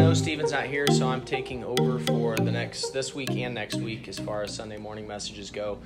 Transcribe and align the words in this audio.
know, 0.00 0.14
Steven's 0.14 0.52
not 0.52 0.64
here, 0.64 0.86
so 0.86 1.08
I'm 1.08 1.20
taking 1.20 1.62
over 1.62 1.98
for 1.98 2.34
the 2.34 2.50
next 2.50 2.92
this 2.92 3.14
week 3.14 3.30
and 3.32 3.54
next 3.54 3.74
week 3.76 4.08
as 4.08 4.18
far 4.18 4.42
as 4.42 4.54
Sunday 4.54 4.78
morning 4.78 5.06
messages 5.06 5.50
go. 5.50 5.78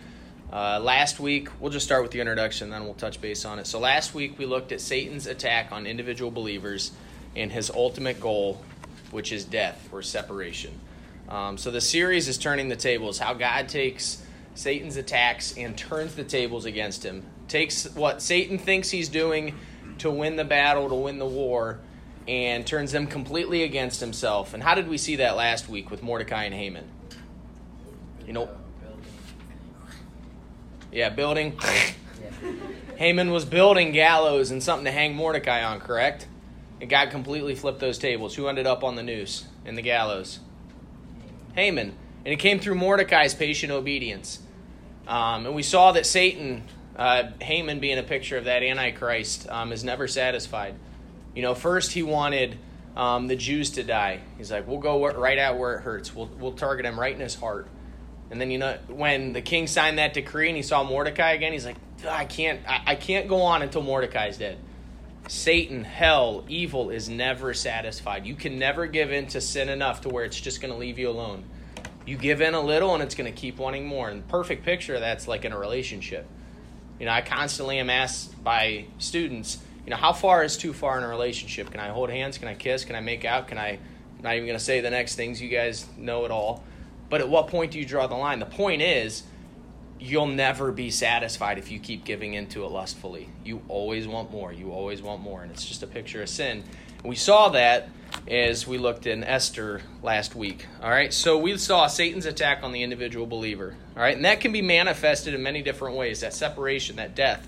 Uh, 0.53 0.79
last 0.79 1.19
week, 1.19 1.49
we'll 1.59 1.73
just 1.73 1.85
start 1.85 2.03
with 2.03 2.13
the 2.13 2.21
introduction, 2.21 2.71
then 2.71 2.85
we'll 2.85 2.95
touch 2.95 3.21
base 3.21 3.45
on 3.45 3.59
it. 3.59 3.67
So 3.67 3.81
last 3.81 4.15
week 4.15 4.39
we 4.39 4.47
looked 4.47 4.71
at 4.71 4.81
Satan's 4.81 5.27
attack 5.27 5.73
on 5.73 5.85
individual 5.85 6.31
believers 6.31 6.93
and 7.35 7.51
his 7.51 7.71
ultimate 7.71 8.21
goal, 8.21 8.63
which 9.11 9.33
is 9.33 9.45
death 9.45 9.89
or 9.91 10.01
separation. 10.01 10.79
Um, 11.29 11.59
so 11.59 11.73
the 11.73 11.81
series 11.81 12.29
is 12.29 12.39
turning 12.39 12.69
the 12.69 12.77
tables, 12.77 13.19
how 13.19 13.35
God 13.35 13.69
takes 13.69 14.23
Satan's 14.55 14.97
attacks 14.97 15.59
and 15.59 15.77
turns 15.77 16.15
the 16.15 16.25
tables 16.25 16.67
against 16.67 17.05
him. 17.05 17.25
Takes 17.49 17.93
what 17.97 18.23
Satan 18.23 18.59
thinks 18.59 18.91
he's 18.91 19.09
doing 19.09 19.57
to 19.99 20.09
win 20.09 20.37
the 20.37 20.45
battle, 20.45 20.89
to 20.89 20.95
win 20.95 21.19
the 21.19 21.27
war, 21.27 21.81
and 22.27 22.67
turns 22.67 22.93
them 22.93 23.07
completely 23.07 23.63
against 23.63 24.01
himself. 24.01 24.55
And 24.55 24.63
how 24.63 24.75
did 24.75 24.89
we 24.89 24.99
see 24.99 25.17
that 25.17 25.37
last 25.37 25.69
week 25.69 25.91
with 25.91 26.03
Mordecai 26.03 26.45
and 26.45 26.55
Haman? 26.55 26.89
You 28.27 28.33
know, 28.33 28.49
yeah, 30.91 31.11
building. 31.11 31.59
Haman 32.97 33.33
was 33.33 33.45
building 33.45 33.93
gallows 33.93 34.51
and 34.51 34.63
something 34.63 34.85
to 34.85 34.93
hang 34.93 35.15
Mordecai 35.15 35.65
on, 35.65 35.81
correct? 35.81 36.29
And 36.81 36.89
God 36.89 37.11
completely 37.11 37.55
flipped 37.55 37.81
those 37.81 37.99
tables. 37.99 38.37
Who 38.37 38.47
ended 38.47 38.67
up 38.67 38.85
on 38.85 38.95
the 38.95 39.03
noose 39.03 39.45
in 39.65 39.75
the 39.75 39.83
gallows? 39.83 40.39
Haman. 41.55 41.95
And 42.25 42.33
it 42.33 42.39
came 42.39 42.61
through 42.61 42.77
Mordecai's 42.77 43.35
patient 43.35 43.73
obedience. 43.73 44.39
Um, 45.07 45.47
and 45.47 45.55
we 45.55 45.63
saw 45.63 45.93
that 45.93 46.07
Satan, 46.07 46.63
uh, 46.97 47.25
Haman 47.41 47.81
being 47.81 47.99
a 47.99 48.03
picture 48.03 48.39
of 48.39 48.45
that 48.45 48.63
Antichrist, 48.63 49.49
um, 49.51 49.73
is 49.73 49.85
never 49.85 50.09
satisfied. 50.09 50.75
You 51.35 51.43
know, 51.43 51.55
first 51.55 51.93
he 51.93 52.03
wanted 52.03 52.59
um, 52.97 53.27
the 53.27 53.37
Jews 53.37 53.71
to 53.71 53.83
die. 53.83 54.21
He's 54.39 54.51
like, 54.53 54.67
we'll 54.67 54.79
go 54.79 55.07
right 55.13 55.39
out 55.39 55.59
where 55.59 55.75
it 55.75 55.83
hurts. 55.83 56.15
We'll, 56.15 56.27
we'll 56.39 56.53
target 56.53 56.87
him 56.87 56.99
right 56.99 57.15
in 57.15 57.21
his 57.21 57.35
heart. 57.35 57.67
And 58.31 58.41
then 58.41 58.51
you 58.51 58.59
know 58.59 58.79
when 58.89 59.33
the 59.33 59.43
king 59.43 59.67
signed 59.67 59.99
that 59.99 60.15
decree 60.15 60.49
and 60.49 60.57
he 60.57 60.63
saw 60.63 60.83
Mordecai 60.83 61.33
again, 61.33 61.53
he's 61.53 61.67
like, 61.67 61.77
I 62.09 62.25
can't, 62.25 62.61
I, 62.69 62.83
I 62.87 62.95
can't 62.95 63.29
go 63.29 63.43
on 63.43 63.63
until 63.63 63.83
Mordecai's 63.83 64.39
dead. 64.39 64.59
Satan, 65.29 65.85
hell, 65.85 66.45
evil 66.49 66.91
is 66.91 67.09
never 67.09 67.55
satisfied. 67.55 68.27
You 68.27 68.35
can 68.35 68.59
never 68.59 68.87
give 68.87 69.11
in 69.11 69.27
to 69.29 69.41
sin 69.41 69.69
enough 69.69 70.03
to 70.03 70.11
where 70.11 70.25
it's 70.25 70.39
just 70.39 70.61
going 70.61 70.73
to 70.73 70.79
leave 70.79 70.99
you 70.99 71.09
alone. 71.09 71.45
You 72.07 72.19
give 72.19 72.43
in 72.43 72.53
a 72.53 72.61
little 72.61 72.93
and 72.95 73.03
it's 73.03 73.15
going 73.15 73.33
to 73.33 73.39
keep 73.39 73.57
wanting 73.57 73.87
more. 73.87 74.11
And 74.11 74.27
perfect 74.29 74.65
picture 74.65 75.01
that's 75.01 75.27
like 75.27 75.45
in 75.45 75.53
a 75.53 75.59
relationship. 75.59 76.27
You 77.01 77.07
know, 77.07 77.13
I 77.13 77.23
constantly 77.23 77.79
am 77.79 77.89
asked 77.89 78.43
by 78.45 78.87
students, 78.99 79.59
you 79.85 79.91
know, 79.91 79.97
how 79.97 80.13
far 80.13 80.45
is 80.45 80.57
too 80.57 80.73
far 80.73 80.99
in 80.99 81.05
a 81.05 81.09
relationship? 81.09 81.71
Can 81.71 81.81
I 81.81 81.89
hold 81.89 82.11
hands? 82.11 82.39
Can 82.39 82.49
I 82.49 82.55
kiss? 82.55 82.85
Can 82.85 82.97
I 82.97 83.01
make 83.01 83.25
out? 83.25 83.49
Can 83.49 83.59
I, 83.59 83.71
I'm 83.71 84.23
not 84.23 84.35
even 84.35 84.47
going 84.47 84.59
to 84.59 84.65
say 84.65 84.81
the 84.81 84.91
next 84.91 85.15
things. 85.17 85.41
You 85.41 85.49
guys 85.49 85.87
know 85.97 86.25
it 86.25 86.31
all. 86.31 86.65
But 87.11 87.21
at 87.21 87.29
what 87.29 87.49
point 87.49 87.73
do 87.73 87.79
you 87.79 87.85
draw 87.85 88.07
the 88.07 88.15
line? 88.15 88.39
The 88.39 88.47
point 88.47 88.83
is, 88.83 89.25
you'll 89.99 90.27
never 90.27 90.73
be 90.73 90.91
satisfied 90.91 91.59
if 91.59 91.71
you 91.71 91.79
keep 91.79 92.05
giving 92.05 92.35
into 92.35 92.65
it 92.65 92.71
lustfully. 92.71 93.29
You 93.45 93.63
always 93.69 94.09
want 94.09 94.31
more. 94.31 94.53
You 94.53 94.73
always 94.73 95.03
want 95.03 95.23
more. 95.23 95.43
And 95.43 95.53
it's 95.53 95.67
just 95.67 95.83
a 95.83 95.87
picture 95.87 96.23
of 96.23 96.29
sin. 96.29 96.65
We 97.05 97.17
saw 97.17 97.51
that 97.51 97.91
as 98.29 98.67
we 98.67 98.79
looked 98.79 99.07
in 99.07 99.25
Esther 99.25 99.83
last 100.03 100.35
week. 100.35 100.67
All 100.83 100.91
right, 100.91 101.13
so 101.13 101.37
we 101.37 101.57
saw 101.59 101.87
Satan's 101.87 102.27
attack 102.27 102.63
on 102.63 102.73
the 102.73 102.83
individual 102.83 103.27
believer. 103.27 103.77
All 103.97 104.03
right, 104.03 104.17
and 104.17 104.25
that 104.25 104.41
can 104.41 104.53
be 104.53 104.63
manifested 104.63 105.35
in 105.35 105.43
many 105.43 105.63
different 105.63 105.97
ways 105.97 106.21
that 106.21 106.33
separation, 106.33 106.97
that 106.97 107.15
death, 107.15 107.47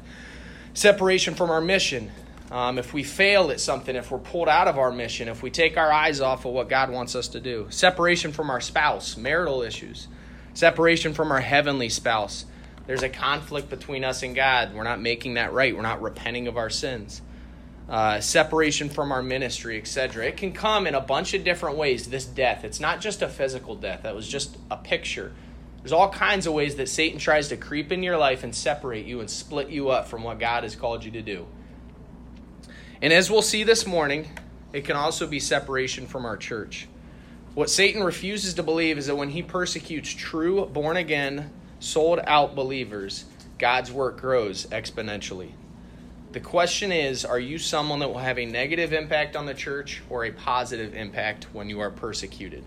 separation 0.74 1.34
from 1.34 1.50
our 1.50 1.60
mission. 1.60 2.10
Um, 2.50 2.78
if 2.78 2.94
we 2.94 3.02
fail 3.02 3.50
at 3.50 3.60
something, 3.60 3.96
if 3.96 4.10
we're 4.10 4.18
pulled 4.18 4.48
out 4.48 4.68
of 4.68 4.78
our 4.78 4.92
mission, 4.92 5.28
if 5.28 5.42
we 5.42 5.50
take 5.50 5.76
our 5.76 5.90
eyes 5.90 6.20
off 6.20 6.44
of 6.44 6.52
what 6.52 6.68
God 6.68 6.90
wants 6.90 7.16
us 7.16 7.28
to 7.28 7.40
do, 7.40 7.66
separation 7.70 8.32
from 8.32 8.50
our 8.50 8.60
spouse, 8.60 9.16
marital 9.16 9.62
issues, 9.62 10.06
separation 10.54 11.12
from 11.12 11.32
our 11.32 11.40
heavenly 11.40 11.88
spouse. 11.88 12.46
There's 12.86 13.02
a 13.02 13.08
conflict 13.08 13.68
between 13.68 14.04
us 14.04 14.22
and 14.22 14.34
God. 14.36 14.74
We're 14.74 14.84
not 14.84 15.00
making 15.00 15.34
that 15.34 15.52
right. 15.52 15.74
We're 15.74 15.82
not 15.82 16.00
repenting 16.02 16.46
of 16.46 16.56
our 16.56 16.70
sins 16.70 17.20
uh, 17.88 18.20
separation 18.20 18.88
from 18.88 19.12
our 19.12 19.22
ministry, 19.22 19.78
etc. 19.78 20.26
It 20.26 20.36
can 20.36 20.52
come 20.52 20.86
in 20.86 20.94
a 20.94 21.00
bunch 21.00 21.34
of 21.34 21.44
different 21.44 21.76
ways, 21.76 22.08
this 22.08 22.24
death. 22.24 22.64
It's 22.64 22.80
not 22.80 23.00
just 23.00 23.22
a 23.22 23.28
physical 23.28 23.76
death, 23.76 24.02
that 24.02 24.14
was 24.14 24.26
just 24.26 24.56
a 24.70 24.76
picture. 24.76 25.32
There's 25.78 25.92
all 25.92 26.10
kinds 26.10 26.48
of 26.48 26.52
ways 26.52 26.76
that 26.76 26.88
Satan 26.88 27.18
tries 27.20 27.48
to 27.48 27.56
creep 27.56 27.92
in 27.92 28.02
your 28.02 28.16
life 28.16 28.42
and 28.42 28.54
separate 28.54 29.06
you 29.06 29.20
and 29.20 29.30
split 29.30 29.68
you 29.68 29.90
up 29.90 30.08
from 30.08 30.24
what 30.24 30.40
God 30.40 30.64
has 30.64 30.74
called 30.74 31.04
you 31.04 31.12
to 31.12 31.22
do. 31.22 31.46
And 33.02 33.12
as 33.12 33.30
we'll 33.30 33.42
see 33.42 33.62
this 33.62 33.86
morning, 33.86 34.28
it 34.72 34.84
can 34.84 34.96
also 34.96 35.26
be 35.26 35.40
separation 35.40 36.06
from 36.06 36.24
our 36.24 36.36
church. 36.36 36.88
What 37.54 37.70
Satan 37.70 38.02
refuses 38.02 38.54
to 38.54 38.62
believe 38.62 38.98
is 38.98 39.06
that 39.06 39.16
when 39.16 39.30
he 39.30 39.42
persecutes 39.42 40.10
true, 40.10 40.66
born 40.66 40.96
again, 40.96 41.50
sold 41.80 42.20
out 42.26 42.54
believers, 42.54 43.24
God's 43.58 43.90
work 43.90 44.20
grows 44.20 44.66
exponentially. 44.66 45.52
The 46.32 46.40
question 46.40 46.92
is 46.92 47.24
Are 47.24 47.38
you 47.38 47.58
someone 47.58 48.00
that 48.00 48.08
will 48.08 48.18
have 48.18 48.38
a 48.38 48.44
negative 48.44 48.92
impact 48.92 49.36
on 49.36 49.46
the 49.46 49.54
church 49.54 50.02
or 50.10 50.24
a 50.24 50.32
positive 50.32 50.94
impact 50.94 51.46
when 51.54 51.70
you 51.70 51.80
are 51.80 51.90
persecuted? 51.90 52.64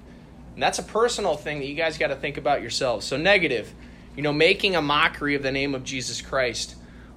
And 0.55 0.63
that's 0.63 0.79
a 0.79 0.83
personal 0.83 1.35
thing 1.35 1.59
that 1.59 1.67
you 1.67 1.75
guys 1.75 1.97
got 1.97 2.07
to 2.07 2.15
think 2.15 2.37
about 2.37 2.61
yourselves. 2.61 3.05
So, 3.05 3.15
negative, 3.15 3.71
you 4.15 4.23
know, 4.23 4.33
making 4.33 4.75
a 4.75 4.81
mockery 4.81 5.35
of 5.35 5.43
the 5.43 5.51
name 5.51 5.75
of 5.75 5.83
Jesus 5.83 6.21
Christ 6.21 6.75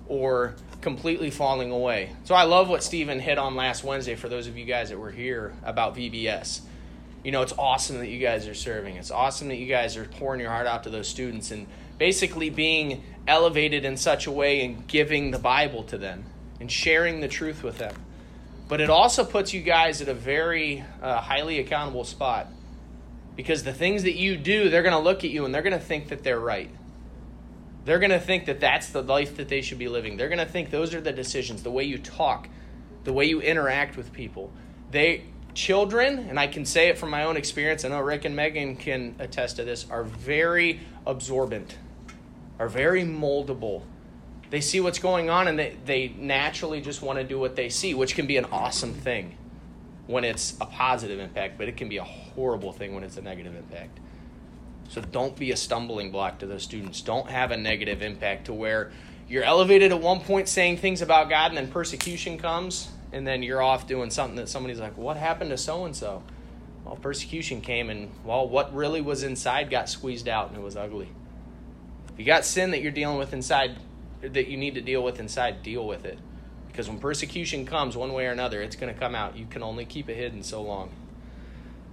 or 0.09 0.55
completely 0.81 1.31
falling 1.31 1.71
away. 1.71 2.11
So, 2.25 2.35
I 2.35 2.45
love 2.45 2.69
what 2.69 2.83
Stephen 2.83 3.21
hit 3.21 3.39
on 3.39 3.57
last 3.57 3.85
Wednesday 3.85 4.15
for 4.15 4.29
those 4.29 4.47
of 4.47 4.57
you 4.57 4.65
guys 4.65 4.91
that 4.91 4.99
were 4.99 5.11
here 5.11 5.55
about 5.65 5.97
VBS. 5.97 6.61
You 7.25 7.31
know, 7.31 7.43
it's 7.43 7.55
awesome 7.57 7.99
that 7.99 8.09
you 8.09 8.19
guys 8.19 8.49
are 8.49 8.55
serving. 8.55 8.97
It's 8.97 9.13
awesome 9.13 9.49
that 9.49 9.57
you 9.57 9.67
guys 9.67 9.97
are 9.97 10.05
pouring 10.05 10.41
your 10.41 10.51
heart 10.51 10.67
out 10.67 10.85
to 10.85 10.91
those 10.91 11.07
students 11.07 11.53
and 11.53 11.69
basically 11.99 12.51
being 12.51 13.05
elevated 13.29 13.85
in 13.85 13.97
such 13.97 14.27
a 14.27 14.31
way 14.31 14.65
and 14.65 14.87
giving 14.89 15.31
the 15.31 15.39
Bible 15.39 15.85
to 15.85 15.99
them 15.99 16.25
and 16.59 16.71
sharing 16.71 17.21
the 17.21 17.29
truth 17.29 17.63
with 17.63 17.79
them. 17.79 17.95
But 18.69 18.81
it 18.81 18.91
also 18.91 19.25
puts 19.25 19.53
you 19.53 19.63
guys 19.63 20.01
at 20.01 20.09
a 20.09 20.15
very 20.15 20.85
uh, 21.01 21.21
highly 21.21 21.59
accountable 21.59 22.05
spot 22.05 22.49
because 23.37 23.65
the 23.65 23.73
things 23.73 24.05
that 24.05 24.15
you 24.15 24.37
do, 24.37 24.69
they're 24.69 24.83
going 24.83 24.95
to 24.95 24.99
look 24.99 25.25
at 25.25 25.31
you 25.31 25.45
and 25.45 25.55
they're 25.55 25.63
going 25.63 25.79
to 25.79 25.85
think 25.85 26.09
that 26.09 26.23
they're 26.23 26.41
right. 26.41 26.71
They're 27.85 27.99
going 27.99 28.11
to 28.11 28.21
think 28.21 28.47
that 28.47 28.61
that's 28.61 28.91
the 28.91 29.03
life 29.03 29.37
that 29.37 29.49
they 29.49 29.61
should 29.61 29.79
be 29.79 29.89
living. 29.89 30.17
They're 30.17 30.29
going 30.29 30.39
to 30.39 30.47
think 30.47 30.71
those 30.71 30.95
are 30.95 31.01
the 31.01 31.13
decisions, 31.13 31.63
the 31.63 31.71
way 31.71 31.85
you 31.85 31.99
talk, 31.99 32.49
the 33.05 33.13
way 33.13 33.25
you 33.25 33.41
interact 33.41 33.97
with 33.97 34.13
people. 34.13 34.53
They 34.91 35.25
children, 35.55 36.19
and 36.19 36.39
I 36.39 36.47
can 36.47 36.65
say 36.65 36.89
it 36.89 36.99
from 36.99 37.11
my 37.11 37.25
own 37.25 37.37
experience, 37.37 37.85
I 37.85 37.89
know 37.89 38.01
Rick 38.01 38.25
and 38.25 38.35
Megan 38.35 38.77
can 38.77 39.17
attest 39.19 39.57
to 39.57 39.65
this, 39.65 39.87
are 39.91 40.05
very 40.05 40.81
absorbent, 41.07 41.77
are 42.59 42.69
very 42.69 43.03
moldable 43.03 43.83
they 44.53 44.61
see 44.61 44.81
what's 44.81 44.99
going 44.99 45.31
on 45.31 45.49
and 45.49 45.59
they, 45.59 45.79
they 45.87 46.09
naturally 46.09 46.83
just 46.83 47.01
want 47.01 47.19
to 47.19 47.25
do 47.25 47.39
what 47.39 47.57
they 47.57 47.71
see, 47.71 47.95
which 47.95 48.15
can 48.15 48.27
be 48.27 48.37
an 48.37 48.45
awesome 48.53 48.93
thing 48.93 49.39
when 50.07 50.25
it's 50.25 50.59
a 50.61 50.67
positive 50.67 51.19
impact, 51.21 51.57
but 51.57 51.69
it 51.69 51.79
can 51.79 51.89
be 51.89 51.97
a 51.97 52.05
horrible 52.05 52.71
thing 52.71 52.95
when 52.95 53.03
it's 53.03 53.17
a 53.17 53.23
negative 53.23 53.57
impact. 53.57 53.99
So 54.93 55.01
don't 55.01 55.35
be 55.35 55.53
a 55.53 55.57
stumbling 55.57 56.11
block 56.11 56.41
to 56.41 56.47
those 56.47 56.63
students. 56.63 57.01
Don't 57.01 57.31
have 57.31 57.51
a 57.51 57.57
negative 57.57 58.03
impact 58.03 58.45
to 58.45 58.53
where 58.53 58.93
you're 59.27 59.43
elevated 59.43 59.91
at 59.91 60.03
one 60.03 60.21
point 60.21 60.49
saying 60.49 60.77
things 60.77 61.01
about 61.01 61.31
God 61.31 61.51
and 61.51 61.57
then 61.57 61.69
persecution 61.69 62.37
comes 62.37 62.91
and 63.11 63.27
then 63.27 63.43
you're 63.43 63.63
off 63.63 63.87
doing 63.87 64.11
something 64.11 64.37
that 64.37 64.51
somebody's 64.51 64.81
like, 64.81 64.99
What 64.99 65.17
happened 65.17 65.49
to 65.49 65.57
so 65.57 65.87
and 65.87 65.97
so? 65.97 66.23
Well, 66.85 66.97
persecution 66.97 67.63
came 67.63 67.89
and, 67.89 68.11
well, 68.23 68.47
what 68.47 68.75
really 68.75 69.01
was 69.01 69.23
inside 69.23 69.71
got 69.71 69.89
squeezed 69.89 70.29
out 70.29 70.49
and 70.49 70.59
it 70.59 70.63
was 70.63 70.77
ugly. 70.77 71.09
If 72.13 72.19
you 72.19 72.27
got 72.27 72.45
sin 72.45 72.73
that 72.73 72.83
you're 72.83 72.93
dealing 72.93 73.17
with 73.17 73.33
inside, 73.33 73.79
that 74.21 74.49
you 74.49 74.59
need 74.59 74.75
to 74.75 74.83
deal 74.83 75.03
with 75.03 75.19
inside, 75.19 75.63
deal 75.63 75.87
with 75.87 76.05
it. 76.05 76.19
Because 76.67 76.91
when 76.91 76.99
persecution 76.99 77.65
comes 77.65 77.97
one 77.97 78.13
way 78.13 78.27
or 78.27 78.31
another, 78.33 78.61
it's 78.61 78.77
going 78.77 78.93
to 78.93 79.01
come 79.01 79.15
out. 79.15 79.39
You 79.39 79.47
can 79.47 79.63
only 79.63 79.87
keep 79.87 80.11
it 80.11 80.17
hidden 80.17 80.43
so 80.43 80.61
long. 80.61 80.91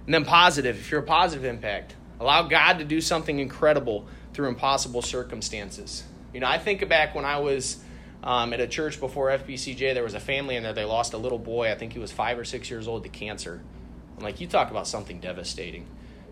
And 0.04 0.12
then 0.12 0.26
positive, 0.26 0.76
if 0.76 0.90
you're 0.90 1.00
a 1.00 1.04
positive 1.04 1.46
impact, 1.46 1.94
allow 2.20 2.42
God 2.42 2.78
to 2.78 2.84
do 2.84 3.00
something 3.00 3.40
incredible 3.40 4.06
through 4.32 4.48
impossible 4.48 5.02
circumstances. 5.02 6.04
You 6.32 6.40
know, 6.40 6.46
I 6.46 6.58
think 6.58 6.86
back 6.88 7.14
when 7.14 7.24
I 7.24 7.38
was 7.38 7.82
um, 8.22 8.52
at 8.52 8.60
a 8.60 8.68
church 8.68 9.00
before 9.00 9.30
FBCJ, 9.30 9.94
there 9.94 10.04
was 10.04 10.14
a 10.14 10.20
family 10.20 10.56
in 10.56 10.62
there. 10.62 10.72
They 10.72 10.84
lost 10.84 11.14
a 11.14 11.18
little 11.18 11.38
boy. 11.38 11.72
I 11.72 11.74
think 11.74 11.92
he 11.92 11.98
was 11.98 12.12
five 12.12 12.38
or 12.38 12.44
six 12.44 12.70
years 12.70 12.86
old 12.86 13.02
to 13.04 13.08
cancer. 13.08 13.60
I'm 14.16 14.22
like, 14.22 14.40
you 14.40 14.46
talk 14.46 14.70
about 14.70 14.86
something 14.86 15.18
devastating. 15.18 15.86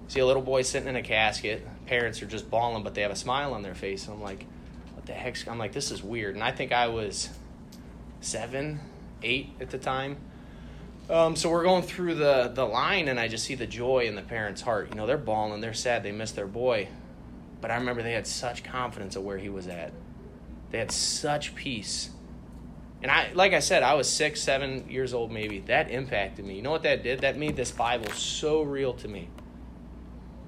See 0.08 0.20
a 0.20 0.26
little 0.26 0.42
boy 0.42 0.62
sitting 0.62 0.88
in 0.88 0.96
a 0.96 1.02
casket. 1.02 1.66
Parents 1.86 2.22
are 2.22 2.26
just 2.26 2.50
bawling, 2.50 2.82
but 2.82 2.94
they 2.94 3.02
have 3.02 3.10
a 3.10 3.16
smile 3.16 3.54
on 3.54 3.62
their 3.62 3.74
face. 3.74 4.06
And 4.06 4.14
I'm 4.14 4.22
like, 4.22 4.46
what 4.94 5.06
the 5.06 5.12
heck's 5.12 5.46
I'm 5.48 5.58
like, 5.58 5.72
this 5.72 5.90
is 5.90 6.02
weird. 6.02 6.34
And 6.34 6.44
I 6.44 6.52
think 6.52 6.70
I 6.70 6.88
was 6.88 7.30
seven, 8.20 8.80
eight 9.22 9.50
at 9.60 9.70
the 9.70 9.78
time. 9.78 10.18
Um, 11.10 11.36
so 11.36 11.48
we're 11.48 11.62
going 11.62 11.84
through 11.84 12.16
the, 12.16 12.52
the 12.54 12.66
line, 12.66 13.08
and 13.08 13.18
I 13.18 13.28
just 13.28 13.44
see 13.44 13.54
the 13.54 13.66
joy 13.66 14.06
in 14.06 14.14
the 14.14 14.22
parents' 14.22 14.60
heart. 14.60 14.90
You 14.90 14.96
know, 14.96 15.06
they're 15.06 15.16
bawling, 15.16 15.62
they're 15.62 15.72
sad, 15.72 16.02
they 16.02 16.12
miss 16.12 16.32
their 16.32 16.46
boy. 16.46 16.88
But 17.60 17.70
I 17.70 17.76
remember 17.76 18.02
they 18.02 18.12
had 18.12 18.26
such 18.26 18.62
confidence 18.62 19.16
of 19.16 19.22
where 19.24 19.38
he 19.38 19.48
was 19.48 19.66
at. 19.68 19.92
They 20.70 20.78
had 20.78 20.92
such 20.92 21.54
peace 21.54 22.10
And 23.00 23.10
I, 23.10 23.30
like 23.32 23.54
I 23.54 23.60
said, 23.60 23.82
I 23.82 23.94
was 23.94 24.08
six, 24.08 24.42
seven 24.42 24.90
years 24.90 25.14
old, 25.14 25.32
maybe. 25.32 25.60
That 25.60 25.90
impacted 25.90 26.44
me. 26.44 26.56
You 26.56 26.62
know 26.62 26.70
what 26.70 26.82
that 26.82 27.02
did? 27.02 27.20
That 27.20 27.38
made 27.38 27.56
this 27.56 27.70
Bible 27.70 28.10
so 28.12 28.62
real 28.62 28.92
to 28.94 29.08
me. 29.08 29.28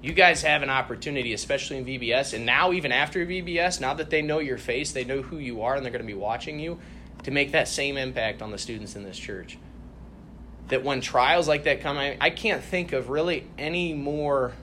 You 0.03 0.13
guys 0.13 0.43
have 0.43 0.61
an 0.61 0.69
opportunity, 0.69 1.33
especially 1.33 1.77
in 1.77 1.85
VBS, 1.85 2.33
and 2.33 2.45
now 2.45 2.71
even 2.71 2.91
after 2.91 3.25
VBS, 3.25 3.79
now 3.79 3.93
that 3.95 4.09
they 4.09 4.21
know 4.21 4.39
your 4.39 4.57
face, 4.57 4.91
they 4.91 5.05
know 5.05 5.21
who 5.21 5.37
you 5.37 5.61
are, 5.61 5.75
and 5.75 5.85
they're 5.85 5.91
going 5.91 6.01
to 6.01 6.07
be 6.07 6.13
watching 6.13 6.59
you, 6.59 6.79
to 7.23 7.31
make 7.31 7.51
that 7.51 7.67
same 7.67 7.97
impact 7.97 8.41
on 8.41 8.51
the 8.51 8.57
students 8.57 8.95
in 8.95 9.03
this 9.03 9.17
church. 9.17 9.57
That 10.69 10.83
when 10.83 11.01
trials 11.01 11.47
like 11.47 11.65
that 11.65 11.81
come, 11.81 11.97
I, 11.97 12.17
I 12.21 12.29
can't 12.29 12.63
think 12.63 12.93
of 12.93 13.09
really 13.09 13.45
any 13.57 13.93
more 13.93 14.53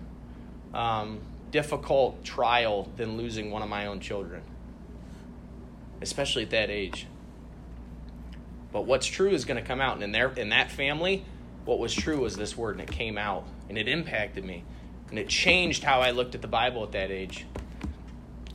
um, 0.72 1.20
difficult 1.50 2.24
trial 2.24 2.88
than 2.96 3.16
losing 3.16 3.50
one 3.50 3.62
of 3.62 3.68
my 3.68 3.86
own 3.86 4.00
children, 4.00 4.42
especially 6.00 6.44
at 6.44 6.50
that 6.50 6.70
age. 6.70 7.06
But 8.72 8.86
what's 8.86 9.06
true 9.06 9.30
is 9.30 9.44
going 9.44 9.60
to 9.60 9.66
come 9.66 9.80
out. 9.80 9.94
And 9.94 10.02
in, 10.02 10.12
their, 10.12 10.30
in 10.30 10.50
that 10.50 10.70
family, 10.70 11.24
what 11.64 11.78
was 11.78 11.94
true 11.94 12.20
was 12.20 12.36
this 12.36 12.56
word, 12.56 12.78
and 12.78 12.88
it 12.88 12.90
came 12.90 13.18
out, 13.18 13.46
and 13.68 13.78
it 13.78 13.88
impacted 13.88 14.44
me. 14.44 14.64
And 15.10 15.18
it 15.18 15.28
changed 15.28 15.84
how 15.84 16.00
I 16.00 16.10
looked 16.10 16.34
at 16.34 16.42
the 16.42 16.48
Bible 16.48 16.82
at 16.84 16.92
that 16.92 17.10
age. 17.10 17.46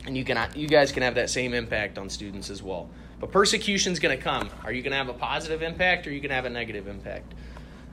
And 0.06 0.16
you, 0.16 0.24
can, 0.24 0.50
you 0.54 0.68
guys 0.68 0.92
can 0.92 1.02
have 1.02 1.16
that 1.16 1.30
same 1.30 1.54
impact 1.54 1.98
on 1.98 2.08
students 2.10 2.50
as 2.50 2.62
well. 2.62 2.88
But 3.24 3.32
persecution's 3.32 4.00
going 4.00 4.14
to 4.14 4.22
come. 4.22 4.50
Are 4.64 4.70
you 4.70 4.82
going 4.82 4.90
to 4.90 4.98
have 4.98 5.08
a 5.08 5.14
positive 5.14 5.62
impact 5.62 6.06
or 6.06 6.10
are 6.10 6.12
you 6.12 6.20
going 6.20 6.28
to 6.28 6.34
have 6.34 6.44
a 6.44 6.50
negative 6.50 6.86
impact? 6.86 7.32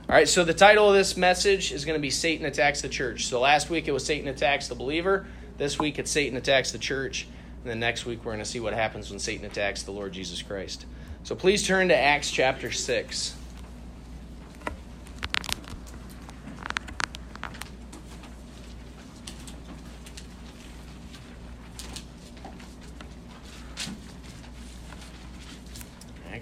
All 0.06 0.14
right, 0.14 0.28
so 0.28 0.44
the 0.44 0.52
title 0.52 0.90
of 0.90 0.94
this 0.94 1.16
message 1.16 1.72
is 1.72 1.86
going 1.86 1.98
to 1.98 2.02
be 2.02 2.10
Satan 2.10 2.44
Attacks 2.44 2.82
the 2.82 2.90
Church. 2.90 3.28
So 3.28 3.40
last 3.40 3.70
week 3.70 3.88
it 3.88 3.92
was 3.92 4.04
Satan 4.04 4.28
Attacks 4.28 4.68
the 4.68 4.74
Believer. 4.74 5.26
This 5.56 5.78
week 5.78 5.98
it's 5.98 6.10
Satan 6.10 6.36
Attacks 6.36 6.72
the 6.72 6.78
Church. 6.78 7.26
And 7.62 7.70
then 7.70 7.80
next 7.80 8.04
week 8.04 8.26
we're 8.26 8.32
going 8.32 8.44
to 8.44 8.50
see 8.50 8.60
what 8.60 8.74
happens 8.74 9.08
when 9.08 9.18
Satan 9.18 9.46
attacks 9.46 9.84
the 9.84 9.90
Lord 9.90 10.12
Jesus 10.12 10.42
Christ. 10.42 10.84
So 11.22 11.34
please 11.34 11.66
turn 11.66 11.88
to 11.88 11.96
Acts 11.96 12.30
chapter 12.30 12.70
6. 12.70 13.34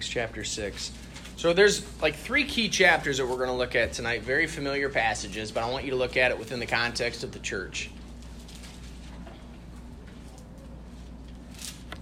chapter 0.11 0.43
6. 0.43 0.91
So 1.37 1.53
there's 1.53 1.83
like 2.01 2.15
three 2.15 2.43
key 2.43 2.69
chapters 2.69 3.17
that 3.17 3.25
we're 3.25 3.37
going 3.37 3.49
to 3.49 3.55
look 3.55 3.75
at 3.75 3.93
tonight, 3.93 4.21
very 4.21 4.45
familiar 4.45 4.89
passages, 4.89 5.51
but 5.51 5.63
I 5.63 5.71
want 5.71 5.85
you 5.85 5.91
to 5.91 5.97
look 5.97 6.17
at 6.17 6.29
it 6.29 6.37
within 6.37 6.59
the 6.59 6.67
context 6.67 7.23
of 7.23 7.31
the 7.31 7.39
church. 7.39 7.89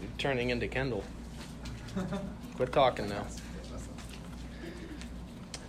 You're 0.02 0.10
turning 0.18 0.50
into 0.50 0.68
Kendall. 0.68 1.04
Quit 2.56 2.74
talking 2.74 3.08
now. 3.08 3.26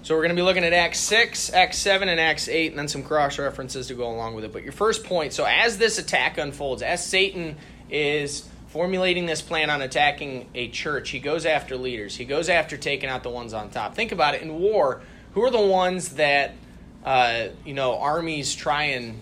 So 0.03 0.17
we're 0.17 0.23
going 0.23 0.35
to 0.35 0.37
be 0.37 0.43
looking 0.43 0.65
at 0.65 0.73
Acts 0.73 0.99
6, 0.99 1.53
Acts 1.53 1.79
7, 1.79 2.09
and 2.09 2.19
Acts 2.19 2.49
8, 2.49 2.73
and 2.73 2.79
then 2.79 2.89
some 2.89 3.05
cross 3.05 3.39
references 3.39 3.87
to 3.89 3.95
go 3.95 4.11
along 4.11 4.35
with 4.35 4.45
it. 4.45 4.53
But 4.53 4.65
your 4.65 4.73
first 4.73 5.05
point 5.05 5.33
so 5.33 5.45
as 5.45 5.79
this 5.79 5.99
attack 5.99 6.39
unfolds, 6.39 6.83
as 6.83 7.05
Satan 7.07 7.57
is 7.89 8.50
formulating 8.71 9.27
this 9.27 9.43
plan 9.43 9.71
on 9.71 9.83
attacking 9.83 10.49
a 10.55 10.69
church, 10.69 11.11
he 11.11 11.19
goes 11.19 11.45
after 11.45 11.77
leaders, 11.77 12.17
he 12.17 12.25
goes 12.25 12.49
after 12.49 12.77
taking 12.77 13.09
out 13.09 13.23
the 13.23 13.31
ones 13.31 13.53
on 13.53 13.71
top. 13.71 13.95
Think 13.95 14.13
about 14.13 14.35
it 14.35 14.43
in 14.43 14.59
war, 14.59 15.03
who 15.33 15.43
are 15.43 15.51
the 15.51 15.61
ones 15.61 16.11
that, 16.11 16.55
uh, 17.05 17.49
you 17.65 17.75
know, 17.75 17.99
armies 17.99 18.55
try 18.55 18.85
and 18.85 19.21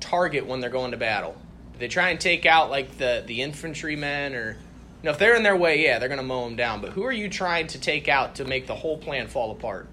target 0.00 0.46
when 0.46 0.60
they're 0.60 0.70
going 0.70 0.92
to 0.92 0.96
battle? 0.96 1.36
They 1.78 1.88
try 1.88 2.10
and 2.10 2.20
take 2.20 2.46
out 2.46 2.70
like 2.70 2.96
the, 2.96 3.22
the 3.26 3.42
infantrymen 3.42 4.34
or 4.34 4.56
now, 5.02 5.12
if 5.12 5.18
they're 5.18 5.36
in 5.36 5.44
their 5.44 5.56
way, 5.56 5.84
yeah, 5.84 6.00
they're 6.00 6.08
going 6.08 6.18
to 6.18 6.24
mow 6.24 6.44
them 6.44 6.56
down. 6.56 6.80
But 6.80 6.90
who 6.90 7.04
are 7.04 7.12
you 7.12 7.28
trying 7.28 7.68
to 7.68 7.80
take 7.80 8.08
out 8.08 8.36
to 8.36 8.44
make 8.44 8.66
the 8.66 8.74
whole 8.74 8.98
plan 8.98 9.28
fall 9.28 9.52
apart? 9.52 9.86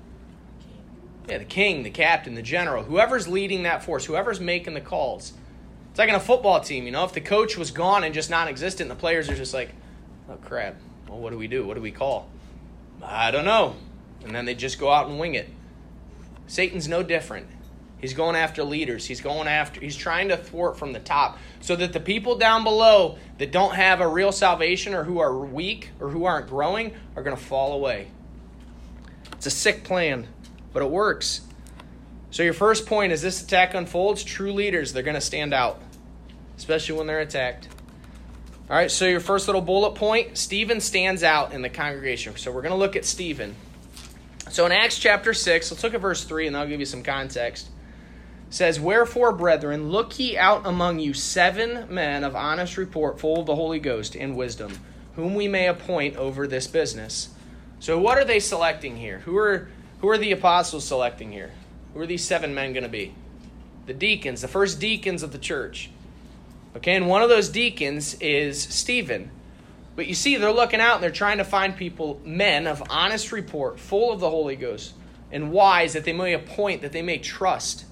Yeah, 1.30 1.38
the 1.38 1.46
king, 1.46 1.84
the 1.84 1.92
captain, 1.92 2.34
the 2.34 2.42
general, 2.42 2.84
whoever's 2.84 3.28
leading 3.28 3.64
that 3.64 3.84
force, 3.84 4.06
whoever's 4.06 4.40
making 4.40 4.74
the 4.74 4.82
calls. 4.82 5.34
It's 5.94 6.00
like 6.00 6.10
in 6.10 6.16
a 6.16 6.20
football 6.20 6.60
team, 6.60 6.86
you 6.86 6.92
know, 6.92 7.04
if 7.04 7.14
the 7.14 7.22
coach 7.22 7.56
was 7.56 7.70
gone 7.70 8.04
and 8.04 8.16
just 8.16 8.32
non 8.32 8.48
existent, 8.48 8.90
the 8.90 8.96
players 8.96 9.30
are 9.30 9.36
just 9.36 9.54
like, 9.54 9.70
oh 10.28 10.38
crap, 10.38 10.76
well, 11.08 11.20
what 11.20 11.30
do 11.30 11.38
we 11.38 11.46
do? 11.46 11.68
What 11.68 11.76
do 11.76 11.82
we 11.82 11.92
call? 11.92 12.28
I 13.04 13.30
don't 13.30 13.46
know. 13.46 13.76
And 14.24 14.34
then 14.34 14.46
they 14.46 14.56
just 14.56 14.80
go 14.80 14.90
out 14.90 15.08
and 15.08 15.20
wing 15.20 15.36
it. 15.36 15.48
Satan's 16.48 16.88
no 16.88 17.04
different. 17.04 17.46
He's 18.02 18.16
going 18.16 18.36
after 18.36 18.64
leaders. 18.64 19.06
He's 19.06 19.22
going 19.22 19.48
after, 19.48 19.82
he's 19.82 19.96
trying 19.96 20.30
to 20.30 20.38
thwart 20.38 20.80
from 20.80 20.94
the 20.94 21.00
top 21.00 21.38
so 21.62 21.76
that 21.76 21.94
the 21.94 22.00
people 22.00 22.40
down 22.40 22.64
below 22.64 23.20
that 23.38 23.52
don't 23.52 23.76
have 23.76 24.02
a 24.02 24.08
real 24.08 24.32
salvation 24.32 24.96
or 24.96 25.04
who 25.04 25.20
are 25.20 25.38
weak 25.38 25.92
or 26.00 26.10
who 26.10 26.26
aren't 26.26 26.48
growing 26.48 26.96
are 27.16 27.22
going 27.22 27.38
to 27.38 27.44
fall 27.44 27.74
away. 27.74 28.08
It's 29.34 29.46
a 29.46 29.52
sick 29.52 29.84
plan, 29.84 30.28
but 30.74 30.82
it 30.82 30.90
works. 30.90 31.42
So, 32.34 32.42
your 32.42 32.54
first 32.54 32.88
point 32.88 33.14
as 33.14 33.22
this 33.22 33.44
attack 33.44 33.76
unfolds, 33.76 34.24
true 34.24 34.54
leaders, 34.54 34.92
they're 34.92 35.04
going 35.04 35.14
to 35.14 35.22
stand 35.22 35.54
out, 35.54 35.80
especially 36.58 36.98
when 36.98 37.06
they're 37.06 37.20
attacked. 37.20 37.68
All 38.72 38.76
right, 38.76 38.90
so 38.90 39.06
your 39.06 39.20
first 39.20 39.48
little 39.48 39.62
bullet 39.62 39.94
point 39.94 40.36
Stephen 40.36 40.82
stands 40.82 41.22
out 41.22 41.54
in 41.54 41.62
the 41.62 41.70
congregation. 41.70 42.36
So, 42.36 42.52
we're 42.52 42.64
going 42.64 42.72
to 42.72 42.78
look 42.78 42.96
at 42.96 43.06
Stephen. 43.06 43.56
So, 44.50 44.66
in 44.66 44.72
Acts 44.72 44.98
chapter 44.98 45.32
6, 45.32 45.70
let's 45.70 45.84
look 45.84 45.94
at 45.94 46.02
verse 46.02 46.24
3, 46.24 46.48
and 46.48 46.58
I'll 46.58 46.68
give 46.68 46.80
you 46.80 46.88
some 46.88 47.04
context 47.04 47.70
says, 48.50 48.80
Wherefore, 48.80 49.32
brethren, 49.32 49.90
look 49.90 50.18
ye 50.18 50.36
out 50.36 50.66
among 50.66 51.00
you 51.00 51.14
seven 51.14 51.86
men 51.94 52.24
of 52.24 52.36
honest 52.36 52.78
report, 52.78 53.20
full 53.20 53.42
of 53.42 53.46
the 53.46 53.56
Holy 53.56 53.80
Ghost 53.80 54.16
and 54.16 54.36
wisdom, 54.36 54.80
whom 55.16 55.36
we 55.36 55.48
may 55.48 55.68
appoint 55.68 56.16
over 56.18 56.48
this 56.48 56.66
business. 56.66 57.30
So, 57.80 58.00
what 58.00 58.18
are 58.18 58.26
they 58.26 58.40
selecting 58.40 58.98
here? 58.98 59.20
Who 59.20 59.38
are 59.38 59.70
who 60.02 60.10
are 60.10 60.18
the 60.18 60.32
apostles 60.32 60.86
selecting 60.86 61.32
here? 61.32 61.52
Who 61.94 62.00
are 62.00 62.08
these 62.08 62.26
seven 62.26 62.54
men 62.54 62.74
going 62.74 62.84
to 62.84 62.90
be? 62.90 63.14
The 63.86 63.94
deacons, 63.94 64.42
the 64.42 64.48
first 64.48 64.80
deacons 64.80 65.24
of 65.24 65.32
the 65.32 65.38
church. 65.38 65.90
Okay, 66.76 66.96
and 66.96 67.08
one 67.08 67.22
of 67.22 67.30
those 67.30 67.50
deacons 67.50 68.16
is 68.16 68.62
Stephen. 68.62 69.30
But 69.96 70.08
you 70.08 70.16
see, 70.16 70.38
they're 70.38 70.52
looking 70.52 70.80
out 70.80 70.96
and 70.96 71.04
they're 71.04 71.12
trying 71.12 71.38
to 71.38 71.44
find 71.44 71.76
people, 71.76 72.20
men 72.26 72.66
of 72.66 72.82
honest 72.90 73.32
report, 73.32 73.80
full 73.80 74.12
of 74.12 74.20
the 74.20 74.30
Holy 74.30 74.56
Ghost, 74.56 74.94
and 75.32 75.52
wise 75.52 75.94
that 75.94 76.04
they 76.04 76.14
may 76.14 76.34
appoint, 76.34 76.82
that 76.82 76.92
they 76.92 77.04
may 77.04 77.20
trust. 77.20 77.86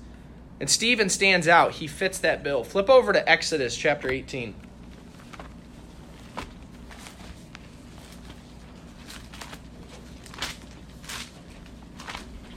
And 0.59 0.69
Stephen 0.69 1.09
stands 1.09 1.47
out. 1.47 1.73
He 1.73 1.87
fits 1.87 2.17
that 2.19 2.43
bill. 2.43 2.63
Flip 2.63 2.89
over 2.89 3.13
to 3.13 3.29
Exodus 3.29 3.75
chapter 3.75 4.09
18. 4.09 4.55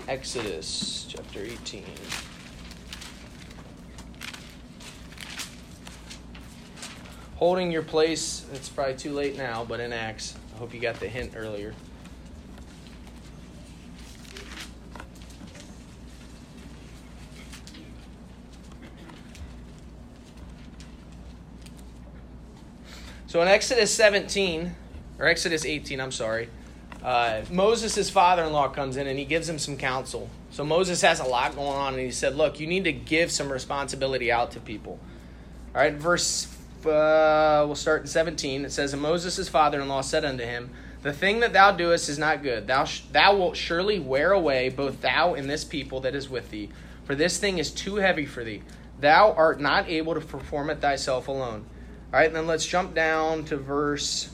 Exodus 0.07 0.94
chapter 1.35 1.51
18. 1.51 1.85
Holding 7.37 7.73
your 7.73 7.83
place, 7.83 8.47
it's 8.53 8.69
probably 8.69 8.95
too 8.95 9.13
late 9.13 9.37
now, 9.37 9.65
but 9.65 9.81
in 9.81 9.93
Acts. 9.93 10.35
I 10.55 10.59
hope 10.59 10.73
you 10.73 10.81
got 10.81 11.01
the 11.01 11.09
hint 11.09 11.33
earlier. 11.37 11.75
So 23.27 23.43
in 23.43 23.49
Exodus 23.49 23.93
17, 23.93 24.73
or 25.19 25.27
Exodus 25.27 25.65
18, 25.65 26.01
I'm 26.01 26.13
sorry, 26.13 26.49
uh, 27.05 27.43
Moses' 27.51 28.09
father 28.09 28.45
in 28.45 28.53
law 28.53 28.69
comes 28.69 28.97
in 28.97 29.07
and 29.07 29.19
he 29.19 29.27
gives 29.27 29.47
him 29.47 29.59
some 29.59 29.77
counsel. 29.77 30.31
So 30.51 30.65
Moses 30.65 31.03
has 31.03 31.21
a 31.21 31.25
lot 31.25 31.55
going 31.55 31.77
on, 31.77 31.95
and 31.95 32.03
he 32.03 32.11
said, 32.11 32.35
Look, 32.35 32.59
you 32.59 32.67
need 32.67 32.85
to 32.85 32.93
give 32.93 33.31
some 33.31 33.53
responsibility 33.53 34.33
out 34.33 34.53
to 34.53 34.61
people. 34.61 34.99
All 35.75 35.83
right, 35.83 35.93
verse, 35.93 36.47
uh, 36.87 37.65
we'll 37.67 37.75
start 37.75 38.03
in 38.03 38.07
17. 38.07 38.65
It 38.65 38.73
says, 38.73 38.95
And 38.95 39.03
Moses' 39.03 39.49
father 39.51 39.81
in 39.81 39.89
law 39.89 40.01
said 40.01 40.25
unto 40.25 40.45
him, 40.45 40.71
The 41.03 41.13
thing 41.13 41.41
that 41.41 41.53
thou 41.53 41.73
doest 41.73 42.09
is 42.09 42.19
not 42.19 42.43
good. 42.43 42.67
Thou, 42.67 42.85
sh- 42.85 43.03
thou 43.13 43.37
wilt 43.37 43.57
surely 43.57 43.99
wear 43.99 44.33
away 44.33 44.71
both 44.71 45.03
thou 45.03 45.35
and 45.35 45.51
this 45.51 45.65
people 45.65 46.01
that 46.01 46.15
is 46.15 46.31
with 46.31 46.51
thee, 46.51 46.71
for 47.05 47.15
this 47.15 47.37
thing 47.37 47.59
is 47.59 47.71
too 47.71 47.97
heavy 47.97 48.25
for 48.25 48.45
thee. 48.45 48.63
Thou 49.01 49.33
art 49.33 49.61
not 49.61 49.91
able 49.91 50.15
to 50.15 50.21
perform 50.21 50.71
it 50.71 50.81
thyself 50.81 51.29
alone. 51.29 51.67
All 52.13 52.21
right, 52.21 52.33
then 52.33 52.47
let's 52.47 52.65
jump 52.65 52.95
down 52.95 53.45
to 53.47 53.59
verse 53.59 54.31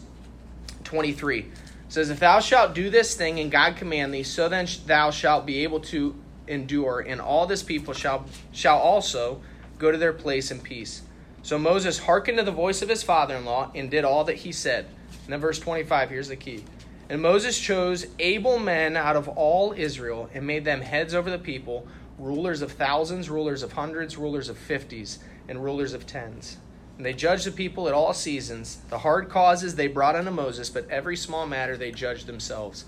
23. 0.85 1.47
Says, 1.91 2.09
If 2.09 2.21
thou 2.21 2.39
shalt 2.39 2.73
do 2.73 2.89
this 2.89 3.17
thing 3.17 3.41
and 3.41 3.51
God 3.51 3.77
command 3.77 4.15
thee, 4.15 4.23
so 4.23 4.49
then 4.49 4.69
thou 4.87 5.11
shalt 5.11 5.45
be 5.45 5.65
able 5.65 5.81
to 5.81 6.15
endure, 6.47 7.01
and 7.01 7.21
all 7.21 7.47
this 7.47 7.65
people 7.65 7.93
shall, 7.93 8.27
shall 8.53 8.79
also 8.79 9.43
go 9.77 9.91
to 9.91 9.99
their 9.99 10.13
place 10.13 10.53
in 10.53 10.61
peace. 10.61 11.03
So 11.43 11.59
Moses 11.59 11.99
hearkened 11.99 12.39
to 12.39 12.45
the 12.45 12.53
voice 12.53 12.81
of 12.81 12.89
his 12.89 13.03
father 13.03 13.35
in 13.35 13.45
law 13.45 13.73
and 13.75 13.91
did 13.91 14.05
all 14.05 14.23
that 14.25 14.37
he 14.37 14.53
said. 14.53 14.87
And 15.25 15.33
then 15.33 15.41
verse 15.41 15.59
25, 15.59 16.11
here's 16.11 16.29
the 16.29 16.37
key. 16.37 16.65
And 17.09 17.21
Moses 17.21 17.59
chose 17.59 18.07
able 18.21 18.61
men 18.61 18.97
out 18.97 19.17
of 19.17 19.27
all 19.27 19.73
Israel 19.77 20.31
and 20.33 20.47
made 20.47 20.65
them 20.65 20.83
heads 20.83 21.13
over 21.13 21.29
the 21.29 21.41
people, 21.41 21.89
rulers 22.19 22.63
of 22.63 22.71
thousands, 22.71 23.29
rulers 23.29 23.65
of 23.65 23.73
hundreds, 23.73 24.17
rulers 24.17 24.49
of 24.49 24.57
fifties, 24.57 25.19
and 25.49 25.65
rulers 25.65 25.93
of 25.93 26.07
tens. 26.07 26.59
And 27.01 27.07
they 27.07 27.15
judged 27.15 27.47
the 27.47 27.51
people 27.51 27.89
at 27.89 27.95
all 27.95 28.13
seasons. 28.13 28.77
The 28.91 28.99
hard 28.99 29.31
causes 29.31 29.75
they 29.75 29.87
brought 29.87 30.17
unto 30.17 30.31
Moses, 30.31 30.69
but 30.69 30.87
every 30.91 31.17
small 31.17 31.47
matter 31.47 31.75
they 31.75 31.93
judged 31.93 32.27
themselves. 32.27 32.85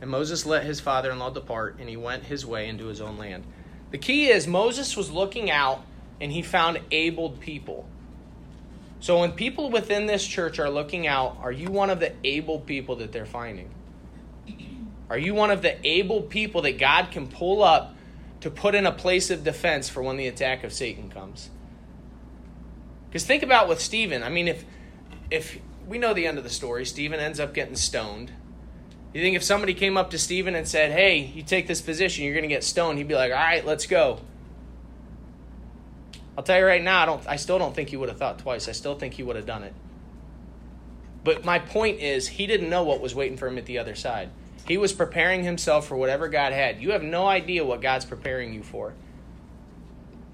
And 0.00 0.08
Moses 0.08 0.46
let 0.46 0.62
his 0.62 0.78
father 0.78 1.10
in 1.10 1.18
law 1.18 1.30
depart, 1.30 1.74
and 1.80 1.88
he 1.88 1.96
went 1.96 2.22
his 2.22 2.46
way 2.46 2.68
into 2.68 2.86
his 2.86 3.00
own 3.00 3.18
land. 3.18 3.42
The 3.90 3.98
key 3.98 4.28
is 4.28 4.46
Moses 4.46 4.96
was 4.96 5.10
looking 5.10 5.50
out 5.50 5.84
and 6.20 6.30
he 6.30 6.42
found 6.42 6.78
abled 6.92 7.40
people. 7.40 7.88
So 9.00 9.18
when 9.18 9.32
people 9.32 9.68
within 9.68 10.06
this 10.06 10.24
church 10.24 10.60
are 10.60 10.70
looking 10.70 11.08
out, 11.08 11.36
are 11.40 11.50
you 11.50 11.68
one 11.68 11.90
of 11.90 11.98
the 11.98 12.12
able 12.22 12.60
people 12.60 12.94
that 12.94 13.10
they're 13.10 13.26
finding? 13.26 13.68
Are 15.10 15.18
you 15.18 15.34
one 15.34 15.50
of 15.50 15.62
the 15.62 15.84
able 15.84 16.22
people 16.22 16.62
that 16.62 16.78
God 16.78 17.10
can 17.10 17.26
pull 17.26 17.64
up 17.64 17.96
to 18.42 18.48
put 18.48 18.76
in 18.76 18.86
a 18.86 18.92
place 18.92 19.28
of 19.28 19.42
defense 19.42 19.88
for 19.88 20.04
when 20.04 20.18
the 20.18 20.28
attack 20.28 20.62
of 20.62 20.72
Satan 20.72 21.10
comes? 21.10 21.50
Because 23.08 23.24
think 23.24 23.42
about 23.42 23.68
with 23.68 23.80
Stephen. 23.80 24.22
I 24.22 24.28
mean, 24.28 24.48
if 24.48 24.64
if 25.30 25.58
we 25.86 25.98
know 25.98 26.14
the 26.14 26.26
end 26.26 26.38
of 26.38 26.44
the 26.44 26.50
story, 26.50 26.84
Stephen 26.84 27.20
ends 27.20 27.40
up 27.40 27.54
getting 27.54 27.76
stoned. 27.76 28.32
You 29.14 29.22
think 29.22 29.36
if 29.36 29.42
somebody 29.42 29.72
came 29.72 29.96
up 29.96 30.10
to 30.10 30.18
Stephen 30.18 30.54
and 30.54 30.68
said, 30.68 30.92
"Hey, 30.92 31.18
you 31.18 31.42
take 31.42 31.66
this 31.66 31.80
position, 31.80 32.24
you're 32.24 32.34
going 32.34 32.42
to 32.42 32.48
get 32.48 32.64
stoned," 32.64 32.98
he'd 32.98 33.08
be 33.08 33.14
like, 33.14 33.32
"All 33.32 33.38
right, 33.38 33.64
let's 33.64 33.86
go." 33.86 34.20
I'll 36.36 36.44
tell 36.44 36.58
you 36.58 36.66
right 36.66 36.82
now, 36.82 37.02
I 37.02 37.06
don't. 37.06 37.26
I 37.26 37.36
still 37.36 37.58
don't 37.58 37.74
think 37.74 37.88
he 37.88 37.96
would 37.96 38.08
have 38.08 38.18
thought 38.18 38.38
twice. 38.38 38.68
I 38.68 38.72
still 38.72 38.94
think 38.94 39.14
he 39.14 39.22
would 39.22 39.36
have 39.36 39.46
done 39.46 39.62
it. 39.62 39.72
But 41.24 41.44
my 41.44 41.58
point 41.58 42.00
is, 42.00 42.28
he 42.28 42.46
didn't 42.46 42.68
know 42.68 42.84
what 42.84 43.00
was 43.00 43.14
waiting 43.14 43.36
for 43.36 43.48
him 43.48 43.58
at 43.58 43.66
the 43.66 43.78
other 43.78 43.94
side. 43.94 44.30
He 44.68 44.76
was 44.76 44.92
preparing 44.92 45.44
himself 45.44 45.86
for 45.86 45.96
whatever 45.96 46.28
God 46.28 46.52
had. 46.52 46.80
You 46.80 46.90
have 46.90 47.02
no 47.02 47.26
idea 47.26 47.64
what 47.64 47.80
God's 47.80 48.04
preparing 48.04 48.52
you 48.52 48.62
for. 48.62 48.94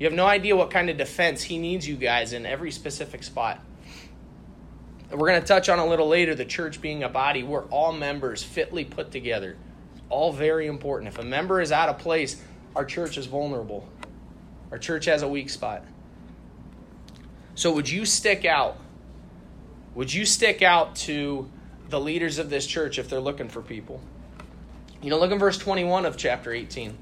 You 0.02 0.06
have 0.06 0.16
no 0.16 0.26
idea 0.26 0.56
what 0.56 0.72
kind 0.72 0.90
of 0.90 0.96
defense 0.96 1.44
He 1.44 1.58
needs 1.58 1.86
you 1.86 1.94
guys 1.94 2.32
in 2.32 2.44
every 2.44 2.72
specific 2.72 3.22
spot. 3.22 3.64
We're 5.12 5.28
going 5.28 5.40
to 5.40 5.46
touch 5.46 5.68
on 5.68 5.78
a 5.78 5.86
little 5.86 6.08
later 6.08 6.34
the 6.34 6.44
church 6.44 6.80
being 6.80 7.04
a 7.04 7.08
body. 7.08 7.44
We're 7.44 7.66
all 7.66 7.92
members 7.92 8.42
fitly 8.42 8.84
put 8.84 9.12
together. 9.12 9.56
All 10.08 10.32
very 10.32 10.66
important. 10.66 11.06
If 11.06 11.20
a 11.20 11.22
member 11.22 11.60
is 11.60 11.70
out 11.70 11.88
of 11.88 11.98
place, 12.00 12.42
our 12.74 12.84
church 12.84 13.16
is 13.16 13.26
vulnerable. 13.26 13.88
Our 14.72 14.78
church 14.78 15.04
has 15.04 15.22
a 15.22 15.28
weak 15.28 15.48
spot. 15.48 15.84
So, 17.54 17.72
would 17.72 17.88
you 17.88 18.04
stick 18.04 18.44
out? 18.44 18.78
Would 19.94 20.12
you 20.12 20.26
stick 20.26 20.62
out 20.62 20.96
to 20.96 21.48
the 21.90 22.00
leaders 22.00 22.38
of 22.38 22.50
this 22.50 22.66
church 22.66 22.98
if 22.98 23.08
they're 23.08 23.20
looking 23.20 23.48
for 23.48 23.62
people? 23.62 24.00
You 25.00 25.10
know, 25.10 25.20
look 25.20 25.30
in 25.30 25.38
verse 25.38 25.58
21 25.58 26.06
of 26.06 26.16
chapter 26.16 26.52
18. 26.52 26.98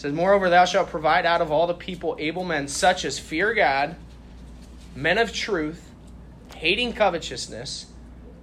Says, 0.00 0.14
Moreover, 0.14 0.48
thou 0.48 0.64
shalt 0.64 0.88
provide 0.88 1.26
out 1.26 1.42
of 1.42 1.52
all 1.52 1.66
the 1.66 1.74
people 1.74 2.16
able 2.18 2.42
men, 2.42 2.68
such 2.68 3.04
as 3.04 3.18
fear 3.18 3.52
God, 3.52 3.96
men 4.96 5.18
of 5.18 5.30
truth, 5.30 5.90
hating 6.56 6.94
covetousness, 6.94 7.84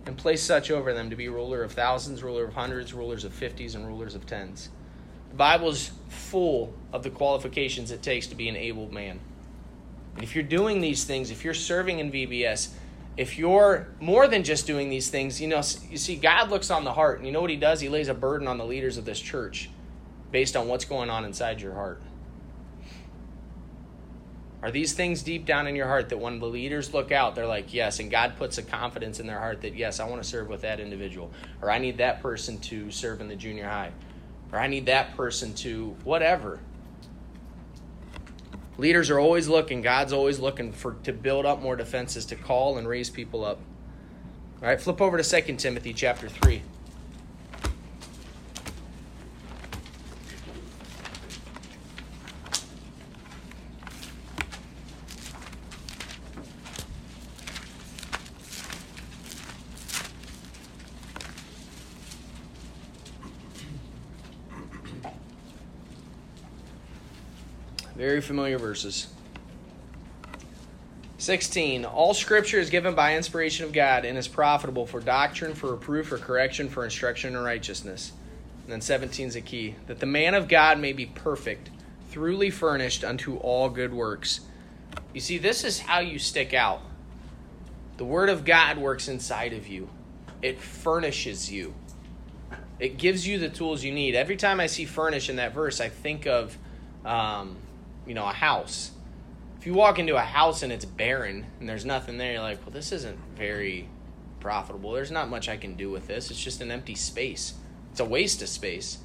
and 0.05 0.15
place 0.15 0.43
such 0.43 0.69
over 0.69 0.93
them 0.93 1.09
to 1.09 1.15
be 1.15 1.29
ruler 1.29 1.63
of 1.63 1.71
thousands, 1.71 2.21
ruler 2.21 2.43
of 2.43 2.53
hundreds, 2.53 2.93
rulers 2.93 3.23
of 3.23 3.33
fifties, 3.33 3.73
and 3.73 3.87
rulers 3.87 4.13
of 4.13 4.27
tens. 4.27 4.69
The 5.31 5.35
Bible 5.35 5.69
is 5.69 5.89
full 6.09 6.75
of 6.93 7.01
the 7.01 7.09
qualifications 7.09 7.89
it 7.89 8.03
takes 8.03 8.27
to 8.27 8.35
be 8.35 8.47
an 8.49 8.55
able 8.55 8.93
man. 8.93 9.19
And 10.13 10.23
if 10.23 10.35
you're 10.35 10.43
doing 10.43 10.79
these 10.79 11.05
things, 11.05 11.31
if 11.31 11.43
you're 11.43 11.55
serving 11.55 11.97
in 11.97 12.11
VBS, 12.11 12.69
if 13.17 13.35
you're 13.35 13.87
more 13.99 14.27
than 14.27 14.43
just 14.43 14.67
doing 14.67 14.91
these 14.91 15.09
things, 15.09 15.41
you 15.41 15.47
know, 15.47 15.63
you 15.89 15.97
see, 15.97 16.17
God 16.17 16.51
looks 16.51 16.69
on 16.69 16.83
the 16.83 16.93
heart, 16.93 17.17
and 17.17 17.25
you 17.25 17.33
know 17.33 17.41
what 17.41 17.49
He 17.49 17.55
does? 17.55 17.81
He 17.81 17.89
lays 17.89 18.09
a 18.09 18.13
burden 18.13 18.47
on 18.47 18.59
the 18.59 18.65
leaders 18.65 18.97
of 18.97 19.05
this 19.05 19.19
church 19.19 19.71
based 20.31 20.55
on 20.55 20.67
what's 20.67 20.85
going 20.85 21.09
on 21.09 21.25
inside 21.25 21.61
your 21.61 21.73
heart. 21.73 22.01
Are 24.63 24.71
these 24.71 24.93
things 24.93 25.21
deep 25.21 25.45
down 25.45 25.67
in 25.67 25.75
your 25.75 25.85
heart 25.87 26.09
that 26.09 26.17
when 26.17 26.39
the 26.39 26.47
leaders 26.47 26.93
look 26.93 27.11
out, 27.11 27.35
they're 27.35 27.45
like, 27.45 27.73
yes, 27.73 27.99
and 27.99 28.09
God 28.09 28.37
puts 28.37 28.57
a 28.57 28.63
confidence 28.63 29.19
in 29.19 29.27
their 29.27 29.39
heart 29.39 29.61
that, 29.61 29.75
yes, 29.75 29.99
I 29.99 30.07
want 30.09 30.21
to 30.21 30.27
serve 30.27 30.49
with 30.49 30.61
that 30.61 30.79
individual, 30.79 31.31
or 31.61 31.69
I 31.69 31.77
need 31.77 31.99
that 31.99 32.21
person 32.21 32.57
to 32.61 32.89
serve 32.89 33.21
in 33.21 33.27
the 33.27 33.35
junior 33.35 33.67
high, 33.67 33.91
or 34.51 34.57
I 34.57 34.67
need 34.67 34.87
that 34.87 35.15
person 35.15 35.53
to 35.55 35.95
whatever. 36.03 36.59
Leaders 38.79 39.09
are 39.11 39.19
always 39.19 39.47
looking, 39.47 39.81
God's 39.81 40.11
always 40.11 40.39
looking 40.39 40.71
for 40.71 40.93
to 41.03 41.13
build 41.13 41.45
up 41.45 41.61
more 41.61 41.75
defenses, 41.75 42.25
to 42.25 42.35
call 42.35 42.77
and 42.77 42.87
raise 42.87 43.11
people 43.11 43.45
up. 43.45 43.59
All 44.61 44.67
right, 44.67 44.81
flip 44.81 45.01
over 45.01 45.21
to 45.21 45.41
2 45.41 45.55
Timothy 45.57 45.93
chapter 45.93 46.27
3. 46.27 46.63
Very 68.17 68.25
familiar 68.25 68.57
verses. 68.57 69.09
16. 71.19 71.85
All 71.85 72.15
scripture 72.15 72.57
is 72.57 72.71
given 72.71 72.95
by 72.95 73.15
inspiration 73.15 73.63
of 73.63 73.73
God 73.73 74.05
and 74.05 74.17
is 74.17 74.27
profitable 74.27 74.87
for 74.87 74.99
doctrine, 74.99 75.53
for 75.53 75.69
reproof, 75.73 76.07
for 76.07 76.17
correction, 76.17 76.67
for 76.67 76.83
instruction 76.83 77.35
in 77.35 77.43
righteousness. 77.43 78.13
And 78.63 78.71
then 78.71 78.81
17 78.81 79.27
is 79.27 79.35
a 79.35 79.41
key 79.41 79.75
that 79.85 79.99
the 79.99 80.07
man 80.07 80.33
of 80.33 80.47
God 80.47 80.79
may 80.79 80.93
be 80.93 81.05
perfect, 81.05 81.69
thoroughly 82.09 82.49
furnished 82.49 83.03
unto 83.03 83.35
all 83.37 83.69
good 83.69 83.93
works. 83.93 84.39
You 85.13 85.21
see, 85.21 85.37
this 85.37 85.63
is 85.63 85.77
how 85.77 85.99
you 85.99 86.17
stick 86.17 86.55
out. 86.55 86.81
The 87.97 88.05
Word 88.05 88.29
of 88.29 88.45
God 88.45 88.79
works 88.79 89.07
inside 89.07 89.53
of 89.53 89.67
you, 89.67 89.91
it 90.41 90.59
furnishes 90.59 91.51
you, 91.51 91.75
it 92.79 92.97
gives 92.97 93.27
you 93.27 93.37
the 93.37 93.49
tools 93.49 93.83
you 93.83 93.91
need. 93.91 94.15
Every 94.15 94.37
time 94.37 94.59
I 94.59 94.65
see 94.65 94.85
furnish 94.85 95.29
in 95.29 95.35
that 95.35 95.53
verse, 95.53 95.79
I 95.79 95.89
think 95.89 96.25
of. 96.25 96.57
Um, 97.05 97.57
you 98.07 98.13
know, 98.13 98.25
a 98.25 98.33
house. 98.33 98.91
If 99.59 99.65
you 99.65 99.73
walk 99.73 99.99
into 99.99 100.15
a 100.15 100.21
house 100.21 100.63
and 100.63 100.71
it's 100.71 100.85
barren 100.85 101.45
and 101.59 101.67
there's 101.67 101.85
nothing 101.85 102.17
there, 102.17 102.33
you're 102.33 102.41
like, 102.41 102.61
well, 102.65 102.73
this 102.73 102.91
isn't 102.91 103.17
very 103.35 103.89
profitable. 104.39 104.93
There's 104.93 105.11
not 105.11 105.29
much 105.29 105.49
I 105.49 105.57
can 105.57 105.75
do 105.75 105.89
with 105.89 106.07
this. 106.07 106.31
It's 106.31 106.41
just 106.41 106.61
an 106.61 106.71
empty 106.71 106.95
space. 106.95 107.53
It's 107.91 107.99
a 107.99 108.05
waste 108.05 108.41
of 108.41 108.49
space. 108.49 108.99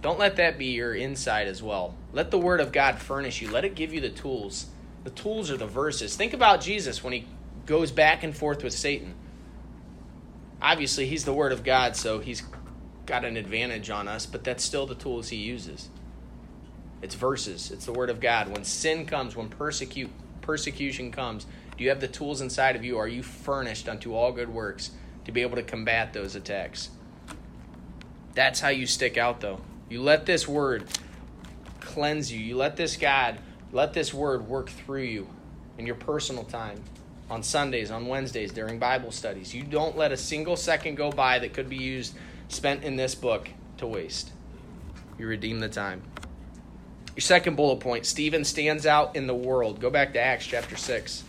Don't 0.00 0.18
let 0.18 0.36
that 0.36 0.58
be 0.58 0.66
your 0.66 0.94
inside 0.94 1.48
as 1.48 1.62
well. 1.62 1.94
Let 2.12 2.30
the 2.30 2.38
Word 2.38 2.60
of 2.60 2.72
God 2.72 2.98
furnish 2.98 3.42
you. 3.42 3.50
Let 3.50 3.64
it 3.64 3.74
give 3.74 3.92
you 3.92 4.00
the 4.00 4.10
tools. 4.10 4.66
The 5.04 5.10
tools 5.10 5.50
are 5.50 5.56
the 5.56 5.66
verses. 5.66 6.16
Think 6.16 6.32
about 6.32 6.60
Jesus 6.60 7.02
when 7.02 7.12
he 7.12 7.26
goes 7.66 7.90
back 7.90 8.22
and 8.22 8.36
forth 8.36 8.62
with 8.62 8.72
Satan. 8.72 9.14
Obviously, 10.62 11.06
he's 11.06 11.24
the 11.24 11.32
Word 11.32 11.52
of 11.52 11.64
God, 11.64 11.96
so 11.96 12.20
he's 12.20 12.42
got 13.06 13.24
an 13.24 13.36
advantage 13.36 13.90
on 13.90 14.06
us, 14.06 14.26
but 14.26 14.44
that's 14.44 14.64
still 14.64 14.86
the 14.86 14.94
tools 14.94 15.28
he 15.28 15.36
uses. 15.36 15.88
It's 17.02 17.14
verses. 17.14 17.70
It's 17.70 17.86
the 17.86 17.92
word 17.92 18.10
of 18.10 18.20
God. 18.20 18.48
When 18.48 18.64
sin 18.64 19.06
comes, 19.06 19.36
when 19.36 19.48
persecute 19.48 20.10
persecution 20.40 21.12
comes, 21.12 21.46
do 21.76 21.84
you 21.84 21.90
have 21.90 22.00
the 22.00 22.08
tools 22.08 22.40
inside 22.40 22.74
of 22.74 22.84
you? 22.84 22.98
Are 22.98 23.08
you 23.08 23.22
furnished 23.22 23.88
unto 23.88 24.14
all 24.14 24.32
good 24.32 24.48
works 24.48 24.90
to 25.24 25.32
be 25.32 25.42
able 25.42 25.56
to 25.56 25.62
combat 25.62 26.12
those 26.12 26.34
attacks? 26.34 26.90
That's 28.34 28.60
how 28.60 28.68
you 28.68 28.86
stick 28.86 29.16
out 29.16 29.40
though. 29.40 29.60
You 29.88 30.02
let 30.02 30.26
this 30.26 30.46
word 30.48 30.84
cleanse 31.80 32.32
you. 32.32 32.40
You 32.40 32.56
let 32.56 32.76
this 32.76 32.96
God, 32.96 33.38
let 33.72 33.92
this 33.94 34.12
word 34.12 34.46
work 34.48 34.70
through 34.70 35.02
you 35.02 35.28
in 35.78 35.86
your 35.86 35.94
personal 35.94 36.44
time 36.44 36.82
on 37.30 37.42
Sundays, 37.42 37.90
on 37.90 38.06
Wednesdays, 38.06 38.52
during 38.52 38.78
Bible 38.78 39.10
studies. 39.10 39.54
You 39.54 39.62
don't 39.62 39.96
let 39.96 40.12
a 40.12 40.16
single 40.16 40.56
second 40.56 40.96
go 40.96 41.10
by 41.10 41.38
that 41.38 41.52
could 41.52 41.68
be 41.68 41.76
used, 41.76 42.14
spent 42.48 42.84
in 42.84 42.96
this 42.96 43.14
book, 43.14 43.48
to 43.78 43.86
waste. 43.86 44.32
You 45.18 45.26
redeem 45.26 45.60
the 45.60 45.68
time. 45.68 46.02
Your 47.18 47.22
second 47.22 47.56
bullet 47.56 47.80
point 47.80 48.06
Stephen 48.06 48.44
stands 48.44 48.86
out 48.86 49.16
in 49.16 49.26
the 49.26 49.34
world. 49.34 49.80
Go 49.80 49.90
back 49.90 50.12
to 50.12 50.20
Acts 50.20 50.46
chapter 50.46 50.76
6. 50.76 51.24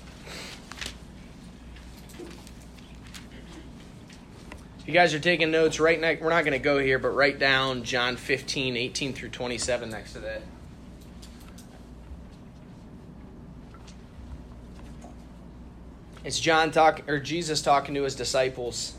If 4.82 4.88
you 4.88 4.94
guys 4.94 5.16
are 5.16 5.20
taking 5.20 5.50
notes, 5.50 5.80
right 5.80 6.00
next, 6.00 6.22
we're 6.22 6.30
not 6.30 6.44
going 6.46 6.54
to 6.54 6.64
go 6.64 6.78
here, 6.78 7.00
but 7.00 7.10
write 7.16 7.40
down 7.40 7.82
John 7.82 8.18
15, 8.18 8.78
18 8.78 9.14
through 9.14 9.30
27 9.30 9.90
next 9.90 10.14
to 10.14 10.20
that. 10.20 10.44
It's 16.24 16.40
John 16.40 16.70
talking 16.70 17.10
or 17.10 17.20
Jesus 17.20 17.64
talking 17.64 17.96
to 17.96 18.04
his 18.04 18.14
disciples 18.14 18.94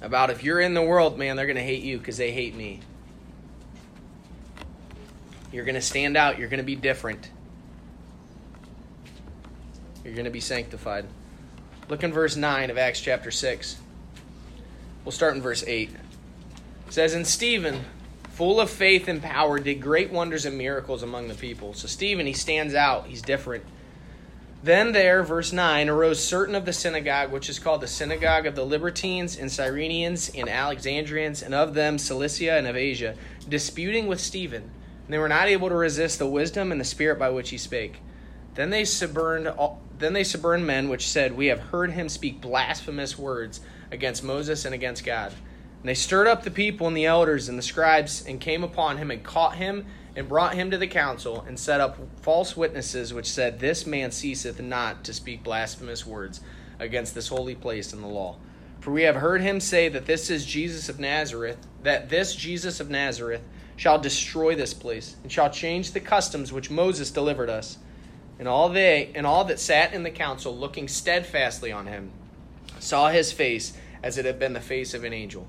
about 0.00 0.30
if 0.30 0.42
you're 0.42 0.60
in 0.60 0.72
the 0.72 0.80
world, 0.80 1.18
man, 1.18 1.36
they're 1.36 1.44
going 1.44 1.56
to 1.56 1.62
hate 1.62 1.82
you 1.82 1.98
because 1.98 2.16
they 2.16 2.30
hate 2.30 2.54
me. 2.54 2.80
You're 5.52 5.64
going 5.64 5.74
to 5.74 5.80
stand 5.80 6.16
out. 6.16 6.38
You're 6.38 6.48
going 6.48 6.58
to 6.58 6.64
be 6.64 6.76
different. 6.76 7.30
You're 10.04 10.14
going 10.14 10.24
to 10.24 10.30
be 10.30 10.40
sanctified. 10.40 11.06
Look 11.88 12.04
in 12.04 12.12
verse 12.12 12.36
9 12.36 12.70
of 12.70 12.78
Acts 12.78 13.00
chapter 13.00 13.30
6. 13.30 13.76
We'll 15.04 15.12
start 15.12 15.34
in 15.34 15.42
verse 15.42 15.64
8. 15.66 15.90
It 15.90 16.92
says, 16.92 17.14
And 17.14 17.26
Stephen, 17.26 17.84
full 18.30 18.60
of 18.60 18.70
faith 18.70 19.08
and 19.08 19.22
power, 19.22 19.58
did 19.58 19.80
great 19.80 20.12
wonders 20.12 20.44
and 20.44 20.56
miracles 20.56 21.02
among 21.02 21.28
the 21.28 21.34
people. 21.34 21.74
So 21.74 21.88
Stephen, 21.88 22.26
he 22.26 22.32
stands 22.32 22.74
out. 22.74 23.06
He's 23.06 23.22
different. 23.22 23.64
Then 24.62 24.92
there, 24.92 25.22
verse 25.22 25.52
9, 25.52 25.88
arose 25.88 26.22
certain 26.22 26.54
of 26.54 26.66
the 26.66 26.72
synagogue, 26.72 27.32
which 27.32 27.48
is 27.48 27.58
called 27.58 27.80
the 27.80 27.86
synagogue 27.86 28.46
of 28.46 28.54
the 28.54 28.64
Libertines 28.64 29.38
and 29.38 29.48
Cyrenians 29.48 30.30
and 30.38 30.50
Alexandrians, 30.50 31.42
and 31.42 31.54
of 31.54 31.72
them 31.72 31.96
Cilicia 31.96 32.58
and 32.58 32.66
of 32.66 32.76
Asia, 32.76 33.16
disputing 33.48 34.06
with 34.06 34.20
Stephen. 34.20 34.70
And 35.10 35.14
they 35.16 35.18
were 35.18 35.28
not 35.28 35.48
able 35.48 35.68
to 35.68 35.74
resist 35.74 36.20
the 36.20 36.26
wisdom 36.28 36.70
and 36.70 36.80
the 36.80 36.84
spirit 36.84 37.18
by 37.18 37.30
which 37.30 37.50
he 37.50 37.58
spake. 37.58 37.96
Then 38.54 38.70
they 38.70 38.84
suborned, 38.84 39.48
all, 39.48 39.82
then 39.98 40.12
they 40.12 40.22
suborned 40.22 40.64
men, 40.64 40.88
which 40.88 41.08
said, 41.08 41.36
We 41.36 41.46
have 41.46 41.58
heard 41.58 41.90
him 41.90 42.08
speak 42.08 42.40
blasphemous 42.40 43.18
words 43.18 43.60
against 43.90 44.22
Moses 44.22 44.64
and 44.64 44.72
against 44.72 45.04
God. 45.04 45.32
And 45.80 45.88
they 45.88 45.94
stirred 45.94 46.28
up 46.28 46.44
the 46.44 46.50
people 46.52 46.86
and 46.86 46.96
the 46.96 47.06
elders 47.06 47.48
and 47.48 47.58
the 47.58 47.62
scribes, 47.62 48.24
and 48.24 48.40
came 48.40 48.62
upon 48.62 48.98
him 48.98 49.10
and 49.10 49.24
caught 49.24 49.56
him 49.56 49.84
and 50.14 50.28
brought 50.28 50.54
him 50.54 50.70
to 50.70 50.78
the 50.78 50.86
council 50.86 51.44
and 51.44 51.58
set 51.58 51.80
up 51.80 51.98
false 52.22 52.56
witnesses 52.56 53.12
which 53.12 53.28
said 53.28 53.58
this 53.58 53.84
man 53.86 54.12
ceaseth 54.12 54.60
not 54.60 55.02
to 55.02 55.12
speak 55.12 55.42
blasphemous 55.42 56.06
words 56.06 56.40
against 56.78 57.16
this 57.16 57.26
holy 57.26 57.56
place 57.56 57.92
and 57.92 58.04
the 58.04 58.08
law 58.08 58.36
for 58.80 58.90
we 58.90 59.02
have 59.02 59.16
heard 59.16 59.40
him 59.40 59.60
say 59.60 59.88
that 59.88 60.06
this 60.06 60.30
is 60.30 60.44
Jesus 60.44 60.88
of 60.88 60.98
Nazareth 60.98 61.58
that 61.84 62.08
this 62.08 62.34
Jesus 62.34 62.80
of 62.80 62.90
Nazareth 62.90 63.42
shall 63.80 63.98
destroy 63.98 64.54
this 64.54 64.74
place 64.74 65.16
and 65.22 65.32
shall 65.32 65.48
change 65.48 65.92
the 65.92 66.00
customs 66.00 66.52
which 66.52 66.70
Moses 66.70 67.10
delivered 67.10 67.48
us 67.48 67.78
and 68.38 68.46
all 68.46 68.68
they 68.68 69.10
and 69.14 69.26
all 69.26 69.44
that 69.44 69.58
sat 69.58 69.94
in 69.94 70.02
the 70.02 70.10
council 70.10 70.56
looking 70.56 70.86
steadfastly 70.86 71.72
on 71.72 71.86
him 71.86 72.10
saw 72.78 73.08
his 73.08 73.32
face 73.32 73.72
as 74.02 74.18
it 74.18 74.24
had 74.24 74.38
been 74.38 74.52
the 74.52 74.60
face 74.60 74.92
of 74.92 75.04
an 75.04 75.12
angel 75.12 75.46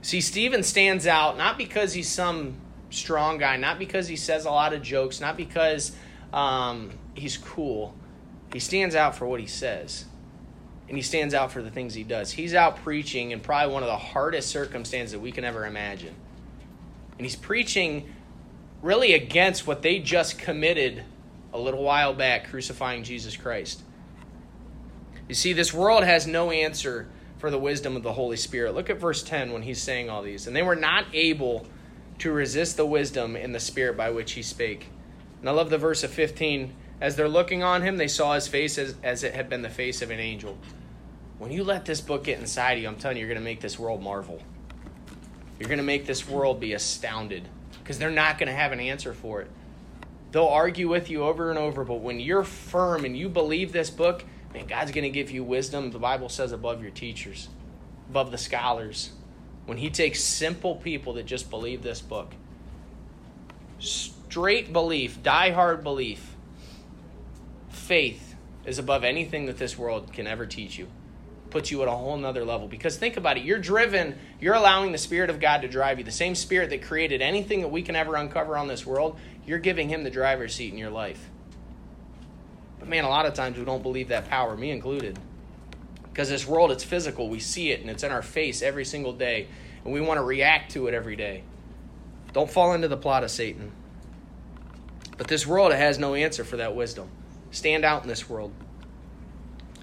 see 0.00 0.20
Stephen 0.20 0.62
stands 0.62 1.06
out 1.06 1.36
not 1.36 1.58
because 1.58 1.92
he's 1.92 2.08
some 2.08 2.56
strong 2.90 3.38
guy, 3.38 3.56
not 3.56 3.78
because 3.78 4.08
he 4.08 4.16
says 4.16 4.44
a 4.44 4.50
lot 4.50 4.72
of 4.72 4.82
jokes, 4.82 5.20
not 5.20 5.36
because 5.36 5.92
um, 6.32 6.90
he's 7.14 7.36
cool. 7.36 7.94
He 8.52 8.58
stands 8.58 8.94
out 8.94 9.16
for 9.16 9.26
what 9.26 9.40
he 9.40 9.46
says, 9.46 10.04
and 10.88 10.96
he 10.96 11.02
stands 11.02 11.34
out 11.34 11.52
for 11.52 11.62
the 11.62 11.70
things 11.70 11.94
he 11.94 12.04
does. 12.04 12.30
He's 12.30 12.54
out 12.54 12.76
preaching 12.82 13.32
in 13.32 13.40
probably 13.40 13.72
one 13.72 13.82
of 13.82 13.88
the 13.88 13.96
hardest 13.96 14.48
circumstances 14.48 15.12
that 15.12 15.20
we 15.20 15.32
can 15.32 15.44
ever 15.44 15.66
imagine. 15.66 16.14
And 17.18 17.26
he's 17.26 17.36
preaching 17.36 18.12
really 18.82 19.14
against 19.14 19.66
what 19.66 19.82
they 19.82 19.98
just 19.98 20.38
committed 20.38 21.02
a 21.52 21.58
little 21.58 21.82
while 21.82 22.12
back, 22.12 22.48
crucifying 22.48 23.02
Jesus 23.02 23.36
Christ. 23.36 23.82
You 25.28 25.34
see, 25.34 25.52
this 25.52 25.72
world 25.72 26.04
has 26.04 26.26
no 26.26 26.50
answer 26.50 27.08
for 27.38 27.50
the 27.50 27.58
wisdom 27.58 27.96
of 27.96 28.02
the 28.02 28.12
Holy 28.12 28.36
Spirit. 28.36 28.74
Look 28.74 28.90
at 28.90 28.98
verse 28.98 29.22
10 29.22 29.52
when 29.52 29.62
he's 29.62 29.80
saying 29.80 30.08
all 30.08 30.22
these. 30.22 30.46
And 30.46 30.54
they 30.54 30.62
were 30.62 30.76
not 30.76 31.06
able 31.12 31.66
to 32.18 32.32
resist 32.32 32.76
the 32.76 32.86
wisdom 32.86 33.36
in 33.36 33.52
the 33.52 33.60
spirit 33.60 33.96
by 33.96 34.10
which 34.10 34.32
he 34.32 34.42
spake. 34.42 34.88
And 35.40 35.48
I 35.48 35.52
love 35.52 35.70
the 35.70 35.78
verse 35.78 36.02
of 36.02 36.10
15. 36.10 36.74
As 37.00 37.16
they're 37.16 37.28
looking 37.28 37.62
on 37.62 37.82
him, 37.82 37.98
they 37.98 38.08
saw 38.08 38.34
his 38.34 38.48
face 38.48 38.78
as, 38.78 38.94
as 39.02 39.22
it 39.22 39.34
had 39.34 39.50
been 39.50 39.62
the 39.62 39.68
face 39.68 40.00
of 40.00 40.10
an 40.10 40.20
angel. 40.20 40.56
When 41.38 41.52
you 41.52 41.62
let 41.62 41.84
this 41.84 42.00
book 42.00 42.24
get 42.24 42.38
inside 42.38 42.74
you, 42.74 42.88
I'm 42.88 42.96
telling 42.96 43.18
you, 43.18 43.20
you're 43.20 43.34
going 43.34 43.42
to 43.42 43.44
make 43.44 43.60
this 43.60 43.78
world 43.78 44.02
marvel. 44.02 44.40
You're 45.58 45.68
going 45.68 45.78
to 45.78 45.84
make 45.84 46.06
this 46.06 46.28
world 46.28 46.60
be 46.60 46.74
astounded 46.74 47.48
because 47.78 47.98
they're 47.98 48.10
not 48.10 48.38
going 48.38 48.48
to 48.48 48.54
have 48.54 48.72
an 48.72 48.80
answer 48.80 49.14
for 49.14 49.40
it. 49.40 49.50
They'll 50.32 50.44
argue 50.46 50.88
with 50.88 51.08
you 51.08 51.22
over 51.22 51.50
and 51.50 51.58
over, 51.58 51.84
but 51.84 52.00
when 52.00 52.20
you're 52.20 52.44
firm 52.44 53.04
and 53.04 53.16
you 53.16 53.28
believe 53.28 53.72
this 53.72 53.90
book, 53.90 54.24
man, 54.52 54.66
God's 54.66 54.90
going 54.90 55.04
to 55.04 55.10
give 55.10 55.30
you 55.30 55.44
wisdom, 55.44 55.90
the 55.90 55.98
Bible 55.98 56.28
says, 56.28 56.52
above 56.52 56.82
your 56.82 56.90
teachers, 56.90 57.48
above 58.10 58.30
the 58.30 58.38
scholars, 58.38 59.12
when 59.66 59.78
he 59.78 59.88
takes 59.88 60.20
simple 60.20 60.76
people 60.76 61.14
that 61.14 61.26
just 61.26 61.48
believe 61.48 61.82
this 61.82 62.00
book, 62.00 62.34
straight 63.78 64.72
belief, 64.72 65.22
die-hard 65.22 65.82
belief, 65.82 66.34
faith 67.68 68.34
is 68.64 68.78
above 68.78 69.04
anything 69.04 69.46
that 69.46 69.58
this 69.58 69.78
world 69.78 70.12
can 70.12 70.26
ever 70.26 70.44
teach 70.44 70.76
you. 70.76 70.88
Puts 71.56 71.70
you 71.70 71.80
at 71.80 71.88
a 71.88 71.92
whole 71.92 72.18
nother 72.18 72.44
level. 72.44 72.68
Because 72.68 72.98
think 72.98 73.16
about 73.16 73.38
it, 73.38 73.42
you're 73.42 73.58
driven, 73.58 74.18
you're 74.38 74.52
allowing 74.52 74.92
the 74.92 74.98
Spirit 74.98 75.30
of 75.30 75.40
God 75.40 75.62
to 75.62 75.68
drive 75.68 75.96
you. 75.96 76.04
The 76.04 76.10
same 76.10 76.34
Spirit 76.34 76.68
that 76.68 76.82
created 76.82 77.22
anything 77.22 77.62
that 77.62 77.68
we 77.68 77.80
can 77.80 77.96
ever 77.96 78.14
uncover 78.14 78.58
on 78.58 78.68
this 78.68 78.84
world, 78.84 79.18
you're 79.46 79.58
giving 79.58 79.88
Him 79.88 80.04
the 80.04 80.10
driver's 80.10 80.54
seat 80.54 80.70
in 80.70 80.78
your 80.78 80.90
life. 80.90 81.30
But 82.78 82.90
man, 82.90 83.04
a 83.04 83.08
lot 83.08 83.24
of 83.24 83.32
times 83.32 83.56
we 83.56 83.64
don't 83.64 83.82
believe 83.82 84.08
that 84.08 84.28
power, 84.28 84.54
me 84.54 84.70
included. 84.70 85.18
Because 86.02 86.28
this 86.28 86.46
world, 86.46 86.70
it's 86.72 86.84
physical. 86.84 87.30
We 87.30 87.40
see 87.40 87.70
it 87.70 87.80
and 87.80 87.88
it's 87.88 88.02
in 88.02 88.12
our 88.12 88.20
face 88.20 88.60
every 88.60 88.84
single 88.84 89.14
day. 89.14 89.48
And 89.82 89.94
we 89.94 90.02
want 90.02 90.18
to 90.18 90.24
react 90.24 90.72
to 90.72 90.88
it 90.88 90.92
every 90.92 91.16
day. 91.16 91.42
Don't 92.34 92.50
fall 92.50 92.74
into 92.74 92.88
the 92.88 92.98
plot 92.98 93.24
of 93.24 93.30
Satan. 93.30 93.72
But 95.16 95.26
this 95.26 95.46
world, 95.46 95.72
it 95.72 95.78
has 95.78 95.98
no 95.98 96.14
answer 96.14 96.44
for 96.44 96.58
that 96.58 96.76
wisdom. 96.76 97.08
Stand 97.50 97.86
out 97.86 98.02
in 98.02 98.08
this 98.08 98.28
world. 98.28 98.52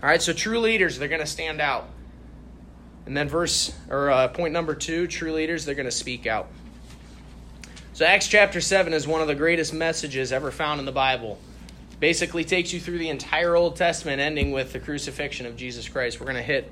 All 0.03 0.09
right, 0.09 0.21
so 0.21 0.33
true 0.33 0.59
leaders, 0.59 0.99
they're 0.99 1.07
going 1.07 1.21
to 1.21 1.25
stand 1.25 1.61
out. 1.61 1.87
And 3.05 3.17
then 3.17 3.29
verse 3.29 3.73
or 3.89 4.11
uh, 4.11 4.27
point 4.27 4.53
number 4.53 4.75
two, 4.75 5.07
true 5.07 5.31
leaders, 5.31 5.65
they're 5.65 5.75
going 5.75 5.85
to 5.85 5.91
speak 5.91 6.27
out. 6.27 6.49
So 7.93 8.05
Acts 8.05 8.27
chapter 8.27 8.59
7 8.59 8.93
is 8.93 9.07
one 9.07 9.21
of 9.21 9.27
the 9.27 9.35
greatest 9.35 9.73
messages 9.73 10.31
ever 10.31 10.51
found 10.51 10.79
in 10.79 10.85
the 10.85 10.91
Bible 10.91 11.39
basically 12.03 12.43
takes 12.43 12.73
you 12.73 12.81
through 12.81 12.97
the 12.97 13.07
entire 13.07 13.55
Old 13.55 13.77
Testament, 13.77 14.19
ending 14.19 14.51
with 14.51 14.73
the 14.73 14.79
crucifixion 14.81 15.45
of 15.45 15.55
Jesus 15.55 15.87
Christ. 15.87 16.19
We're 16.19 16.25
going 16.25 16.35
to 16.35 16.41
hit 16.41 16.69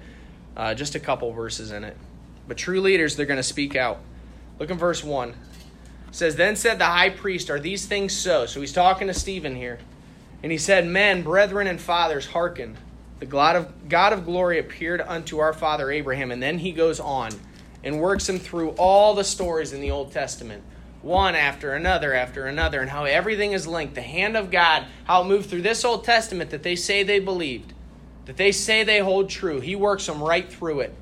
uh, 0.58 0.74
just 0.74 0.96
a 0.96 1.00
couple 1.00 1.32
verses 1.32 1.72
in 1.72 1.86
it. 1.86 1.96
But 2.50 2.58
true 2.58 2.82
leaders, 2.82 3.16
they're 3.16 3.26
going 3.26 3.38
to 3.38 3.44
speak 3.44 3.78
out. 3.78 4.00
Look 4.60 4.70
in 4.70 4.78
verse 4.78 5.06
1. 5.06 5.30
It 5.30 5.36
says, 6.12 6.36
Then 6.36 6.58
said 6.58 6.80
the 6.80 6.86
high 6.86 7.12
priest, 7.12 7.50
Are 7.50 7.62
these 7.62 7.86
things 7.86 8.12
so? 8.12 8.46
So 8.46 8.60
he's 8.60 8.74
talking 8.74 9.08
to 9.08 9.14
Stephen 9.14 9.56
here. 9.56 9.80
And 10.44 10.52
he 10.52 10.58
said, 10.58 10.86
Men, 10.86 11.22
brethren, 11.22 11.66
and 11.68 11.80
fathers, 11.80 12.26
hearken. 12.26 12.76
The 13.22 13.28
God 13.28 13.56
of, 13.56 13.88
God 13.88 14.14
of 14.14 14.26
glory 14.26 14.58
appeared 14.58 15.00
unto 15.00 15.38
our 15.38 15.54
father 15.54 15.92
Abraham. 15.92 16.32
And 16.32 16.42
then 16.42 16.58
he 16.58 16.72
goes 16.72 17.00
on 17.00 17.32
and 17.84 18.02
works 18.02 18.28
him 18.28 18.40
through 18.40 18.72
all 18.72 19.14
the 19.14 19.24
stories 19.24 19.74
in 19.74 19.80
the 19.80 19.92
Old 19.92 20.12
Testament 20.12 20.64
one 21.04 21.36
after 21.36 21.74
another 21.74 22.14
after 22.14 22.46
another, 22.46 22.82
and 22.82 22.90
how 22.90 23.06
everything 23.06 23.54
is 23.54 23.68
linked. 23.68 23.96
The 23.96 24.02
hand 24.02 24.36
of 24.36 24.52
God, 24.52 24.86
how 25.04 25.22
it 25.22 25.28
moved 25.28 25.50
through 25.50 25.62
this 25.62 25.86
Old 25.86 26.04
Testament 26.04 26.50
that 26.52 26.64
they 26.64 26.76
say 26.76 27.04
they 27.04 27.20
believed, 27.20 27.74
that 28.26 28.38
they 28.38 28.52
say 28.52 28.84
they 28.84 29.00
hold 29.00 29.30
true. 29.30 29.60
He 29.60 29.76
works 29.76 30.06
them 30.06 30.22
right 30.22 30.52
through 30.52 30.82
it, 30.82 30.96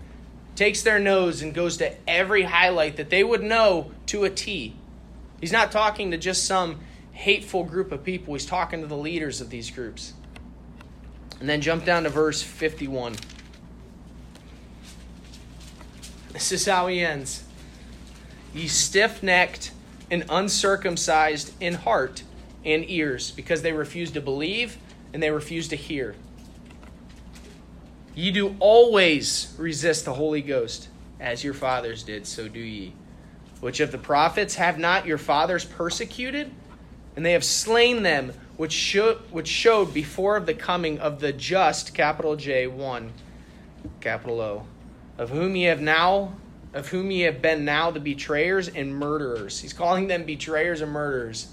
takes 0.56 0.82
their 0.82 1.00
nose 1.00 1.42
and 1.42 1.54
goes 1.54 1.78
to 1.78 1.94
every 2.10 2.44
highlight 2.44 2.98
that 2.98 3.10
they 3.10 3.24
would 3.24 3.44
know 3.44 3.92
to 4.08 4.24
a 4.24 4.30
T. 4.30 4.76
He's 5.40 5.52
not 5.52 5.72
talking 5.72 6.12
to 6.12 6.18
just 6.18 6.46
some 6.46 6.80
hateful 7.12 7.66
group 7.66 7.92
of 7.92 8.04
people, 8.04 8.34
he's 8.34 8.46
talking 8.46 8.82
to 8.82 8.88
the 8.88 8.98
leaders 8.98 9.42
of 9.42 9.50
these 9.50 9.70
groups. 9.70 10.14
And 11.40 11.48
then 11.48 11.62
jump 11.62 11.86
down 11.86 12.04
to 12.04 12.10
verse 12.10 12.42
51. 12.42 13.16
This 16.34 16.52
is 16.52 16.66
how 16.66 16.88
he 16.88 17.02
ends. 17.02 17.44
Ye 18.54 18.68
stiff 18.68 19.24
necked 19.24 19.72
and 20.12 20.26
uncircumcised 20.30 21.54
in 21.62 21.76
heart 21.76 22.24
and 22.66 22.90
ears, 22.90 23.32
because 23.32 23.62
they 23.62 23.72
refuse 23.72 24.12
to 24.12 24.22
believe 24.22 24.78
and 25.14 25.24
they 25.24 25.32
refuse 25.32 25.68
to 25.70 25.76
hear. 25.76 26.16
Ye 28.16 28.32
do 28.32 28.56
always 28.60 29.54
resist 29.58 30.06
the 30.06 30.14
Holy 30.14 30.42
Ghost, 30.42 30.90
as 31.20 31.44
your 31.44 31.54
fathers 31.54 32.04
did, 32.04 32.28
so 32.28 32.48
do 32.48 32.60
ye. 32.60 32.94
Which 33.62 33.80
of 33.80 33.92
the 33.92 33.98
prophets 33.98 34.56
have 34.56 34.78
not 34.78 35.06
your 35.06 35.18
fathers 35.18 35.64
persecuted? 35.64 36.52
And 37.16 37.26
they 37.26 37.34
have 37.34 37.44
slain 37.44 38.04
them 38.04 38.34
which, 38.60 38.74
show, 38.74 39.14
which 39.32 39.48
showed 39.48 39.94
before 39.94 40.36
of 40.36 40.46
the 40.46 40.54
coming 40.54 41.00
of 41.00 41.22
the 41.22 41.32
just, 41.32 41.94
capital 41.94 42.36
J, 42.36 42.68
one, 42.68 43.14
capital 44.02 44.42
O, 44.42 44.66
of 45.18 45.30
whom 45.30 45.56
ye 45.56 45.64
have 45.64 45.80
now 45.80 46.34
of 46.74 46.90
whom 46.90 47.10
ye 47.10 47.22
have 47.22 47.42
been 47.42 47.64
now 47.64 47.90
the 47.90 48.02
betrayers 48.02 48.68
and 48.68 48.94
murderers. 48.94 49.62
He's 49.62 49.72
calling 49.72 50.08
them 50.08 50.26
betrayers 50.26 50.82
and 50.82 50.92
murderers, 50.92 51.48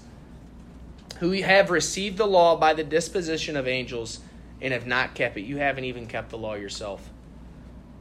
who 1.19 1.31
have 1.31 1.69
received 1.69 2.17
the 2.17 2.27
law 2.27 2.57
by 2.57 2.73
the 2.73 2.83
disposition 2.83 3.55
of 3.55 3.69
angels 3.69 4.19
and 4.61 4.73
have 4.73 4.85
not 4.85 5.15
kept 5.15 5.37
it. 5.37 5.45
You 5.45 5.59
haven't 5.59 5.85
even 5.85 6.07
kept 6.07 6.29
the 6.29 6.37
law 6.37 6.55
yourself. 6.55 7.09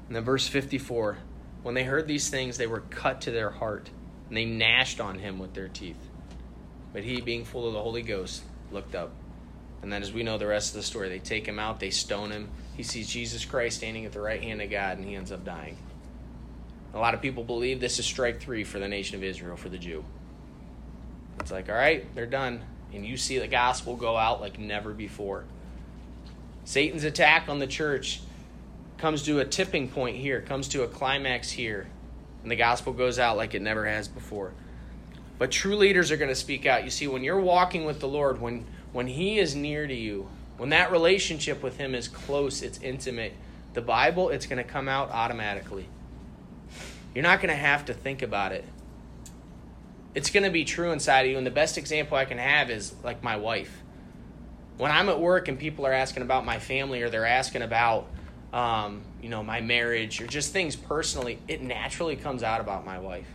And 0.08 0.16
then 0.16 0.24
verse 0.24 0.48
54 0.48 1.18
When 1.62 1.76
they 1.76 1.84
heard 1.84 2.08
these 2.08 2.28
things, 2.28 2.58
they 2.58 2.66
were 2.66 2.80
cut 2.90 3.20
to 3.20 3.30
their 3.30 3.50
heart, 3.50 3.88
and 4.26 4.36
they 4.36 4.46
gnashed 4.46 5.00
on 5.00 5.20
him 5.20 5.38
with 5.38 5.54
their 5.54 5.68
teeth. 5.68 6.08
But 6.92 7.04
he, 7.04 7.20
being 7.20 7.44
full 7.44 7.68
of 7.68 7.72
the 7.72 7.82
Holy 7.82 8.02
Ghost, 8.02 8.42
looked 8.72 8.94
up. 8.94 9.12
And 9.82 9.92
then, 9.92 10.02
as 10.02 10.12
we 10.12 10.22
know 10.22 10.38
the 10.38 10.46
rest 10.46 10.70
of 10.70 10.76
the 10.76 10.82
story, 10.82 11.08
they 11.08 11.18
take 11.18 11.46
him 11.46 11.58
out, 11.58 11.80
they 11.80 11.90
stone 11.90 12.30
him. 12.30 12.48
He 12.76 12.82
sees 12.82 13.08
Jesus 13.08 13.44
Christ 13.44 13.78
standing 13.78 14.04
at 14.04 14.12
the 14.12 14.20
right 14.20 14.42
hand 14.42 14.60
of 14.60 14.70
God, 14.70 14.98
and 14.98 15.06
he 15.06 15.14
ends 15.14 15.32
up 15.32 15.44
dying. 15.44 15.76
A 16.94 16.98
lot 16.98 17.14
of 17.14 17.22
people 17.22 17.44
believe 17.44 17.80
this 17.80 17.98
is 17.98 18.06
strike 18.06 18.40
three 18.40 18.64
for 18.64 18.78
the 18.78 18.88
nation 18.88 19.16
of 19.16 19.22
Israel, 19.22 19.56
for 19.56 19.68
the 19.68 19.78
Jew. 19.78 20.04
It's 21.40 21.52
like, 21.52 21.68
all 21.68 21.74
right, 21.74 22.12
they're 22.14 22.26
done. 22.26 22.62
And 22.92 23.04
you 23.04 23.16
see 23.16 23.38
the 23.38 23.48
gospel 23.48 23.96
go 23.96 24.16
out 24.16 24.40
like 24.40 24.58
never 24.58 24.92
before. 24.92 25.44
Satan's 26.64 27.04
attack 27.04 27.48
on 27.48 27.58
the 27.58 27.66
church 27.66 28.20
comes 28.98 29.22
to 29.24 29.40
a 29.40 29.44
tipping 29.44 29.88
point 29.88 30.16
here, 30.16 30.40
comes 30.40 30.68
to 30.68 30.82
a 30.82 30.88
climax 30.88 31.50
here. 31.50 31.86
And 32.42 32.50
the 32.50 32.56
gospel 32.56 32.92
goes 32.92 33.18
out 33.18 33.36
like 33.36 33.54
it 33.54 33.62
never 33.62 33.86
has 33.86 34.08
before. 34.08 34.52
But 35.38 35.50
true 35.50 35.76
leaders 35.76 36.10
are 36.10 36.16
going 36.16 36.30
to 36.30 36.34
speak 36.34 36.66
out. 36.66 36.84
You 36.84 36.90
see, 36.90 37.06
when 37.06 37.22
you're 37.22 37.40
walking 37.40 37.84
with 37.84 38.00
the 38.00 38.08
Lord, 38.08 38.40
when, 38.40 38.64
when 38.92 39.06
He 39.06 39.38
is 39.38 39.54
near 39.54 39.86
to 39.86 39.94
you, 39.94 40.28
When 40.56 40.70
that 40.70 40.90
relationship 40.90 41.62
with 41.62 41.76
Him 41.76 41.94
is 41.94 42.08
close, 42.08 42.62
it's 42.62 42.80
intimate, 42.80 43.34
the 43.74 43.82
Bible, 43.82 44.30
it's 44.30 44.46
going 44.46 44.62
to 44.62 44.68
come 44.68 44.88
out 44.88 45.10
automatically. 45.10 45.86
You're 47.14 47.22
not 47.22 47.40
going 47.40 47.50
to 47.50 47.60
have 47.60 47.84
to 47.86 47.94
think 47.94 48.22
about 48.22 48.52
it. 48.52 48.64
It's 50.14 50.30
going 50.30 50.44
to 50.44 50.50
be 50.50 50.64
true 50.64 50.92
inside 50.92 51.22
of 51.22 51.30
you. 51.30 51.38
And 51.38 51.46
the 51.46 51.50
best 51.50 51.76
example 51.76 52.16
I 52.16 52.24
can 52.24 52.38
have 52.38 52.70
is 52.70 52.94
like 53.04 53.22
my 53.22 53.36
wife. 53.36 53.82
When 54.78 54.90
I'm 54.90 55.08
at 55.08 55.20
work 55.20 55.48
and 55.48 55.58
people 55.58 55.86
are 55.86 55.92
asking 55.92 56.22
about 56.22 56.44
my 56.44 56.58
family 56.58 57.02
or 57.02 57.10
they're 57.10 57.26
asking 57.26 57.62
about, 57.62 58.06
um, 58.52 59.02
you 59.22 59.28
know, 59.28 59.42
my 59.42 59.60
marriage 59.60 60.20
or 60.20 60.26
just 60.26 60.52
things 60.52 60.76
personally, 60.76 61.38
it 61.48 61.62
naturally 61.62 62.16
comes 62.16 62.42
out 62.42 62.60
about 62.60 62.84
my 62.84 62.98
wife. 62.98 63.26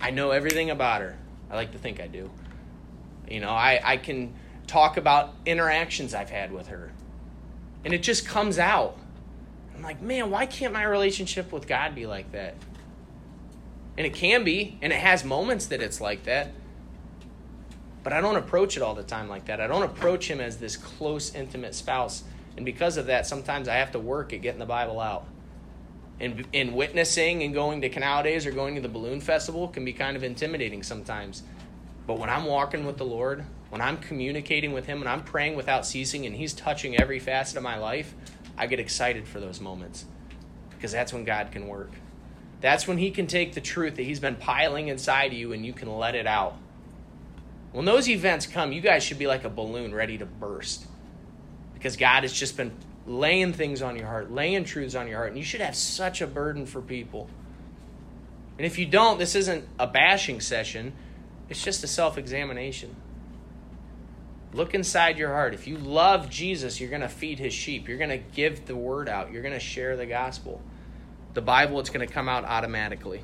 I 0.00 0.10
know 0.10 0.30
everything 0.30 0.70
about 0.70 1.02
her. 1.02 1.16
I 1.50 1.56
like 1.56 1.72
to 1.72 1.78
think 1.78 2.00
I 2.00 2.06
do. 2.06 2.30
You 3.28 3.40
know, 3.40 3.50
I, 3.50 3.80
I 3.82 3.96
can 3.96 4.34
talk 4.66 4.96
about 4.96 5.34
interactions 5.46 6.14
I've 6.14 6.30
had 6.30 6.52
with 6.52 6.68
her. 6.68 6.92
And 7.84 7.92
it 7.92 8.02
just 8.02 8.26
comes 8.26 8.58
out. 8.58 8.96
I'm 9.74 9.82
like, 9.82 10.00
man, 10.00 10.30
why 10.30 10.46
can't 10.46 10.72
my 10.72 10.82
relationship 10.82 11.52
with 11.52 11.66
God 11.66 11.94
be 11.94 12.06
like 12.06 12.32
that? 12.32 12.54
And 13.96 14.06
it 14.06 14.14
can 14.14 14.44
be, 14.44 14.78
and 14.82 14.92
it 14.92 14.98
has 14.98 15.24
moments 15.24 15.66
that 15.66 15.80
it's 15.80 16.00
like 16.00 16.24
that. 16.24 16.52
But 18.02 18.12
I 18.12 18.20
don't 18.20 18.36
approach 18.36 18.76
it 18.76 18.82
all 18.82 18.94
the 18.94 19.02
time 19.02 19.28
like 19.28 19.46
that. 19.46 19.60
I 19.60 19.66
don't 19.66 19.82
approach 19.82 20.30
him 20.30 20.40
as 20.40 20.56
this 20.56 20.76
close, 20.76 21.34
intimate 21.34 21.74
spouse. 21.74 22.24
And 22.56 22.64
because 22.64 22.96
of 22.96 23.06
that, 23.06 23.26
sometimes 23.26 23.68
I 23.68 23.74
have 23.74 23.92
to 23.92 23.98
work 23.98 24.32
at 24.32 24.40
getting 24.40 24.58
the 24.58 24.66
Bible 24.66 25.00
out. 25.00 25.26
And, 26.20 26.46
and 26.52 26.74
witnessing 26.74 27.42
and 27.42 27.54
going 27.54 27.80
to 27.80 27.88
canal 27.88 28.22
days 28.22 28.44
or 28.44 28.50
going 28.50 28.74
to 28.74 28.80
the 28.82 28.88
balloon 28.88 29.22
festival 29.22 29.68
can 29.68 29.86
be 29.86 29.94
kind 29.94 30.16
of 30.16 30.22
intimidating 30.22 30.82
sometimes. 30.82 31.42
But 32.06 32.18
when 32.18 32.28
I'm 32.28 32.44
walking 32.44 32.84
with 32.84 32.98
the 32.98 33.06
Lord, 33.06 33.44
when 33.70 33.80
I'm 33.80 33.96
communicating 33.96 34.72
with 34.72 34.84
Him, 34.86 34.98
when 34.98 35.08
I'm 35.08 35.22
praying 35.22 35.56
without 35.56 35.86
ceasing, 35.86 36.26
and 36.26 36.34
He's 36.36 36.52
touching 36.52 37.00
every 37.00 37.18
facet 37.18 37.56
of 37.56 37.62
my 37.62 37.78
life, 37.78 38.14
I 38.58 38.66
get 38.66 38.80
excited 38.80 39.26
for 39.26 39.40
those 39.40 39.60
moments 39.60 40.04
because 40.70 40.92
that's 40.92 41.12
when 41.12 41.24
God 41.24 41.52
can 41.52 41.66
work. 41.68 41.92
That's 42.60 42.86
when 42.86 42.98
He 42.98 43.10
can 43.10 43.26
take 43.26 43.54
the 43.54 43.60
truth 43.60 43.96
that 43.96 44.02
He's 44.02 44.20
been 44.20 44.36
piling 44.36 44.88
inside 44.88 45.32
of 45.32 45.38
you 45.38 45.52
and 45.52 45.64
you 45.64 45.72
can 45.72 45.88
let 45.96 46.14
it 46.14 46.26
out. 46.26 46.56
When 47.72 47.84
those 47.84 48.08
events 48.08 48.46
come, 48.46 48.72
you 48.72 48.80
guys 48.80 49.04
should 49.04 49.18
be 49.18 49.26
like 49.26 49.44
a 49.44 49.48
balloon 49.48 49.94
ready 49.94 50.18
to 50.18 50.26
burst 50.26 50.86
because 51.74 51.96
God 51.96 52.24
has 52.24 52.32
just 52.32 52.56
been 52.56 52.72
laying 53.06 53.52
things 53.52 53.82
on 53.82 53.96
your 53.96 54.06
heart, 54.06 54.30
laying 54.30 54.64
truths 54.64 54.94
on 54.94 55.08
your 55.08 55.16
heart, 55.18 55.28
and 55.28 55.38
you 55.38 55.44
should 55.44 55.60
have 55.60 55.76
such 55.76 56.20
a 56.20 56.26
burden 56.26 56.66
for 56.66 56.80
people. 56.80 57.28
And 58.58 58.66
if 58.66 58.78
you 58.78 58.86
don't, 58.86 59.18
this 59.18 59.34
isn't 59.34 59.66
a 59.78 59.86
bashing 59.86 60.40
session, 60.40 60.92
it's 61.48 61.62
just 61.62 61.82
a 61.82 61.86
self 61.86 62.18
examination. 62.18 62.94
Look 64.52 64.74
inside 64.74 65.16
your 65.16 65.28
heart. 65.28 65.54
If 65.54 65.66
you 65.66 65.78
love 65.78 66.28
Jesus, 66.28 66.80
you're 66.80 66.90
going 66.90 67.02
to 67.02 67.08
feed 67.08 67.38
his 67.38 67.54
sheep. 67.54 67.88
You're 67.88 67.98
going 67.98 68.10
to 68.10 68.18
give 68.18 68.66
the 68.66 68.74
word 68.74 69.08
out. 69.08 69.32
You're 69.32 69.42
going 69.42 69.54
to 69.54 69.60
share 69.60 69.96
the 69.96 70.06
gospel. 70.06 70.60
The 71.34 71.40
Bible, 71.40 71.78
it's 71.78 71.90
going 71.90 72.06
to 72.06 72.12
come 72.12 72.28
out 72.28 72.44
automatically. 72.44 73.22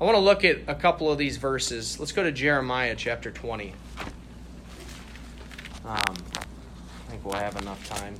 I 0.00 0.04
want 0.04 0.16
to 0.16 0.20
look 0.20 0.44
at 0.44 0.58
a 0.68 0.74
couple 0.74 1.10
of 1.10 1.18
these 1.18 1.36
verses. 1.38 1.98
Let's 1.98 2.12
go 2.12 2.22
to 2.22 2.30
Jeremiah 2.30 2.94
chapter 2.96 3.32
20. 3.32 3.72
Um, 5.84 5.98
I 5.98 7.10
think 7.10 7.24
we'll 7.24 7.34
have 7.34 7.56
enough 7.56 7.86
time. 7.88 8.14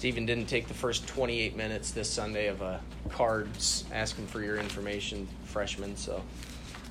Stephen 0.00 0.24
didn't 0.24 0.46
take 0.46 0.66
the 0.66 0.72
first 0.72 1.06
28 1.08 1.54
minutes 1.54 1.90
this 1.90 2.08
Sunday 2.08 2.46
of 2.46 2.62
uh, 2.62 2.78
cards 3.10 3.84
asking 3.92 4.26
for 4.26 4.42
your 4.42 4.56
information, 4.56 5.28
freshman, 5.44 5.94
so 5.94 6.22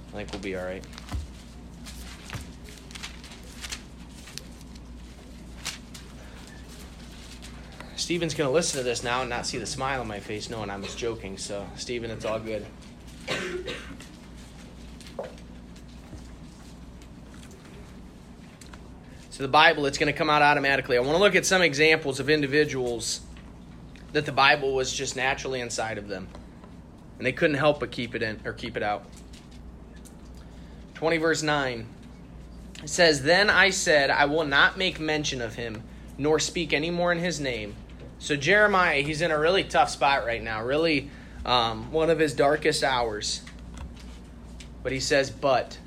I 0.09 0.11
think 0.17 0.31
we'll 0.31 0.43
be 0.43 0.55
all 0.55 0.63
right. 0.63 0.85
Steven's 7.95 8.35
going 8.35 8.47
to 8.47 8.53
listen 8.53 8.77
to 8.77 8.83
this 8.83 9.03
now 9.03 9.21
and 9.21 9.29
not 9.31 9.47
see 9.47 9.57
the 9.57 9.65
smile 9.65 10.01
on 10.01 10.07
my 10.07 10.19
face 10.19 10.51
knowing 10.51 10.69
I 10.69 10.77
was 10.77 10.93
joking. 10.93 11.39
So, 11.39 11.65
Steven, 11.77 12.11
it's 12.11 12.25
all 12.25 12.39
good. 12.39 12.63
So, 19.39 19.43
the 19.43 19.47
Bible, 19.47 19.85
it's 19.85 19.97
going 19.97 20.11
to 20.11 20.17
come 20.17 20.29
out 20.29 20.41
automatically. 20.41 20.97
I 20.97 20.99
want 20.99 21.13
to 21.13 21.17
look 21.17 21.33
at 21.33 21.45
some 21.45 21.61
examples 21.61 22.19
of 22.19 22.29
individuals 22.29 23.21
that 24.11 24.25
the 24.25 24.33
Bible 24.33 24.75
was 24.75 24.91
just 24.91 25.15
naturally 25.15 25.61
inside 25.61 25.97
of 25.97 26.09
them. 26.09 26.27
And 27.17 27.25
they 27.25 27.31
couldn't 27.31 27.55
help 27.55 27.79
but 27.79 27.89
keep 27.89 28.15
it 28.15 28.21
in 28.21 28.41
or 28.43 28.51
keep 28.51 28.75
it 28.75 28.83
out. 28.83 29.05
20 30.95 31.17
verse 31.19 31.41
9. 31.41 31.87
It 32.83 32.89
says, 32.89 33.23
Then 33.23 33.49
I 33.49 33.69
said, 33.69 34.09
I 34.09 34.25
will 34.25 34.43
not 34.43 34.77
make 34.77 34.99
mention 34.99 35.41
of 35.41 35.55
him, 35.55 35.83
nor 36.17 36.37
speak 36.37 36.73
any 36.73 36.91
more 36.91 37.13
in 37.13 37.19
his 37.19 37.39
name 37.39 37.75
so 38.19 38.35
Jeremiah, 38.35 39.01
he's 39.01 39.21
in 39.21 39.31
a 39.31 39.39
really 39.39 39.63
tough 39.63 39.89
spot 39.89 40.25
right 40.25 40.43
now, 40.43 40.61
really 40.61 41.09
um, 41.45 41.89
one 41.91 42.09
of 42.09 42.19
his 42.19 42.33
darkest 42.33 42.83
hours. 42.83 43.41
But 44.83 44.91
he 44.91 44.99
says, 44.99 45.31
But 45.31 45.77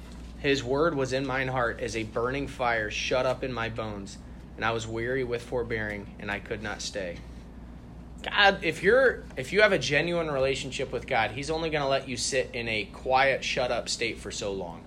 his 0.42 0.64
word 0.64 0.96
was 0.96 1.12
in 1.12 1.24
mine 1.24 1.46
heart 1.46 1.78
as 1.78 1.94
a 1.96 2.02
burning 2.02 2.48
fire 2.48 2.90
shut 2.90 3.26
up 3.26 3.44
in 3.44 3.52
my 3.52 3.68
bones, 3.68 4.18
and 4.57 4.64
I 4.64 4.72
was 4.72 4.88
weary 4.88 5.22
with 5.22 5.40
forbearing, 5.40 6.16
and 6.18 6.33
I 6.33 6.40
could 6.40 6.64
not 6.64 6.83
stay. 6.83 7.18
God, 8.24 8.59
if 8.64 8.83
you're 8.83 9.22
if 9.37 9.52
you 9.52 9.62
have 9.62 9.70
a 9.70 9.78
genuine 9.78 10.28
relationship 10.28 10.90
with 10.90 11.07
God, 11.07 11.31
He's 11.31 11.48
only 11.48 11.70
going 11.70 11.83
to 11.83 11.88
let 11.88 12.09
you 12.09 12.16
sit 12.16 12.50
in 12.55 12.68
a 12.68 12.87
quiet, 12.87 13.44
shut 13.44 13.70
up 13.70 13.88
state 13.88 14.18
for 14.18 14.33
so 14.33 14.52
long. 14.52 14.83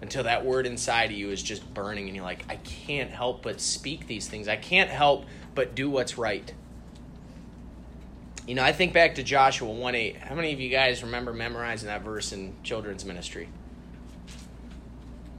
Until 0.00 0.24
that 0.24 0.44
word 0.44 0.66
inside 0.66 1.12
of 1.12 1.16
you 1.16 1.30
is 1.30 1.40
just 1.40 1.72
burning, 1.72 2.08
and 2.08 2.16
you're 2.16 2.24
like, 2.24 2.44
I 2.48 2.56
can't 2.56 3.12
help 3.12 3.44
but 3.44 3.60
speak 3.60 4.08
these 4.08 4.26
things. 4.26 4.48
I 4.48 4.56
can't 4.56 4.90
help 4.90 5.26
but 5.54 5.76
do 5.76 5.88
what's 5.88 6.18
right. 6.18 6.52
You 8.48 8.56
know, 8.56 8.64
I 8.64 8.72
think 8.72 8.92
back 8.92 9.14
to 9.14 9.22
Joshua 9.22 9.70
1 9.70 9.94
8. 9.94 10.16
How 10.16 10.34
many 10.34 10.52
of 10.52 10.58
you 10.58 10.68
guys 10.68 11.04
remember 11.04 11.32
memorizing 11.32 11.86
that 11.86 12.02
verse 12.02 12.32
in 12.32 12.56
children's 12.64 13.04
ministry? 13.04 13.48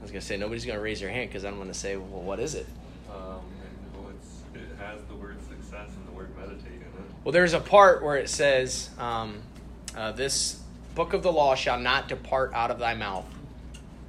Was 0.08 0.22
to 0.22 0.26
say, 0.26 0.36
nobody's 0.38 0.64
going 0.64 0.78
to 0.78 0.82
raise 0.82 1.00
their 1.00 1.10
hand 1.10 1.28
because 1.28 1.44
I'm 1.44 1.56
to 1.68 1.74
say, 1.74 1.96
well, 1.96 2.22
what 2.22 2.40
is 2.40 2.54
it? 2.54 2.66
Um, 3.10 3.42
well, 3.94 4.10
it 4.54 4.60
has 4.78 5.02
the 5.02 5.14
word 5.14 5.36
success 5.46 5.90
and 5.94 6.08
the 6.08 6.12
word 6.12 6.34
meditate 6.34 6.72
in 6.72 6.80
it. 6.80 7.10
Well, 7.24 7.32
there's 7.32 7.52
a 7.52 7.60
part 7.60 8.02
where 8.02 8.16
it 8.16 8.30
says, 8.30 8.88
um, 8.98 9.42
uh, 9.94 10.12
This 10.12 10.62
book 10.94 11.12
of 11.12 11.22
the 11.22 11.30
law 11.30 11.54
shall 11.54 11.78
not 11.78 12.08
depart 12.08 12.54
out 12.54 12.70
of 12.70 12.78
thy 12.78 12.94
mouth, 12.94 13.26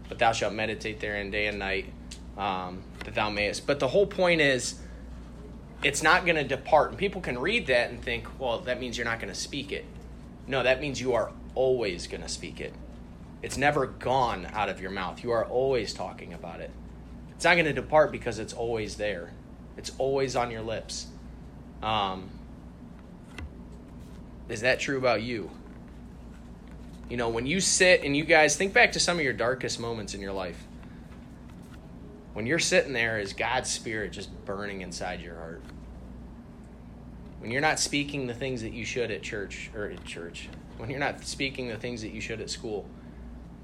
but 0.07 0.19
thou 0.19 0.31
shalt 0.31 0.53
meditate 0.53 1.01
therein 1.01 1.31
day 1.31 1.47
and 1.47 1.59
night, 1.59 1.91
um, 2.37 2.81
that 3.03 3.13
thou 3.13 3.29
mayest. 3.29 3.67
But 3.67 3.81
the 3.81 3.89
whole 3.89 4.07
point 4.07 4.39
is, 4.39 4.79
it's 5.83 6.01
not 6.01 6.23
going 6.23 6.37
to 6.37 6.45
depart. 6.45 6.91
And 6.91 6.97
people 6.97 7.19
can 7.19 7.37
read 7.37 7.67
that 7.67 7.89
and 7.89 8.01
think, 8.01 8.25
well, 8.39 8.59
that 8.59 8.79
means 8.79 8.97
you're 8.97 9.03
not 9.03 9.19
going 9.19 9.33
to 9.33 9.39
speak 9.39 9.73
it. 9.73 9.83
No, 10.47 10.63
that 10.63 10.79
means 10.79 11.01
you 11.01 11.13
are 11.13 11.33
always 11.55 12.07
going 12.07 12.21
to 12.21 12.29
speak 12.29 12.61
it. 12.61 12.73
It's 13.41 13.57
never 13.57 13.87
gone 13.87 14.47
out 14.53 14.69
of 14.69 14.81
your 14.81 14.91
mouth. 14.91 15.23
You 15.23 15.31
are 15.31 15.45
always 15.45 15.93
talking 15.93 16.33
about 16.33 16.59
it. 16.59 16.71
It's 17.31 17.45
not 17.45 17.53
going 17.53 17.65
to 17.65 17.73
depart 17.73 18.11
because 18.11 18.39
it's 18.39 18.53
always 18.53 18.95
there, 18.95 19.31
it's 19.77 19.91
always 19.97 20.35
on 20.35 20.51
your 20.51 20.61
lips. 20.61 21.07
Um, 21.81 22.29
is 24.49 24.61
that 24.61 24.79
true 24.79 24.97
about 24.97 25.21
you? 25.21 25.49
You 27.09 27.17
know, 27.17 27.29
when 27.29 27.45
you 27.45 27.61
sit 27.61 28.03
and 28.03 28.15
you 28.15 28.23
guys 28.23 28.55
think 28.55 28.73
back 28.73 28.91
to 28.91 28.99
some 28.99 29.17
of 29.17 29.23
your 29.23 29.33
darkest 29.33 29.79
moments 29.79 30.13
in 30.13 30.21
your 30.21 30.33
life 30.33 30.57
when 32.39 32.45
you're 32.45 32.59
sitting 32.59 32.93
there, 32.93 33.19
is 33.19 33.33
God's 33.33 33.69
Spirit 33.69 34.13
just 34.13 34.29
burning 34.45 34.81
inside 34.81 35.19
your 35.19 35.35
heart? 35.35 35.61
When 37.39 37.51
you're 37.51 37.59
not 37.59 37.79
speaking 37.79 38.27
the 38.27 38.33
things 38.33 38.61
that 38.61 38.71
you 38.71 38.85
should 38.85 39.11
at 39.11 39.23
church 39.23 39.69
or 39.75 39.89
at 39.89 40.05
church, 40.05 40.47
when 40.77 40.89
you're 40.89 40.99
not 40.99 41.23
speaking 41.25 41.67
the 41.67 41.75
things 41.75 42.01
that 42.01 42.11
you 42.11 42.21
should 42.21 42.39
at 42.39 42.49
school, 42.49 42.85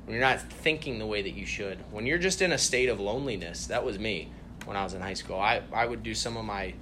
when 0.05 0.15
you're 0.15 0.25
not 0.25 0.39
thinking 0.39 0.99
the 0.99 1.05
way 1.05 1.21
that 1.21 1.31
you 1.31 1.45
should, 1.45 1.79
when 1.91 2.05
you're 2.05 2.17
just 2.17 2.41
in 2.41 2.51
a 2.51 2.57
state 2.57 2.89
of 2.89 2.99
loneliness, 2.99 3.67
that 3.67 3.83
was 3.83 3.99
me 3.99 4.29
when 4.65 4.77
I 4.77 4.83
was 4.83 4.93
in 4.93 5.01
high 5.01 5.13
school. 5.13 5.39
I, 5.39 5.61
I 5.73 5.85
would 5.85 6.03
do 6.03 6.13
some 6.13 6.37
of 6.37 6.45
my 6.45 6.73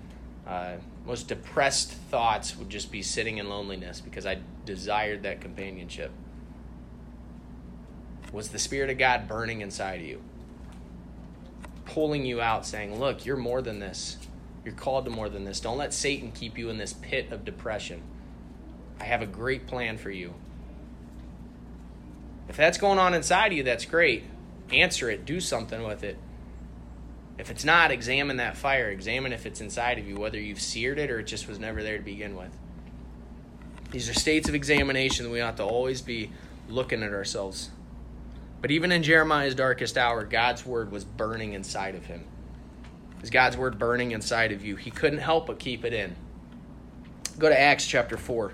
uh, 0.46 0.74
most 1.06 1.28
depressed 1.28 1.92
thoughts 1.92 2.58
would 2.58 2.70
just 2.70 2.92
be 2.92 3.02
sitting 3.02 3.38
in 3.38 3.50
loneliness 3.50 4.02
because 4.02 4.26
I 4.26 4.40
desired 4.66 5.24
that 5.24 5.42
companionship. 5.42 6.12
Was 8.32 8.50
the 8.50 8.60
Spirit 8.60 8.90
of 8.90 8.98
God 8.98 9.28
burning 9.28 9.62
inside 9.62 10.02
of 10.02 10.06
you? 10.06 10.22
pulling 11.86 12.26
you 12.26 12.42
out, 12.42 12.66
saying, 12.66 13.00
Look, 13.00 13.26
you're 13.26 13.38
more 13.38 13.62
than 13.62 13.80
this. 13.80 14.18
You're 14.66 14.74
called 14.74 15.06
to 15.06 15.12
more 15.12 15.30
than 15.30 15.44
this. 15.44 15.60
Don't 15.60 15.78
let 15.78 15.94
Satan 15.94 16.32
keep 16.32 16.58
you 16.58 16.70
in 16.70 16.78
this 16.78 16.94
pit 16.94 17.32
of 17.32 17.46
depression. 17.46 18.02
I 19.00 19.06
have 19.06 19.22
a 19.22 19.28
great 19.28 19.68
plan 19.68 19.98
for 19.98 20.10
you. 20.10 20.34
If 22.50 22.58
that's 22.58 22.78
going 22.78 23.00
on 23.00 23.14
inside 23.14 23.48
of 23.48 23.58
you, 23.58 23.64
that's 23.64 23.86
great. 23.86 24.24
Answer 24.72 25.10
it, 25.10 25.26
do 25.26 25.40
something 25.40 25.84
with 25.84 26.04
it. 26.04 26.18
If 27.38 27.50
it's 27.50 27.66
not, 27.66 27.92
examine 27.92 28.38
that 28.38 28.58
fire. 28.58 28.90
Examine 28.90 29.34
if 29.34 29.46
it's 29.46 29.60
inside 29.60 29.98
of 29.98 30.08
you, 30.08 30.16
whether 30.16 30.40
you've 30.40 30.62
seared 30.62 31.00
it 31.00 31.10
or 31.10 31.20
it 31.20 31.28
just 31.28 31.48
was 31.48 31.60
never 31.60 31.82
there 31.82 31.98
to 31.98 32.04
begin 32.04 32.36
with. 32.36 32.52
These 33.92 34.10
are 34.10 34.14
states 34.14 34.50
of 34.50 34.56
examination 34.56 35.26
that 35.26 35.32
we 35.32 35.42
ought 35.42 35.58
to 35.58 35.64
always 35.64 36.02
be 36.02 36.32
looking 36.70 37.04
at 37.04 37.12
ourselves. 37.12 37.70
But 38.62 38.72
even 38.72 38.92
in 38.92 39.04
Jeremiah's 39.04 39.56
darkest 39.56 39.98
hour, 39.98 40.24
God's 40.24 40.66
word 40.66 40.92
was 40.92 41.04
burning 41.04 41.54
inside 41.54 41.96
of 41.96 42.06
him. 42.06 42.26
Is 43.22 43.30
God's 43.30 43.58
word 43.58 43.78
burning 43.78 44.12
inside 44.12 44.52
of 44.52 44.64
you? 44.64 44.76
He 44.76 44.92
couldn't 44.92 45.20
help 45.20 45.48
but 45.48 45.60
keep 45.60 45.86
it 45.86 45.94
in. 45.94 46.16
Go 47.38 47.50
to 47.50 47.60
Acts 47.60 47.88
chapter 47.88 48.18
4. 48.18 48.54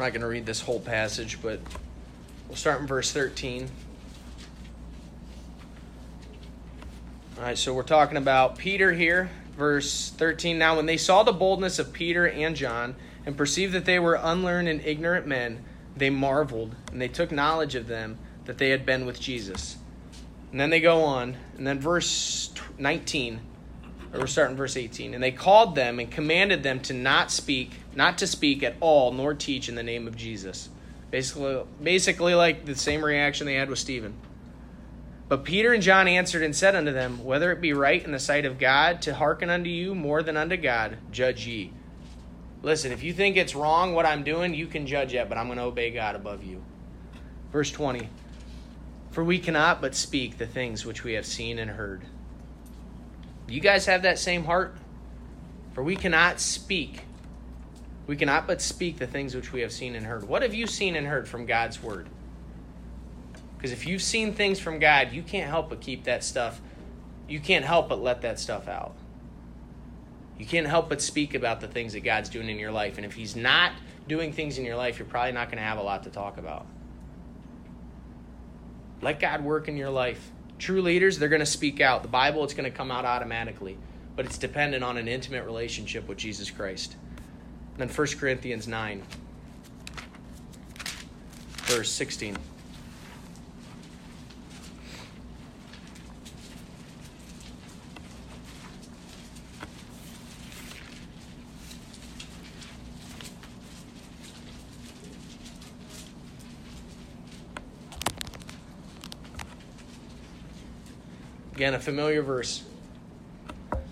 We're 0.00 0.06
not 0.06 0.12
going 0.14 0.22
to 0.22 0.28
read 0.28 0.46
this 0.46 0.62
whole 0.62 0.80
passage, 0.80 1.42
but 1.42 1.60
we'll 2.48 2.56
start 2.56 2.80
in 2.80 2.86
verse 2.86 3.12
13. 3.12 3.68
All 7.36 7.42
right, 7.42 7.58
so 7.58 7.74
we're 7.74 7.82
talking 7.82 8.16
about 8.16 8.56
Peter 8.56 8.94
here, 8.94 9.28
verse 9.58 10.08
13. 10.16 10.56
Now, 10.56 10.76
when 10.76 10.86
they 10.86 10.96
saw 10.96 11.22
the 11.22 11.34
boldness 11.34 11.78
of 11.78 11.92
Peter 11.92 12.26
and 12.26 12.56
John 12.56 12.94
and 13.26 13.36
perceived 13.36 13.74
that 13.74 13.84
they 13.84 13.98
were 13.98 14.18
unlearned 14.18 14.68
and 14.68 14.80
ignorant 14.86 15.26
men, 15.26 15.62
they 15.94 16.08
marveled 16.08 16.74
and 16.90 16.98
they 16.98 17.08
took 17.08 17.30
knowledge 17.30 17.74
of 17.74 17.86
them 17.86 18.16
that 18.46 18.56
they 18.56 18.70
had 18.70 18.86
been 18.86 19.04
with 19.04 19.20
Jesus. 19.20 19.76
And 20.50 20.58
then 20.58 20.70
they 20.70 20.80
go 20.80 21.02
on, 21.02 21.36
and 21.58 21.66
then 21.66 21.78
verse 21.78 22.54
19 22.78 23.38
or 24.12 24.20
we're 24.20 24.26
starting 24.26 24.56
verse 24.56 24.76
18 24.76 25.14
and 25.14 25.22
they 25.22 25.30
called 25.30 25.74
them 25.74 25.98
and 25.98 26.10
commanded 26.10 26.62
them 26.62 26.80
to 26.80 26.92
not 26.92 27.30
speak 27.30 27.72
not 27.94 28.18
to 28.18 28.26
speak 28.26 28.62
at 28.62 28.76
all 28.80 29.12
nor 29.12 29.34
teach 29.34 29.68
in 29.68 29.74
the 29.74 29.82
name 29.82 30.06
of 30.06 30.16
jesus. 30.16 30.68
Basically 31.10 31.62
basically 31.82 32.34
like 32.34 32.64
the 32.64 32.74
same 32.74 33.04
reaction 33.04 33.46
they 33.46 33.54
had 33.54 33.70
with 33.70 33.78
stephen. 33.78 34.14
But 35.28 35.44
peter 35.44 35.72
and 35.72 35.82
john 35.82 36.08
answered 36.08 36.42
and 36.42 36.54
said 36.54 36.74
unto 36.74 36.92
them 36.92 37.24
whether 37.24 37.52
it 37.52 37.60
be 37.60 37.72
right 37.72 38.04
in 38.04 38.12
the 38.12 38.18
sight 38.18 38.44
of 38.44 38.58
god 38.58 39.02
to 39.02 39.14
hearken 39.14 39.50
unto 39.50 39.70
you 39.70 39.94
more 39.94 40.22
than 40.22 40.36
unto 40.36 40.56
god 40.56 40.98
judge 41.12 41.46
ye. 41.46 41.72
Listen 42.62 42.92
if 42.92 43.02
you 43.02 43.12
think 43.12 43.36
it's 43.36 43.54
wrong 43.54 43.94
what 43.94 44.06
i'm 44.06 44.24
doing 44.24 44.54
you 44.54 44.66
can 44.66 44.86
judge 44.86 45.14
it 45.14 45.28
but 45.28 45.38
i'm 45.38 45.46
going 45.46 45.58
to 45.58 45.64
obey 45.64 45.90
god 45.90 46.16
above 46.16 46.42
you. 46.42 46.62
Verse 47.52 47.70
20 47.70 48.08
for 49.12 49.24
we 49.24 49.38
cannot 49.38 49.80
but 49.80 49.94
speak 49.94 50.38
the 50.38 50.46
things 50.46 50.84
which 50.86 51.02
we 51.04 51.14
have 51.14 51.26
seen 51.26 51.58
and 51.58 51.72
heard 51.72 52.02
you 53.52 53.60
guys 53.60 53.86
have 53.86 54.02
that 54.02 54.18
same 54.18 54.44
heart? 54.44 54.76
For 55.72 55.82
we 55.82 55.96
cannot 55.96 56.40
speak. 56.40 57.04
We 58.06 58.16
cannot 58.16 58.46
but 58.46 58.60
speak 58.60 58.98
the 58.98 59.06
things 59.06 59.34
which 59.34 59.52
we 59.52 59.60
have 59.60 59.72
seen 59.72 59.94
and 59.94 60.06
heard. 60.06 60.26
What 60.26 60.42
have 60.42 60.54
you 60.54 60.66
seen 60.66 60.96
and 60.96 61.06
heard 61.06 61.28
from 61.28 61.46
God's 61.46 61.82
word? 61.82 62.08
Because 63.56 63.72
if 63.72 63.86
you've 63.86 64.02
seen 64.02 64.32
things 64.32 64.58
from 64.58 64.78
God, 64.78 65.12
you 65.12 65.22
can't 65.22 65.48
help 65.48 65.68
but 65.68 65.80
keep 65.80 66.04
that 66.04 66.24
stuff. 66.24 66.60
You 67.28 67.40
can't 67.40 67.64
help 67.64 67.88
but 67.88 68.02
let 68.02 68.22
that 68.22 68.40
stuff 68.40 68.68
out. 68.68 68.94
You 70.38 70.46
can't 70.46 70.66
help 70.66 70.88
but 70.88 71.02
speak 71.02 71.34
about 71.34 71.60
the 71.60 71.68
things 71.68 71.92
that 71.92 72.00
God's 72.00 72.30
doing 72.30 72.48
in 72.48 72.58
your 72.58 72.72
life. 72.72 72.96
And 72.96 73.04
if 73.04 73.12
He's 73.12 73.36
not 73.36 73.72
doing 74.08 74.32
things 74.32 74.56
in 74.56 74.64
your 74.64 74.76
life, 74.76 74.98
you're 74.98 75.06
probably 75.06 75.32
not 75.32 75.48
going 75.48 75.58
to 75.58 75.64
have 75.64 75.78
a 75.78 75.82
lot 75.82 76.04
to 76.04 76.10
talk 76.10 76.38
about. 76.38 76.66
Let 79.02 79.20
God 79.20 79.44
work 79.44 79.68
in 79.68 79.76
your 79.76 79.90
life. 79.90 80.30
True 80.60 80.82
leaders, 80.82 81.18
they're 81.18 81.30
going 81.30 81.40
to 81.40 81.46
speak 81.46 81.80
out. 81.80 82.02
The 82.02 82.08
Bible, 82.08 82.44
it's 82.44 82.52
going 82.52 82.70
to 82.70 82.76
come 82.76 82.90
out 82.90 83.06
automatically, 83.06 83.78
but 84.14 84.26
it's 84.26 84.36
dependent 84.36 84.84
on 84.84 84.98
an 84.98 85.08
intimate 85.08 85.46
relationship 85.46 86.06
with 86.06 86.18
Jesus 86.18 86.50
Christ. 86.50 86.96
And 87.78 87.88
then 87.88 87.96
1 87.96 88.06
Corinthians 88.18 88.68
9, 88.68 89.02
verse 91.62 91.90
16. 91.90 92.36
Again, 111.60 111.74
a 111.74 111.78
familiar 111.78 112.22
verse. 112.22 112.62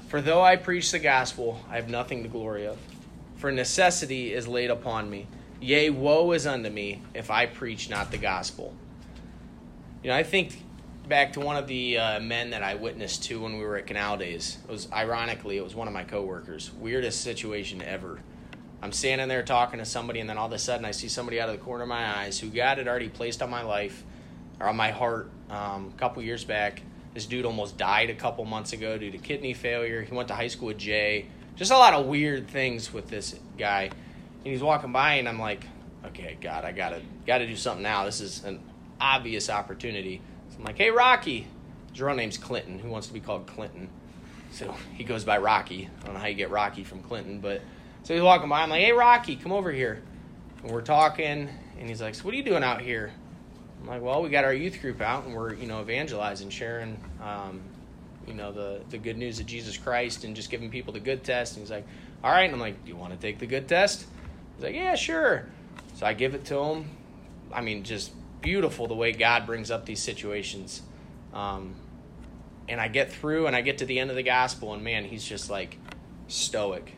For 0.08 0.22
though 0.22 0.40
I 0.40 0.56
preach 0.56 0.90
the 0.90 0.98
gospel, 0.98 1.60
I 1.68 1.76
have 1.76 1.90
nothing 1.90 2.22
to 2.22 2.28
glory 2.30 2.66
of. 2.66 2.78
For 3.36 3.52
necessity 3.52 4.32
is 4.32 4.48
laid 4.48 4.70
upon 4.70 5.10
me. 5.10 5.26
Yea, 5.60 5.90
woe 5.90 6.32
is 6.32 6.46
unto 6.46 6.70
me 6.70 7.02
if 7.12 7.30
I 7.30 7.44
preach 7.44 7.90
not 7.90 8.10
the 8.10 8.16
gospel. 8.16 8.74
You 10.02 10.08
know, 10.08 10.16
I 10.16 10.22
think 10.22 10.62
back 11.08 11.34
to 11.34 11.40
one 11.40 11.56
of 11.56 11.66
the 11.66 11.98
uh, 11.98 12.20
men 12.20 12.48
that 12.50 12.62
I 12.62 12.74
witnessed 12.74 13.24
to 13.24 13.42
when 13.42 13.58
we 13.58 13.64
were 13.64 13.76
at 13.76 13.86
Canal 13.86 14.16
Days. 14.16 14.56
It 14.66 14.72
was 14.72 14.90
ironically, 14.90 15.58
it 15.58 15.62
was 15.62 15.74
one 15.74 15.88
of 15.88 15.92
my 15.92 16.04
coworkers. 16.04 16.72
Weirdest 16.72 17.20
situation 17.20 17.82
ever. 17.82 18.18
I'm 18.80 18.92
standing 18.92 19.28
there 19.28 19.42
talking 19.42 19.78
to 19.78 19.84
somebody, 19.84 20.20
and 20.20 20.30
then 20.30 20.38
all 20.38 20.46
of 20.46 20.52
a 20.54 20.58
sudden, 20.58 20.86
I 20.86 20.92
see 20.92 21.08
somebody 21.08 21.38
out 21.38 21.50
of 21.50 21.58
the 21.58 21.62
corner 21.62 21.82
of 21.82 21.90
my 21.90 22.16
eyes 22.16 22.40
who 22.40 22.48
God 22.48 22.78
had 22.78 22.88
already 22.88 23.10
placed 23.10 23.42
on 23.42 23.50
my 23.50 23.60
life 23.60 24.04
or 24.58 24.68
on 24.68 24.76
my 24.76 24.90
heart 24.90 25.28
um, 25.50 25.92
a 25.94 25.98
couple 25.98 26.22
years 26.22 26.44
back 26.44 26.80
this 27.14 27.26
dude 27.26 27.44
almost 27.44 27.76
died 27.76 28.10
a 28.10 28.14
couple 28.14 28.44
months 28.44 28.72
ago 28.72 28.98
due 28.98 29.10
to 29.10 29.18
kidney 29.18 29.54
failure. 29.54 30.02
He 30.02 30.14
went 30.14 30.28
to 30.28 30.34
high 30.34 30.48
school 30.48 30.68
with 30.68 30.78
Jay. 30.78 31.26
Just 31.56 31.72
a 31.72 31.76
lot 31.76 31.94
of 31.94 32.06
weird 32.06 32.48
things 32.48 32.92
with 32.92 33.08
this 33.08 33.34
guy. 33.58 33.84
And 33.84 34.46
he's 34.46 34.62
walking 34.62 34.92
by, 34.92 35.14
and 35.14 35.28
I'm 35.28 35.40
like, 35.40 35.64
okay, 36.06 36.38
God, 36.40 36.64
I 36.64 36.72
gotta 36.72 37.02
gotta 37.26 37.46
do 37.46 37.56
something 37.56 37.82
now. 37.82 38.04
This 38.04 38.20
is 38.20 38.44
an 38.44 38.60
obvious 39.00 39.50
opportunity. 39.50 40.20
So 40.50 40.58
I'm 40.58 40.64
like, 40.64 40.78
hey, 40.78 40.90
Rocky. 40.90 41.46
His 41.90 42.00
real 42.00 42.14
name's 42.14 42.38
Clinton. 42.38 42.78
Who 42.78 42.88
wants 42.88 43.08
to 43.08 43.12
be 43.12 43.20
called 43.20 43.46
Clinton? 43.46 43.88
So 44.52 44.74
he 44.94 45.04
goes 45.04 45.24
by 45.24 45.38
Rocky. 45.38 45.88
I 46.00 46.04
don't 46.04 46.14
know 46.14 46.20
how 46.20 46.26
you 46.26 46.34
get 46.34 46.50
Rocky 46.50 46.84
from 46.84 47.02
Clinton, 47.02 47.40
but 47.40 47.60
so 48.02 48.14
he's 48.14 48.22
walking 48.22 48.48
by. 48.48 48.62
I'm 48.62 48.70
like, 48.70 48.82
hey, 48.82 48.92
Rocky, 48.92 49.36
come 49.36 49.52
over 49.52 49.72
here. 49.72 50.02
And 50.62 50.70
we're 50.70 50.82
talking, 50.82 51.48
and 51.78 51.88
he's 51.88 52.00
like, 52.00 52.14
so 52.14 52.24
what 52.24 52.34
are 52.34 52.36
you 52.36 52.42
doing 52.42 52.62
out 52.62 52.80
here? 52.80 53.12
I'm 53.80 53.86
like, 53.86 54.02
well, 54.02 54.22
we 54.22 54.28
got 54.28 54.44
our 54.44 54.54
youth 54.54 54.80
group 54.80 55.00
out 55.00 55.24
and 55.24 55.34
we're, 55.34 55.54
you 55.54 55.66
know, 55.66 55.80
evangelizing, 55.80 56.50
sharing, 56.50 57.00
um, 57.22 57.60
you 58.26 58.34
know, 58.34 58.52
the, 58.52 58.80
the 58.90 58.98
good 58.98 59.16
news 59.16 59.40
of 59.40 59.46
Jesus 59.46 59.76
Christ 59.76 60.24
and 60.24 60.34
just 60.34 60.50
giving 60.50 60.70
people 60.70 60.92
the 60.92 61.00
good 61.00 61.24
test. 61.24 61.54
And 61.54 61.62
he's 61.62 61.70
like, 61.70 61.86
all 62.22 62.30
right. 62.30 62.44
And 62.44 62.54
I'm 62.54 62.60
like, 62.60 62.84
do 62.84 62.90
you 62.90 62.96
want 62.96 63.12
to 63.12 63.18
take 63.18 63.38
the 63.38 63.46
good 63.46 63.68
test? 63.68 64.06
He's 64.56 64.64
like, 64.64 64.74
yeah, 64.74 64.94
sure. 64.94 65.46
So 65.94 66.06
I 66.06 66.12
give 66.12 66.34
it 66.34 66.44
to 66.46 66.58
him. 66.58 66.90
I 67.52 67.60
mean, 67.60 67.84
just 67.84 68.12
beautiful 68.40 68.86
the 68.86 68.94
way 68.94 69.12
God 69.12 69.46
brings 69.46 69.70
up 69.70 69.86
these 69.86 70.02
situations. 70.02 70.82
Um, 71.32 71.74
and 72.68 72.80
I 72.80 72.88
get 72.88 73.10
through 73.12 73.46
and 73.46 73.56
I 73.56 73.62
get 73.62 73.78
to 73.78 73.86
the 73.86 73.98
end 73.98 74.10
of 74.10 74.16
the 74.16 74.22
gospel, 74.22 74.74
and 74.74 74.84
man, 74.84 75.04
he's 75.04 75.24
just 75.24 75.50
like 75.50 75.78
stoic, 76.26 76.92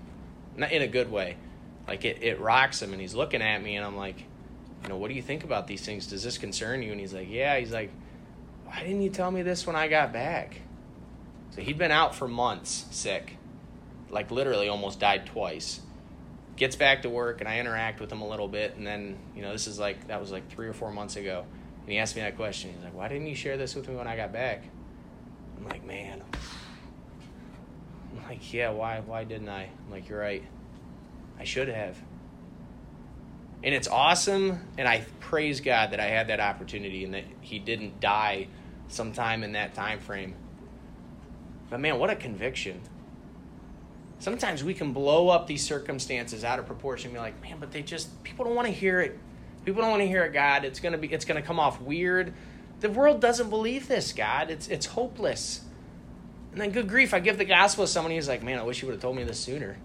not 0.57 0.73
in 0.73 0.83
a 0.83 0.89
good 0.89 1.11
way. 1.11 1.37
Like 1.87 2.05
it, 2.05 2.23
it 2.23 2.41
rocks 2.41 2.83
him, 2.83 2.93
and 2.93 3.01
he's 3.01 3.15
looking 3.15 3.43
at 3.43 3.63
me, 3.63 3.77
and 3.77 3.85
I'm 3.85 3.97
like, 3.97 4.25
you 4.83 4.89
know, 4.89 4.97
what 4.97 5.09
do 5.09 5.15
you 5.15 5.23
think 5.23 5.45
about 5.45 5.67
these 5.67 5.85
things? 5.85 6.07
Does 6.07 6.23
this 6.23 6.39
concern 6.39 6.83
you? 6.83 6.93
And 6.93 7.01
he's 7.01 7.13
like, 7.13 7.29
yeah. 7.31 7.59
He's 7.59 7.73
like, 7.73 7.91
why 8.65 8.81
didn't 8.81 9.03
you 9.03 9.11
tell 9.11 9.31
me 9.31 9.43
this 9.43 9.67
when 9.67 9.77
I 9.77 9.89
got 9.89 10.13
back? 10.13 10.61
So 11.51 11.61
he'd 11.61 11.79
been 11.79 11.91
out 11.91 12.15
for 12.15 12.29
months 12.29 12.87
sick, 12.91 13.37
like 14.09 14.31
literally 14.31 14.69
almost 14.69 15.01
died 15.01 15.27
twice. 15.27 15.81
Gets 16.57 16.77
back 16.77 17.03
to 17.03 17.09
work 17.09 17.41
and 17.41 17.49
I 17.49 17.59
interact 17.59 18.01
with 18.01 18.13
him 18.13 18.21
a 18.21 18.29
little 18.29 18.49
bit. 18.49 18.77
And 18.77 18.87
then, 18.87 19.19
you 19.35 19.43
know, 19.43 19.53
this 19.53 19.67
is 19.67 19.79
like, 19.79 20.09
that 20.09 20.21
was 20.21 20.31
like 20.31 20.49
three 20.51 20.69
or 20.69 20.73
four 20.73 20.93
months 20.93 21.17
ago. 21.17 21.45
And 21.83 21.93
he 21.93 21.99
asked 21.99 22.15
me 22.15 22.23
that 22.23 22.37
question. 22.37 22.73
He's 22.73 22.85
like, 22.85 22.95
why 22.95 23.09
didn't 23.09 23.27
you 23.27 23.35
share 23.35 23.57
this 23.57 23.75
with 23.75 23.89
me 23.89 23.97
when 23.97 24.07
I 24.07 24.17
got 24.17 24.33
back? 24.33 24.65
I'm 25.57 25.69
like, 25.69 25.85
man. 25.85 26.23
I'm 28.13 28.29
like, 28.29 28.53
yeah, 28.53 28.71
why, 28.71 29.01
why 29.01 29.25
didn't 29.25 29.49
I? 29.49 29.63
I'm 29.65 29.91
like, 29.91 30.09
you're 30.09 30.21
right. 30.21 30.45
I 31.39 31.45
should 31.45 31.69
have 31.69 31.97
and 33.63 33.75
it's 33.75 33.89
awesome 33.89 34.61
and 34.79 34.89
i 34.89 35.05
praise 35.21 35.61
god 35.61 35.93
that 35.93 36.01
i 36.01 36.07
had 36.07 36.29
that 36.29 36.41
opportunity 36.41 37.05
and 37.05 37.15
that 37.15 37.25
he 37.41 37.59
didn't 37.59 38.01
die 38.01 38.47
sometime 38.89 39.43
in 39.43 39.53
that 39.53 39.75
time 39.75 39.99
frame 40.01 40.35
but 41.71 41.79
man 41.81 41.99
what 41.99 42.11
a 42.11 42.17
conviction. 42.17 42.81
Sometimes 44.19 44.63
we 44.63 44.75
can 44.75 44.93
blow 44.93 45.29
up 45.29 45.47
these 45.47 45.65
circumstances 45.65 46.45
out 46.45 46.59
of 46.59 46.67
proportion 46.67 47.07
and 47.07 47.15
be 47.15 47.21
like 47.21 47.41
man 47.41 47.59
but 47.59 47.71
they 47.71 47.83
just 47.83 48.23
people 48.25 48.45
don't 48.45 48.57
want 48.57 48.67
to 48.67 48.75
hear 48.75 49.01
it. 49.01 49.19
People 49.65 49.81
don't 49.81 49.91
want 49.91 50.03
to 50.03 50.09
hear 50.09 50.25
it 50.25 50.33
god. 50.33 50.65
It's 50.65 50.81
to 50.81 50.99
be 50.99 51.07
it's 51.07 51.25
to 51.25 51.43
come 51.43 51.61
off 51.61 51.81
weird. 51.81 52.35
The 52.81 52.91
world 52.91 53.21
doesn't 53.21 53.49
believe 53.49 53.89
this 53.89 54.13
god. 54.13 54.51
It's 54.51 54.69
it's 54.69 54.87
hopeless. 54.87 55.63
And 56.53 56.61
then 56.61 56.73
good 56.73 56.89
grief 56.89 57.15
i 57.15 57.21
give 57.21 57.39
the 57.39 57.45
gospel 57.45 57.85
to 57.85 57.91
someone 57.91 58.13
who's 58.13 58.27
like 58.27 58.43
man 58.43 58.59
i 58.59 58.65
wish 58.65 58.83
you 58.83 58.89
would 58.89 58.95
have 58.95 59.01
told 59.01 59.15
me 59.15 59.23
this 59.23 59.39
sooner 59.39 59.77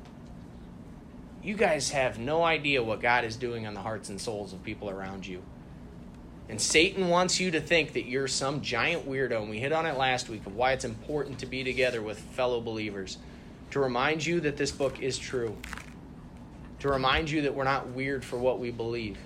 you 1.45 1.53
guys 1.53 1.91
have 1.91 2.17
no 2.17 2.43
idea 2.43 2.81
what 2.81 3.01
God 3.01 3.23
is 3.23 3.37
doing 3.37 3.67
on 3.67 3.75
the 3.75 3.79
hearts 3.79 4.09
and 4.09 4.19
souls 4.19 4.51
of 4.51 4.63
people 4.63 4.89
around 4.89 5.27
you. 5.27 5.43
And 6.49 6.59
Satan 6.59 7.07
wants 7.07 7.39
you 7.39 7.51
to 7.51 7.61
think 7.61 7.93
that 7.93 8.05
you're 8.05 8.27
some 8.27 8.61
giant 8.61 9.07
weirdo. 9.07 9.41
And 9.41 9.49
we 9.51 9.59
hit 9.59 9.71
on 9.71 9.85
it 9.85 9.95
last 9.95 10.27
week 10.27 10.45
of 10.47 10.55
why 10.55 10.71
it's 10.71 10.85
important 10.85 11.39
to 11.39 11.45
be 11.45 11.63
together 11.63 12.01
with 12.01 12.17
fellow 12.19 12.61
believers. 12.61 13.19
To 13.71 13.79
remind 13.79 14.25
you 14.25 14.39
that 14.41 14.57
this 14.57 14.71
book 14.71 14.99
is 15.01 15.19
true. 15.19 15.55
To 16.79 16.89
remind 16.89 17.29
you 17.29 17.43
that 17.43 17.53
we're 17.53 17.63
not 17.63 17.89
weird 17.89 18.25
for 18.25 18.37
what 18.37 18.59
we 18.59 18.71
believe. 18.71 19.17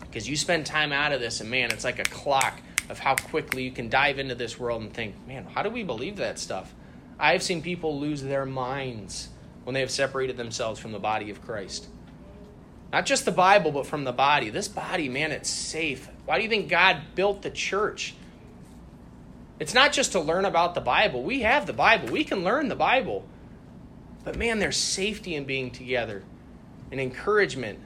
Because 0.00 0.28
you 0.28 0.36
spend 0.36 0.64
time 0.64 0.92
out 0.92 1.10
of 1.10 1.20
this, 1.20 1.40
and 1.40 1.50
man, 1.50 1.72
it's 1.72 1.84
like 1.84 1.98
a 1.98 2.04
clock 2.04 2.60
of 2.88 3.00
how 3.00 3.16
quickly 3.16 3.64
you 3.64 3.72
can 3.72 3.88
dive 3.88 4.20
into 4.20 4.36
this 4.36 4.60
world 4.60 4.82
and 4.82 4.94
think, 4.94 5.14
man, 5.26 5.44
how 5.44 5.62
do 5.62 5.70
we 5.70 5.82
believe 5.82 6.16
that 6.16 6.38
stuff? 6.38 6.72
I've 7.18 7.42
seen 7.42 7.62
people 7.62 7.98
lose 7.98 8.22
their 8.22 8.46
minds 8.46 9.28
when 9.64 9.74
they 9.74 9.80
have 9.80 9.90
separated 9.90 10.36
themselves 10.36 10.78
from 10.78 10.92
the 10.92 10.98
body 10.98 11.30
of 11.30 11.42
Christ. 11.42 11.88
Not 12.92 13.06
just 13.06 13.24
the 13.24 13.32
Bible, 13.32 13.72
but 13.72 13.86
from 13.86 14.04
the 14.04 14.12
body. 14.12 14.50
This 14.50 14.68
body, 14.68 15.08
man, 15.08 15.32
it's 15.32 15.50
safe. 15.50 16.08
Why 16.26 16.36
do 16.36 16.44
you 16.44 16.48
think 16.48 16.68
God 16.68 17.00
built 17.14 17.42
the 17.42 17.50
church? 17.50 18.14
It's 19.58 19.74
not 19.74 19.92
just 19.92 20.12
to 20.12 20.20
learn 20.20 20.44
about 20.44 20.74
the 20.74 20.80
Bible. 20.80 21.22
We 21.22 21.40
have 21.40 21.66
the 21.66 21.72
Bible, 21.72 22.12
we 22.12 22.24
can 22.24 22.44
learn 22.44 22.68
the 22.68 22.76
Bible. 22.76 23.24
But 24.22 24.36
man, 24.36 24.58
there's 24.58 24.76
safety 24.76 25.34
in 25.34 25.44
being 25.44 25.70
together 25.70 26.22
and 26.90 27.00
encouragement. 27.00 27.78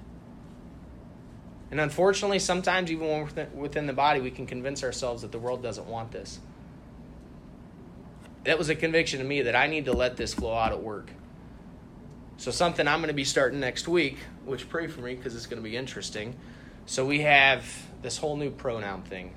And 1.70 1.80
unfortunately, 1.80 2.38
sometimes 2.38 2.90
even 2.90 3.28
within 3.54 3.86
the 3.86 3.92
body, 3.92 4.20
we 4.20 4.30
can 4.30 4.46
convince 4.46 4.82
ourselves 4.82 5.22
that 5.22 5.32
the 5.32 5.38
world 5.38 5.62
doesn't 5.62 5.86
want 5.86 6.12
this. 6.12 6.38
That 8.44 8.56
was 8.56 8.68
a 8.70 8.74
conviction 8.74 9.18
to 9.18 9.24
me 9.24 9.42
that 9.42 9.56
I 9.56 9.66
need 9.66 9.84
to 9.86 9.92
let 9.92 10.16
this 10.16 10.32
flow 10.32 10.54
out 10.54 10.72
at 10.72 10.82
work. 10.82 11.10
So, 12.38 12.52
something 12.52 12.86
I'm 12.86 13.00
going 13.00 13.08
to 13.08 13.14
be 13.14 13.24
starting 13.24 13.58
next 13.58 13.88
week, 13.88 14.16
which 14.44 14.68
pray 14.68 14.86
for 14.86 15.00
me 15.00 15.16
because 15.16 15.34
it's 15.34 15.46
going 15.46 15.60
to 15.60 15.68
be 15.68 15.76
interesting. 15.76 16.36
So, 16.86 17.04
we 17.04 17.22
have 17.22 17.66
this 18.00 18.16
whole 18.16 18.36
new 18.36 18.52
pronoun 18.52 19.02
thing. 19.02 19.34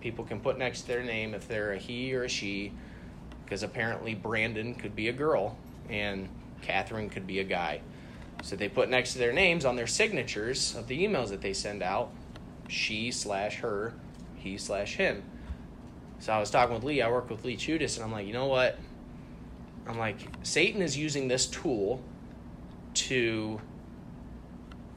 People 0.00 0.24
can 0.24 0.38
put 0.38 0.56
next 0.56 0.82
to 0.82 0.86
their 0.86 1.02
name 1.02 1.34
if 1.34 1.48
they're 1.48 1.72
a 1.72 1.78
he 1.78 2.14
or 2.14 2.22
a 2.22 2.28
she, 2.28 2.72
because 3.44 3.64
apparently 3.64 4.14
Brandon 4.14 4.76
could 4.76 4.94
be 4.94 5.08
a 5.08 5.12
girl 5.12 5.58
and 5.90 6.28
Catherine 6.62 7.10
could 7.10 7.26
be 7.26 7.40
a 7.40 7.44
guy. 7.44 7.80
So, 8.44 8.54
they 8.54 8.68
put 8.68 8.88
next 8.88 9.14
to 9.14 9.18
their 9.18 9.32
names 9.32 9.64
on 9.64 9.74
their 9.74 9.88
signatures 9.88 10.76
of 10.76 10.86
the 10.86 11.04
emails 11.04 11.30
that 11.30 11.40
they 11.40 11.54
send 11.54 11.82
out 11.82 12.12
she 12.68 13.10
slash 13.10 13.56
her, 13.56 13.94
he 14.36 14.58
slash 14.58 14.94
him. 14.94 15.24
So, 16.20 16.32
I 16.32 16.38
was 16.38 16.50
talking 16.50 16.76
with 16.76 16.84
Lee. 16.84 17.02
I 17.02 17.10
work 17.10 17.28
with 17.30 17.44
Lee 17.44 17.56
Chudis, 17.56 17.96
and 17.96 18.04
I'm 18.04 18.12
like, 18.12 18.28
you 18.28 18.32
know 18.32 18.46
what? 18.46 18.78
I'm 19.88 19.98
like, 19.98 20.18
Satan 20.44 20.82
is 20.82 20.96
using 20.96 21.26
this 21.26 21.46
tool 21.46 22.00
to 22.94 23.60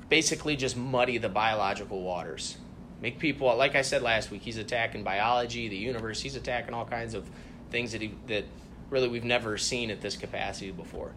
basically 0.10 0.56
just 0.56 0.78
muddy 0.78 1.18
the 1.18 1.30
biological 1.30 2.02
waters. 2.02 2.58
Make 3.02 3.20
people, 3.20 3.56
like 3.56 3.76
I 3.76 3.82
said 3.82 4.02
last 4.02 4.32
week, 4.32 4.42
he's 4.42 4.58
attacking 4.58 5.04
biology, 5.04 5.68
the 5.68 5.78
universe. 5.78 6.22
He's 6.22 6.36
attacking 6.36 6.74
all 6.74 6.86
kinds 6.86 7.14
of 7.14 7.30
things 7.70 7.92
that 7.92 8.02
he, 8.02 8.14
that 8.28 8.46
really 8.90 9.08
we've 9.08 9.24
never 9.24 9.58
seen 9.58 9.92
at 9.92 10.02
this 10.02 10.16
capacity 10.16 10.72
before. 10.72 11.12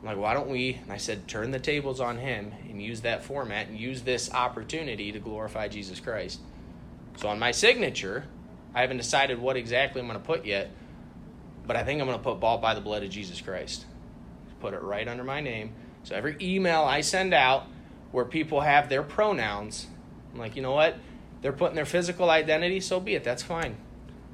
I'm 0.00 0.06
like, 0.06 0.16
why 0.16 0.34
don't 0.34 0.48
we? 0.48 0.74
And 0.74 0.92
I 0.92 0.96
said, 0.96 1.26
turn 1.28 1.50
the 1.50 1.58
tables 1.58 2.00
on 2.00 2.18
him 2.18 2.52
and 2.68 2.80
use 2.80 3.02
that 3.02 3.24
format 3.24 3.68
and 3.68 3.78
use 3.78 4.02
this 4.02 4.32
opportunity 4.32 5.12
to 5.12 5.18
glorify 5.18 5.68
Jesus 5.68 6.00
Christ. 6.00 6.40
So 7.16 7.28
on 7.28 7.38
my 7.38 7.50
signature, 7.50 8.24
I 8.74 8.80
haven't 8.80 8.98
decided 8.98 9.38
what 9.38 9.56
exactly 9.56 10.00
I'm 10.00 10.06
going 10.06 10.18
to 10.18 10.24
put 10.24 10.44
yet, 10.44 10.70
but 11.66 11.76
I 11.76 11.84
think 11.84 12.00
I'm 12.00 12.06
going 12.06 12.18
to 12.18 12.24
put 12.24 12.40
bought 12.40 12.60
by 12.60 12.74
the 12.74 12.80
blood 12.80 13.02
of 13.02 13.10
Jesus 13.10 13.40
Christ. 13.40 13.84
Put 14.60 14.74
it 14.74 14.82
right 14.82 15.06
under 15.06 15.24
my 15.24 15.40
name 15.40 15.72
so 16.04 16.14
every 16.14 16.36
email 16.40 16.82
I 16.82 17.00
send 17.00 17.34
out 17.34 17.66
where 18.12 18.24
people 18.24 18.60
have 18.60 18.88
their 18.88 19.02
pronouns, 19.02 19.88
I'm 20.32 20.38
like, 20.38 20.54
you 20.54 20.62
know 20.62 20.72
what? 20.72 20.96
They're 21.42 21.52
putting 21.52 21.74
their 21.74 21.84
physical 21.84 22.30
identity, 22.30 22.80
so 22.80 23.00
be 23.00 23.14
it. 23.14 23.24
That's 23.24 23.42
fine. 23.42 23.76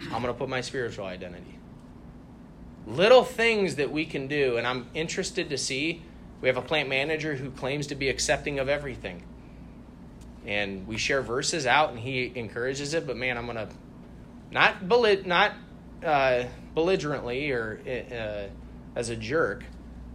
I'm 0.04 0.22
going 0.22 0.26
to 0.26 0.35
put 0.35 0.48
my 0.48 0.61
spiritual 0.61 1.06
identity. 1.06 1.59
Little 2.87 3.24
things 3.24 3.76
that 3.76 3.90
we 3.90 4.04
can 4.04 4.26
do, 4.26 4.56
and 4.56 4.66
I'm 4.66 4.88
interested 4.94 5.50
to 5.50 5.59
see. 5.59 6.02
We 6.40 6.48
have 6.48 6.56
a 6.56 6.62
plant 6.62 6.88
manager 6.88 7.35
who 7.37 7.50
claims 7.50 7.88
to 7.88 7.94
be 7.94 8.09
accepting 8.09 8.59
of 8.59 8.68
everything. 8.68 9.22
And 10.46 10.87
we 10.87 10.96
share 10.96 11.20
verses 11.20 11.66
out, 11.66 11.90
and 11.90 11.98
he 11.98 12.33
encourages 12.35 12.94
it. 12.94 13.06
But 13.06 13.16
man, 13.16 13.37
I'm 13.37 13.46
going 13.46 13.59
to 13.59 13.68
not, 14.50 14.88
bellig- 14.88 15.26
not 15.26 15.52
uh, 16.04 16.44
belligerently 16.74 17.50
or 17.50 17.80
uh, 17.87 18.98
as 18.98 19.11
a 19.11 19.16
jerk, 19.16 19.64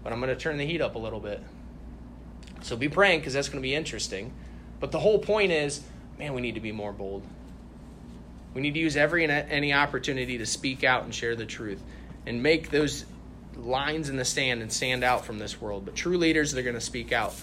but 0.06 0.14
I'm 0.14 0.20
going 0.22 0.30
to 0.30 0.40
turn 0.40 0.58
the 0.58 0.66
heat 0.66 0.82
up 0.82 0.94
a 0.94 1.00
little 1.00 1.20
bit. 1.20 1.42
So 2.62 2.78
be 2.78 2.90
praying 2.90 3.22
because 3.22 3.34
that's 3.34 3.50
going 3.50 3.60
to 3.60 3.68
be 3.68 3.74
interesting. 3.74 4.32
But 4.80 4.92
the 4.92 5.00
whole 5.00 5.18
point 5.18 5.52
is, 5.52 5.82
man, 6.20 6.36
we 6.36 6.42
need 6.42 6.54
to 6.54 6.62
be 6.62 6.72
more 6.72 6.94
bold. 6.94 7.24
We 8.54 8.62
need 8.62 8.76
to 8.76 8.80
use 8.80 8.96
every 8.96 9.24
and 9.24 9.32
any 9.32 9.74
opportunity 9.74 10.38
to 10.38 10.46
speak 10.46 10.84
out 10.84 11.06
and 11.06 11.14
share 11.14 11.36
the 11.36 11.48
truth 11.48 11.82
and 12.28 12.44
make 12.44 12.70
those 12.70 13.04
lines 13.56 14.10
in 14.10 14.16
the 14.16 14.24
sand 14.24 14.62
and 14.62 14.72
stand 14.72 15.04
out 15.04 15.26
from 15.26 15.40
this 15.40 15.60
world. 15.60 15.86
But 15.86 15.96
true 15.96 16.20
leaders, 16.20 16.52
they're 16.52 16.62
going 16.62 16.76
to 16.76 16.82
speak 16.82 17.12
out. 17.12 17.34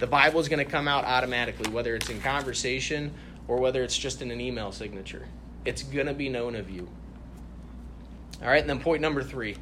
The 0.00 0.06
Bible 0.06 0.40
is 0.40 0.48
going 0.48 0.64
to 0.64 0.70
come 0.70 0.88
out 0.88 1.04
automatically, 1.04 1.70
whether 1.70 1.94
it's 1.94 2.08
in 2.08 2.22
conversation 2.22 3.12
or 3.46 3.58
whether 3.58 3.84
it's 3.84 3.96
just 3.96 4.22
in 4.22 4.30
an 4.30 4.40
email 4.40 4.72
signature. 4.72 5.26
It's 5.66 5.82
going 5.82 6.06
to 6.06 6.14
be 6.14 6.30
known 6.30 6.56
of 6.56 6.70
you. 6.70 6.88
All 8.40 8.48
right, 8.48 8.62
and 8.62 8.70
then 8.70 8.80
point 8.80 9.02
number 9.02 9.22
three 9.22 9.56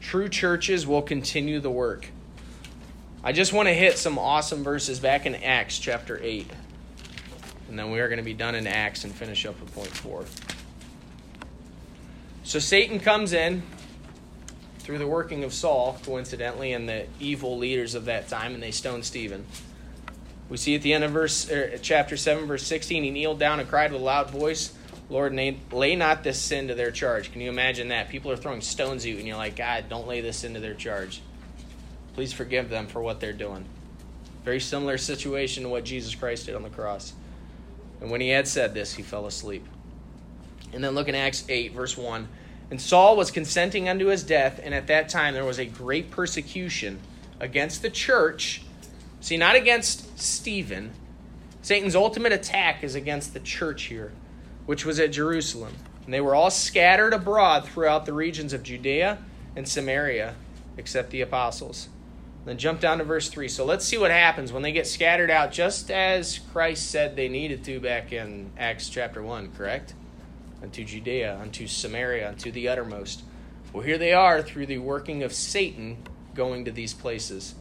True 0.00 0.28
churches 0.28 0.86
will 0.86 1.02
continue 1.02 1.60
the 1.60 1.70
work. 1.70 2.08
I 3.24 3.32
just 3.32 3.52
want 3.52 3.68
to 3.68 3.74
hit 3.74 3.98
some 3.98 4.18
awesome 4.18 4.62
verses 4.62 5.00
back 5.00 5.26
in 5.26 5.34
Acts 5.34 5.78
chapter 5.78 6.18
8. 6.22 6.48
And 7.68 7.78
then 7.78 7.90
we 7.90 7.98
are 8.00 8.08
going 8.08 8.18
to 8.18 8.24
be 8.24 8.34
done 8.34 8.54
in 8.54 8.66
Acts 8.66 9.04
and 9.04 9.12
finish 9.12 9.44
up 9.44 9.60
with 9.60 9.74
point 9.74 9.88
4. 9.88 10.24
So 12.44 12.60
Satan 12.60 13.00
comes 13.00 13.32
in 13.32 13.64
through 14.78 14.98
the 14.98 15.06
working 15.06 15.42
of 15.42 15.52
Saul, 15.52 15.98
coincidentally, 16.04 16.72
and 16.72 16.88
the 16.88 17.06
evil 17.18 17.58
leaders 17.58 17.96
of 17.96 18.04
that 18.04 18.28
time, 18.28 18.54
and 18.54 18.62
they 18.62 18.70
stone 18.70 19.02
Stephen. 19.02 19.44
We 20.48 20.56
see 20.56 20.76
at 20.76 20.82
the 20.82 20.92
end 20.92 21.02
of 21.02 21.10
verse 21.10 21.50
er, 21.50 21.76
chapter 21.82 22.16
7, 22.16 22.46
verse 22.46 22.64
16, 22.64 23.02
he 23.02 23.10
kneeled 23.10 23.40
down 23.40 23.58
and 23.58 23.68
cried 23.68 23.90
with 23.90 24.00
a 24.00 24.04
loud 24.04 24.30
voice, 24.30 24.72
Lord, 25.08 25.38
lay 25.72 25.94
not 25.94 26.24
this 26.24 26.40
sin 26.40 26.68
to 26.68 26.74
their 26.74 26.90
charge. 26.90 27.30
Can 27.30 27.40
you 27.40 27.48
imagine 27.48 27.88
that? 27.88 28.08
People 28.08 28.32
are 28.32 28.36
throwing 28.36 28.60
stones 28.60 29.04
at 29.04 29.10
you, 29.10 29.18
and 29.18 29.26
you're 29.26 29.36
like, 29.36 29.54
God, 29.54 29.84
don't 29.88 30.08
lay 30.08 30.20
this 30.20 30.42
into 30.42 30.58
their 30.58 30.74
charge. 30.74 31.20
Please 32.14 32.32
forgive 32.32 32.70
them 32.70 32.88
for 32.88 33.00
what 33.00 33.20
they're 33.20 33.32
doing. 33.32 33.64
Very 34.44 34.58
similar 34.58 34.98
situation 34.98 35.62
to 35.62 35.68
what 35.68 35.84
Jesus 35.84 36.14
Christ 36.14 36.46
did 36.46 36.56
on 36.56 36.62
the 36.62 36.70
cross. 36.70 37.12
And 38.00 38.10
when 38.10 38.20
he 38.20 38.30
had 38.30 38.48
said 38.48 38.74
this, 38.74 38.94
he 38.94 39.02
fell 39.02 39.26
asleep. 39.26 39.64
And 40.72 40.82
then 40.82 40.94
look 40.94 41.08
in 41.08 41.14
Acts 41.14 41.44
8, 41.48 41.72
verse 41.72 41.96
1. 41.96 42.26
And 42.72 42.80
Saul 42.80 43.16
was 43.16 43.30
consenting 43.30 43.88
unto 43.88 44.06
his 44.06 44.24
death, 44.24 44.60
and 44.62 44.74
at 44.74 44.88
that 44.88 45.08
time 45.08 45.34
there 45.34 45.44
was 45.44 45.60
a 45.60 45.66
great 45.66 46.10
persecution 46.10 46.98
against 47.38 47.82
the 47.82 47.90
church. 47.90 48.62
See, 49.20 49.36
not 49.36 49.54
against 49.54 50.18
Stephen. 50.18 50.92
Satan's 51.62 51.94
ultimate 51.94 52.32
attack 52.32 52.82
is 52.82 52.96
against 52.96 53.34
the 53.34 53.40
church 53.40 53.84
here 53.84 54.10
which 54.66 54.84
was 54.84 55.00
at 55.00 55.12
Jerusalem. 55.12 55.74
And 56.04 56.12
they 56.12 56.20
were 56.20 56.34
all 56.34 56.50
scattered 56.50 57.14
abroad 57.14 57.64
throughout 57.64 58.06
the 58.06 58.12
regions 58.12 58.52
of 58.52 58.62
Judea 58.62 59.18
and 59.56 59.66
Samaria, 59.66 60.34
except 60.76 61.10
the 61.10 61.20
apostles. 61.20 61.88
Then 62.44 62.58
jump 62.58 62.80
down 62.80 62.98
to 62.98 63.04
verse 63.04 63.28
3. 63.28 63.48
So 63.48 63.64
let's 63.64 63.84
see 63.84 63.98
what 63.98 64.12
happens 64.12 64.52
when 64.52 64.62
they 64.62 64.70
get 64.70 64.86
scattered 64.86 65.32
out, 65.32 65.50
just 65.50 65.90
as 65.90 66.38
Christ 66.52 66.88
said 66.88 67.16
they 67.16 67.28
needed 67.28 67.64
to 67.64 67.80
back 67.80 68.12
in 68.12 68.52
Acts 68.56 68.88
chapter 68.88 69.20
1, 69.20 69.52
correct? 69.56 69.94
Unto 70.62 70.84
Judea, 70.84 71.38
unto 71.40 71.66
Samaria, 71.66 72.28
unto 72.28 72.52
the 72.52 72.68
uttermost. 72.68 73.24
Well, 73.72 73.82
here 73.82 73.98
they 73.98 74.12
are 74.12 74.42
through 74.42 74.66
the 74.66 74.78
working 74.78 75.24
of 75.24 75.32
Satan 75.32 75.98
going 76.34 76.64
to 76.66 76.70
these 76.70 76.94
places. 76.94 77.56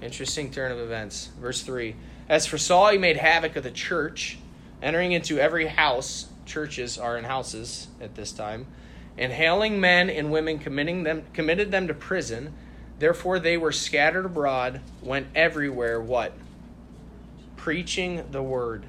Interesting 0.00 0.50
turn 0.50 0.72
of 0.72 0.78
events. 0.78 1.28
Verse 1.38 1.60
3 1.60 1.94
As 2.26 2.46
for 2.46 2.56
Saul, 2.56 2.92
he 2.92 2.98
made 2.98 3.18
havoc 3.18 3.54
of 3.56 3.64
the 3.64 3.70
church, 3.70 4.38
entering 4.80 5.12
into 5.12 5.38
every 5.38 5.66
house 5.66 6.31
churches 6.46 6.98
are 6.98 7.16
in 7.16 7.24
houses 7.24 7.88
at 8.00 8.14
this 8.14 8.32
time, 8.32 8.66
and 9.18 9.32
hailing 9.32 9.80
men 9.80 10.10
and 10.10 10.32
women 10.32 10.58
committing 10.58 11.02
them 11.02 11.24
committed 11.32 11.70
them 11.70 11.86
to 11.88 11.94
prison. 11.94 12.54
Therefore 12.98 13.38
they 13.38 13.56
were 13.56 13.72
scattered 13.72 14.26
abroad, 14.26 14.80
went 15.02 15.26
everywhere 15.34 16.00
what? 16.00 16.32
Preaching 17.56 18.24
the 18.30 18.42
word. 18.42 18.84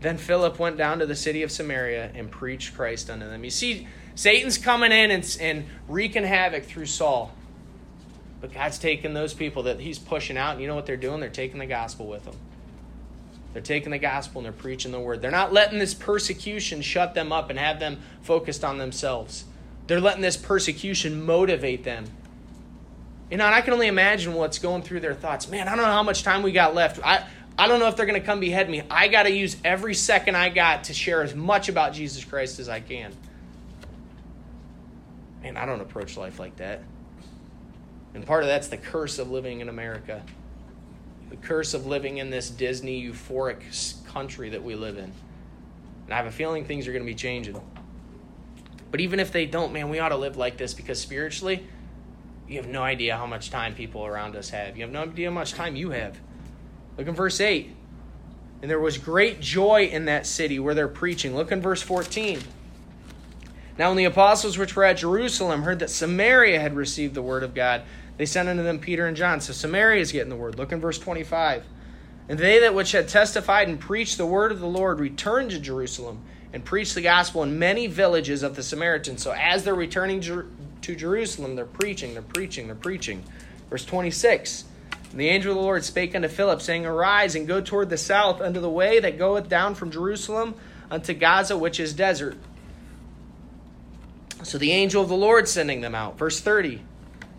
Then 0.00 0.16
Philip 0.16 0.58
went 0.58 0.76
down 0.76 0.98
to 1.00 1.06
the 1.06 1.14
city 1.14 1.42
of 1.42 1.52
Samaria 1.52 2.10
and 2.14 2.30
preached 2.30 2.74
Christ 2.74 3.10
unto 3.10 3.28
them. 3.28 3.44
You 3.44 3.50
see, 3.50 3.86
Satan's 4.14 4.58
coming 4.58 4.92
in 4.92 5.10
and, 5.10 5.36
and 5.40 5.66
wreaking 5.88 6.24
havoc 6.24 6.64
through 6.64 6.86
Saul. 6.86 7.32
But 8.40 8.54
God's 8.54 8.78
taking 8.78 9.12
those 9.12 9.34
people 9.34 9.64
that 9.64 9.80
he's 9.80 9.98
pushing 9.98 10.38
out, 10.38 10.52
and 10.52 10.62
you 10.62 10.66
know 10.66 10.74
what 10.74 10.86
they're 10.86 10.96
doing? 10.96 11.20
They're 11.20 11.28
taking 11.28 11.58
the 11.58 11.66
gospel 11.66 12.06
with 12.06 12.24
them. 12.24 12.36
They're 13.52 13.62
taking 13.62 13.90
the 13.90 13.98
gospel 13.98 14.40
and 14.40 14.46
they're 14.46 14.52
preaching 14.52 14.92
the 14.92 15.00
word. 15.00 15.22
They're 15.22 15.30
not 15.30 15.52
letting 15.52 15.78
this 15.78 15.94
persecution 15.94 16.82
shut 16.82 17.14
them 17.14 17.32
up 17.32 17.50
and 17.50 17.58
have 17.58 17.80
them 17.80 18.00
focused 18.22 18.64
on 18.64 18.78
themselves. 18.78 19.44
They're 19.86 20.00
letting 20.00 20.22
this 20.22 20.36
persecution 20.36 21.24
motivate 21.24 21.82
them. 21.82 22.04
You 23.30 23.36
know, 23.36 23.46
and 23.46 23.54
I 23.54 23.60
can 23.60 23.72
only 23.72 23.88
imagine 23.88 24.34
what's 24.34 24.58
going 24.58 24.82
through 24.82 25.00
their 25.00 25.14
thoughts. 25.14 25.48
Man, 25.48 25.68
I 25.68 25.76
don't 25.76 25.84
know 25.84 25.92
how 25.92 26.02
much 26.02 26.22
time 26.22 26.42
we 26.42 26.52
got 26.52 26.74
left. 26.74 27.00
I, 27.04 27.26
I 27.58 27.68
don't 27.68 27.80
know 27.80 27.88
if 27.88 27.96
they're 27.96 28.06
going 28.06 28.20
to 28.20 28.26
come 28.26 28.40
behead 28.40 28.70
me. 28.70 28.82
I 28.90 29.08
got 29.08 29.24
to 29.24 29.32
use 29.32 29.56
every 29.64 29.94
second 29.94 30.36
I 30.36 30.48
got 30.48 30.84
to 30.84 30.94
share 30.94 31.22
as 31.22 31.34
much 31.34 31.68
about 31.68 31.92
Jesus 31.92 32.24
Christ 32.24 32.60
as 32.60 32.68
I 32.68 32.80
can. 32.80 33.12
Man, 35.42 35.56
I 35.56 35.66
don't 35.66 35.80
approach 35.80 36.16
life 36.16 36.38
like 36.38 36.56
that. 36.56 36.82
And 38.14 38.26
part 38.26 38.42
of 38.42 38.48
that's 38.48 38.68
the 38.68 38.76
curse 38.76 39.18
of 39.18 39.30
living 39.30 39.60
in 39.60 39.68
America 39.68 40.22
the 41.30 41.36
curse 41.36 41.72
of 41.72 41.86
living 41.86 42.18
in 42.18 42.28
this 42.28 42.50
Disney 42.50 43.02
euphoric 43.02 43.62
country 44.06 44.50
that 44.50 44.62
we 44.62 44.74
live 44.74 44.98
in. 44.98 45.12
And 46.04 46.12
I 46.12 46.16
have 46.16 46.26
a 46.26 46.30
feeling 46.32 46.64
things 46.64 46.86
are 46.88 46.92
going 46.92 47.04
to 47.04 47.10
be 47.10 47.14
changing. 47.14 47.60
But 48.90 49.00
even 49.00 49.20
if 49.20 49.30
they 49.30 49.46
don't, 49.46 49.72
man, 49.72 49.88
we 49.88 50.00
ought 50.00 50.08
to 50.08 50.16
live 50.16 50.36
like 50.36 50.56
this 50.56 50.74
because 50.74 51.00
spiritually, 51.00 51.64
You 52.50 52.56
have 52.56 52.66
no 52.66 52.82
idea 52.82 53.16
how 53.16 53.26
much 53.26 53.50
time 53.50 53.76
people 53.76 54.04
around 54.04 54.34
us 54.34 54.50
have. 54.50 54.76
You 54.76 54.82
have 54.82 54.90
no 54.90 55.02
idea 55.02 55.28
how 55.30 55.34
much 55.34 55.52
time 55.52 55.76
you 55.76 55.90
have. 55.90 56.18
Look 56.98 57.06
in 57.06 57.14
verse 57.14 57.40
8. 57.40 57.76
And 58.60 58.68
there 58.68 58.80
was 58.80 58.98
great 58.98 59.40
joy 59.40 59.84
in 59.84 60.06
that 60.06 60.26
city 60.26 60.58
where 60.58 60.74
they're 60.74 60.88
preaching. 60.88 61.36
Look 61.36 61.52
in 61.52 61.62
verse 61.62 61.80
14. 61.80 62.40
Now, 63.78 63.90
when 63.90 63.96
the 63.96 64.04
apostles 64.04 64.58
which 64.58 64.74
were 64.74 64.82
at 64.82 64.96
Jerusalem 64.96 65.62
heard 65.62 65.78
that 65.78 65.90
Samaria 65.90 66.58
had 66.58 66.74
received 66.74 67.14
the 67.14 67.22
word 67.22 67.44
of 67.44 67.54
God, 67.54 67.82
they 68.20 68.26
sent 68.26 68.50
unto 68.50 68.62
them 68.62 68.78
Peter 68.78 69.06
and 69.06 69.16
John. 69.16 69.40
So 69.40 69.54
Samaria 69.54 70.02
is 70.02 70.12
getting 70.12 70.28
the 70.28 70.36
word. 70.36 70.58
Look 70.58 70.72
in 70.72 70.78
verse 70.78 70.98
25. 70.98 71.64
And 72.28 72.38
they 72.38 72.60
that 72.60 72.74
which 72.74 72.92
had 72.92 73.08
testified 73.08 73.66
and 73.66 73.80
preached 73.80 74.18
the 74.18 74.26
word 74.26 74.52
of 74.52 74.60
the 74.60 74.66
Lord 74.66 75.00
returned 75.00 75.52
to 75.52 75.58
Jerusalem 75.58 76.20
and 76.52 76.62
preached 76.62 76.94
the 76.94 77.00
gospel 77.00 77.42
in 77.44 77.58
many 77.58 77.86
villages 77.86 78.42
of 78.42 78.56
the 78.56 78.62
Samaritans. 78.62 79.22
So 79.22 79.32
as 79.32 79.64
they're 79.64 79.74
returning 79.74 80.20
to 80.20 80.94
Jerusalem, 80.94 81.56
they're 81.56 81.64
preaching, 81.64 82.12
they're 82.12 82.20
preaching, 82.22 82.66
they're 82.66 82.76
preaching. 82.76 83.24
Verse 83.70 83.86
26. 83.86 84.66
And 85.12 85.18
the 85.18 85.30
angel 85.30 85.52
of 85.52 85.56
the 85.56 85.62
Lord 85.62 85.82
spake 85.82 86.14
unto 86.14 86.28
Philip, 86.28 86.60
saying, 86.60 86.84
Arise 86.84 87.34
and 87.34 87.48
go 87.48 87.62
toward 87.62 87.88
the 87.88 87.96
south 87.96 88.42
unto 88.42 88.60
the 88.60 88.68
way 88.68 89.00
that 89.00 89.16
goeth 89.16 89.48
down 89.48 89.74
from 89.74 89.90
Jerusalem 89.90 90.56
unto 90.90 91.14
Gaza, 91.14 91.56
which 91.56 91.80
is 91.80 91.94
desert. 91.94 92.36
So 94.42 94.58
the 94.58 94.72
angel 94.72 95.02
of 95.02 95.08
the 95.08 95.16
Lord 95.16 95.48
sending 95.48 95.80
them 95.80 95.94
out. 95.94 96.18
Verse 96.18 96.38
30. 96.38 96.82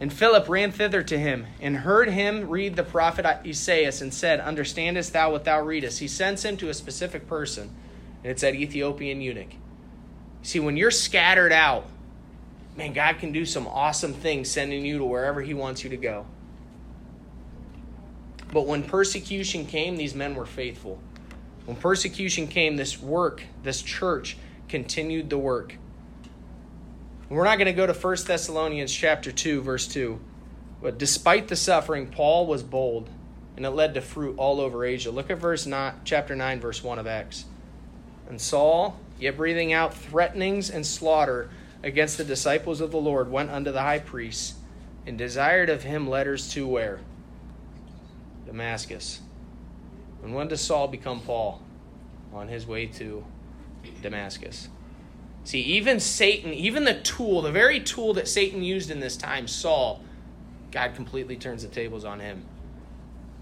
And 0.02 0.12
Philip 0.12 0.50
ran 0.50 0.72
thither 0.72 1.04
to 1.04 1.20
him, 1.20 1.46
and 1.62 1.78
heard 1.78 2.10
him 2.10 2.50
read 2.50 2.76
the 2.76 2.84
prophet 2.84 3.24
Esaias, 3.46 4.02
and 4.02 4.12
said, 4.12 4.40
Understandest 4.40 5.14
thou 5.14 5.32
what 5.32 5.44
thou 5.44 5.62
readest? 5.62 6.00
He 6.00 6.08
sends 6.08 6.44
him 6.44 6.58
to 6.58 6.70
a 6.70 6.74
specific 6.74 7.28
person, 7.28 7.70
and 8.24 8.32
it's 8.32 8.42
that 8.42 8.56
Ethiopian 8.56 9.22
eunuch. 9.22 9.52
See, 10.42 10.60
when 10.60 10.76
you're 10.76 10.90
scattered 10.90 11.52
out, 11.52 11.86
man, 12.76 12.94
God 12.94 13.20
can 13.20 13.32
do 13.32 13.46
some 13.46 13.68
awesome 13.68 14.16
things 14.16 14.50
sending 14.50 14.84
you 14.84 14.98
to 14.98 15.06
wherever 15.06 15.40
He 15.40 15.54
wants 15.54 15.84
you 15.84 15.92
to 15.92 15.98
go. 15.98 16.26
But 18.52 18.66
when 18.66 18.82
persecution 18.82 19.68
came, 19.68 19.98
these 19.98 20.16
men 20.16 20.34
were 20.34 20.48
faithful. 20.48 21.00
When 21.66 21.78
persecution 21.78 22.48
came, 22.48 22.76
this 22.76 23.00
work, 23.00 23.44
this 23.62 23.84
church 23.84 24.36
continued 24.68 25.30
the 25.30 25.38
work. 25.38 25.76
We're 27.32 27.46
not 27.46 27.60
going 27.60 27.68
to 27.68 27.74
go 27.74 27.88
to 27.88 27.94
1 27.94 28.18
Thessalonians 28.28 28.94
chapter 28.94 29.32
2 29.32 29.62
verse 29.62 29.88
2. 29.88 30.20
But 30.82 30.98
despite 30.98 31.48
the 31.48 31.56
suffering, 31.56 32.08
Paul 32.08 32.46
was 32.46 32.62
bold, 32.62 33.10
and 33.56 33.66
it 33.66 33.70
led 33.70 33.94
to 33.94 34.02
fruit 34.02 34.36
all 34.38 34.60
over 34.60 34.84
Asia. 34.84 35.12
Look 35.12 35.30
at 35.30 35.38
verse 35.38 35.66
9, 35.66 35.94
chapter 36.04 36.36
9 36.36 36.60
verse 36.60 36.84
1 36.84 37.00
of 37.00 37.08
Acts. 37.08 37.46
And 38.28 38.42
Saul, 38.42 39.00
yet 39.18 39.38
breathing 39.38 39.72
out 39.72 39.94
threatenings 39.94 40.70
and 40.70 40.86
slaughter 40.86 41.50
against 41.84 42.18
the 42.18 42.26
disciples 42.26 42.82
of 42.82 42.92
the 42.92 43.00
Lord, 43.00 43.32
went 43.32 43.50
unto 43.50 43.72
the 43.72 43.82
high 43.82 44.00
priest 44.00 44.56
and 45.08 45.18
desired 45.18 45.70
of 45.70 45.84
him 45.84 46.10
letters 46.10 46.52
to 46.52 46.68
where? 46.68 47.00
Damascus. 48.46 49.22
And 50.22 50.36
when 50.36 50.50
does 50.50 50.60
Saul 50.60 50.90
become 50.90 51.22
Paul? 51.22 51.62
On 52.34 52.50
his 52.50 52.68
way 52.68 52.88
to 52.88 53.24
Damascus. 54.02 54.68
See, 55.44 55.62
even 55.62 56.00
Satan, 56.00 56.54
even 56.54 56.84
the 56.84 56.94
tool, 57.02 57.42
the 57.42 57.52
very 57.52 57.80
tool 57.80 58.14
that 58.14 58.28
Satan 58.28 58.64
used 58.64 58.92
in 58.92 59.00
this 59.00 59.18
time, 59.18 59.48
Saul, 59.48 60.04
God 60.72 60.94
completely 60.96 61.36
turns 61.36 61.64
the 61.64 61.70
tables 61.70 62.06
on 62.06 62.20
him. 62.20 62.46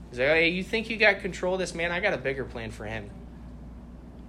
He's 0.10 0.20
like, 0.20 0.30
hey, 0.30 0.50
you 0.50 0.64
think 0.64 0.90
you 0.90 0.98
got 0.98 1.20
control 1.20 1.54
of 1.54 1.60
this 1.60 1.76
man? 1.76 1.92
I 1.92 2.00
got 2.00 2.14
a 2.14 2.18
bigger 2.18 2.46
plan 2.46 2.72
for 2.72 2.86
him. 2.86 3.10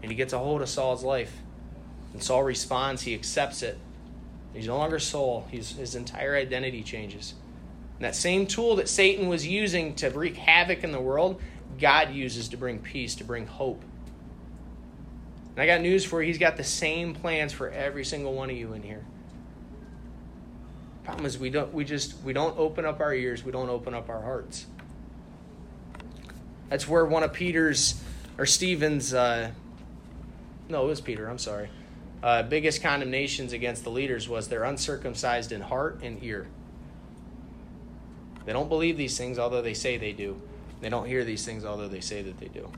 And 0.03 0.11
he 0.11 0.17
gets 0.17 0.33
a 0.33 0.39
hold 0.39 0.63
of 0.63 0.69
Saul's 0.69 1.05
life. 1.05 1.33
And 2.13 2.23
Saul 2.23 2.43
responds, 2.43 3.03
he 3.03 3.15
accepts 3.15 3.63
it. 3.63 3.79
He's 4.53 4.67
no 4.67 4.77
longer 4.77 4.99
Saul, 4.99 5.47
He's, 5.51 5.77
his 5.77 5.95
entire 5.95 6.35
identity 6.35 6.83
changes. 6.83 7.35
And 7.97 8.05
that 8.05 8.17
same 8.17 8.47
tool 8.47 8.77
that 8.77 8.89
Satan 8.89 9.29
was 9.29 9.47
using 9.47 9.95
to 9.97 10.11
wreak 10.11 10.37
havoc 10.37 10.83
in 10.83 10.91
the 10.91 11.01
world, 11.01 11.41
God 11.79 12.13
uses 12.13 12.49
to 12.49 12.57
bring 12.57 12.81
peace, 12.81 13.15
to 13.17 13.25
bring 13.25 13.47
hope. 13.47 13.85
And 15.57 15.63
I 15.63 15.67
got 15.67 15.81
news 15.81 16.05
for 16.05 16.23
you. 16.23 16.29
He's 16.29 16.39
got 16.39 16.57
the 16.57 16.65
same 16.65 17.15
plans 17.15 17.53
for 17.53 17.71
every 17.71 18.05
single 18.05 18.35
one 18.35 18.51
of 18.51 18.57
you 18.57 18.73
in 18.73 18.83
here. 18.83 19.05
Problem 21.05 21.27
is 21.27 21.39
we 21.39 21.51
don't 21.51 21.73
we 21.73 21.85
just 21.85 22.23
we 22.23 22.33
don't 22.33 22.57
open 22.59 22.85
up 22.85 23.01
our 23.01 23.15
ears, 23.15 23.45
we 23.45 23.53
don't 23.53 23.69
open 23.69 23.95
up 23.95 24.09
our 24.09 24.23
hearts. 24.23 24.67
That's 26.69 26.87
where 26.87 27.05
one 27.05 27.23
of 27.23 27.33
Peter's 27.33 28.01
or 28.39 28.47
Stephen's 28.47 29.13
uh, 29.13 29.51
no, 30.69 30.85
it 30.85 30.87
was 30.87 31.01
Peter, 31.01 31.29
I'm 31.29 31.39
sorry. 31.39 31.69
Uh, 32.23 32.43
biggest 32.43 32.83
condemnations 32.83 33.53
against 33.53 33.83
the 33.83 33.91
leaders 33.91 34.29
was 34.29 34.49
they're 34.49 34.65
uncircumcised 34.65 35.53
in 35.53 35.61
heart 35.63 36.01
and 36.03 36.23
ear. 36.23 36.47
They 38.45 38.53
don't 38.53 38.69
believe 38.69 38.97
these 38.97 39.17
things, 39.17 39.39
although 39.39 39.63
they 39.63 39.75
say 39.75 39.97
they 39.97 40.13
do. 40.13 40.41
They 40.81 40.91
don't 40.91 41.07
hear 41.07 41.25
these 41.25 41.45
things, 41.45 41.65
although 41.65 41.89
they 41.89 42.01
say 42.01 42.23
that 42.23 42.39
they 42.39 42.49
do. 42.49 42.71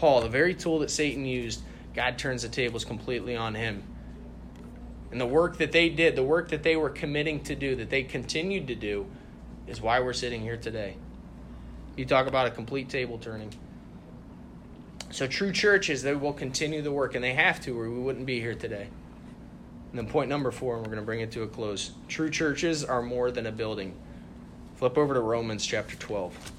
Paul, 0.00 0.22
the 0.22 0.30
very 0.30 0.54
tool 0.54 0.78
that 0.78 0.90
Satan 0.90 1.26
used, 1.26 1.60
God 1.94 2.16
turns 2.16 2.40
the 2.40 2.48
tables 2.48 2.86
completely 2.86 3.36
on 3.36 3.54
him. 3.54 3.82
And 5.10 5.20
the 5.20 5.26
work 5.26 5.58
that 5.58 5.72
they 5.72 5.90
did, 5.90 6.16
the 6.16 6.22
work 6.22 6.48
that 6.48 6.62
they 6.62 6.74
were 6.74 6.88
committing 6.88 7.40
to 7.40 7.54
do, 7.54 7.76
that 7.76 7.90
they 7.90 8.02
continued 8.02 8.66
to 8.68 8.74
do, 8.74 9.04
is 9.66 9.82
why 9.82 10.00
we're 10.00 10.14
sitting 10.14 10.40
here 10.40 10.56
today. 10.56 10.96
You 11.96 12.06
talk 12.06 12.26
about 12.26 12.46
a 12.46 12.50
complete 12.50 12.88
table 12.88 13.18
turning. 13.18 13.52
So, 15.10 15.26
true 15.26 15.52
churches, 15.52 16.02
they 16.02 16.14
will 16.14 16.32
continue 16.32 16.80
the 16.80 16.92
work, 16.92 17.14
and 17.14 17.22
they 17.22 17.34
have 17.34 17.60
to, 17.64 17.78
or 17.78 17.90
we 17.90 17.98
wouldn't 17.98 18.24
be 18.24 18.40
here 18.40 18.54
today. 18.54 18.88
And 19.90 19.98
then, 19.98 20.06
point 20.06 20.30
number 20.30 20.50
four, 20.50 20.76
and 20.76 20.86
we're 20.86 20.92
going 20.92 21.02
to 21.02 21.06
bring 21.06 21.20
it 21.20 21.30
to 21.32 21.42
a 21.42 21.46
close. 21.46 21.90
True 22.08 22.30
churches 22.30 22.84
are 22.84 23.02
more 23.02 23.30
than 23.30 23.44
a 23.44 23.52
building. 23.52 23.94
Flip 24.76 24.96
over 24.96 25.12
to 25.12 25.20
Romans 25.20 25.66
chapter 25.66 25.94
12. 25.96 26.52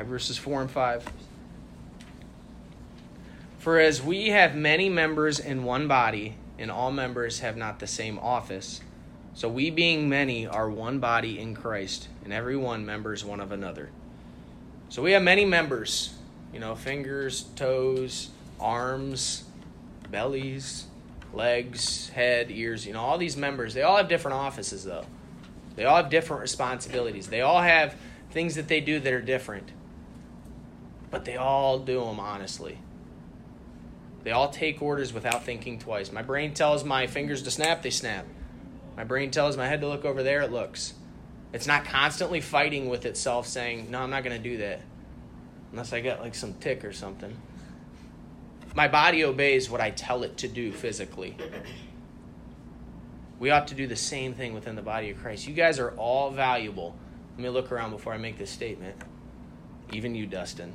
Verses 0.00 0.38
4 0.38 0.62
and 0.62 0.70
5. 0.70 1.04
For 3.58 3.78
as 3.78 4.02
we 4.02 4.30
have 4.30 4.56
many 4.56 4.88
members 4.88 5.38
in 5.38 5.62
one 5.62 5.86
body, 5.86 6.34
and 6.58 6.70
all 6.70 6.90
members 6.90 7.40
have 7.40 7.56
not 7.56 7.78
the 7.78 7.86
same 7.86 8.18
office, 8.18 8.80
so 9.34 9.48
we 9.48 9.70
being 9.70 10.08
many 10.08 10.46
are 10.46 10.70
one 10.70 10.98
body 10.98 11.38
in 11.38 11.54
Christ, 11.54 12.08
and 12.24 12.32
every 12.32 12.56
one 12.56 12.84
members 12.84 13.24
one 13.24 13.40
of 13.40 13.52
another. 13.52 13.90
So 14.88 15.02
we 15.02 15.12
have 15.12 15.22
many 15.22 15.44
members, 15.44 16.14
you 16.52 16.58
know, 16.58 16.74
fingers, 16.74 17.42
toes, 17.54 18.30
arms, 18.58 19.44
bellies, 20.10 20.86
legs, 21.32 22.08
head, 22.10 22.50
ears, 22.50 22.86
you 22.86 22.92
know, 22.92 23.00
all 23.00 23.18
these 23.18 23.36
members, 23.36 23.74
they 23.74 23.82
all 23.82 23.96
have 23.96 24.08
different 24.08 24.36
offices 24.36 24.84
though. 24.84 25.04
They 25.76 25.84
all 25.84 25.96
have 25.96 26.10
different 26.10 26.42
responsibilities. 26.42 27.28
They 27.28 27.40
all 27.40 27.62
have 27.62 27.96
things 28.30 28.56
that 28.56 28.68
they 28.68 28.80
do 28.80 29.00
that 29.00 29.12
are 29.12 29.22
different 29.22 29.70
but 31.12 31.24
they 31.26 31.36
all 31.36 31.78
do 31.78 32.00
them 32.00 32.18
honestly. 32.18 32.78
They 34.24 34.32
all 34.32 34.48
take 34.48 34.82
orders 34.82 35.12
without 35.12 35.44
thinking 35.44 35.78
twice. 35.78 36.10
My 36.10 36.22
brain 36.22 36.54
tells 36.54 36.84
my 36.84 37.06
fingers 37.06 37.42
to 37.42 37.50
snap, 37.50 37.82
they 37.82 37.90
snap. 37.90 38.26
My 38.96 39.04
brain 39.04 39.30
tells 39.30 39.56
my 39.56 39.68
head 39.68 39.82
to 39.82 39.88
look 39.88 40.04
over 40.04 40.22
there, 40.22 40.40
it 40.40 40.50
looks. 40.50 40.94
It's 41.52 41.66
not 41.66 41.84
constantly 41.84 42.40
fighting 42.40 42.88
with 42.88 43.04
itself 43.04 43.46
saying, 43.46 43.90
No, 43.90 44.00
I'm 44.00 44.10
not 44.10 44.24
going 44.24 44.36
to 44.36 44.42
do 44.42 44.56
that. 44.58 44.80
Unless 45.70 45.92
I 45.92 46.00
get 46.00 46.20
like 46.20 46.34
some 46.34 46.54
tic 46.54 46.84
or 46.84 46.92
something. 46.92 47.36
My 48.74 48.88
body 48.88 49.22
obeys 49.22 49.68
what 49.68 49.82
I 49.82 49.90
tell 49.90 50.22
it 50.22 50.38
to 50.38 50.48
do 50.48 50.72
physically. 50.72 51.36
We 53.38 53.50
ought 53.50 53.68
to 53.68 53.74
do 53.74 53.86
the 53.86 53.96
same 53.96 54.32
thing 54.32 54.54
within 54.54 54.76
the 54.76 54.82
body 54.82 55.10
of 55.10 55.18
Christ. 55.18 55.46
You 55.46 55.52
guys 55.52 55.78
are 55.78 55.90
all 55.92 56.30
valuable. 56.30 56.96
Let 57.32 57.42
me 57.42 57.48
look 57.50 57.70
around 57.70 57.90
before 57.90 58.14
I 58.14 58.16
make 58.16 58.38
this 58.38 58.50
statement. 58.50 58.96
Even 59.92 60.14
you, 60.14 60.26
Dustin. 60.26 60.72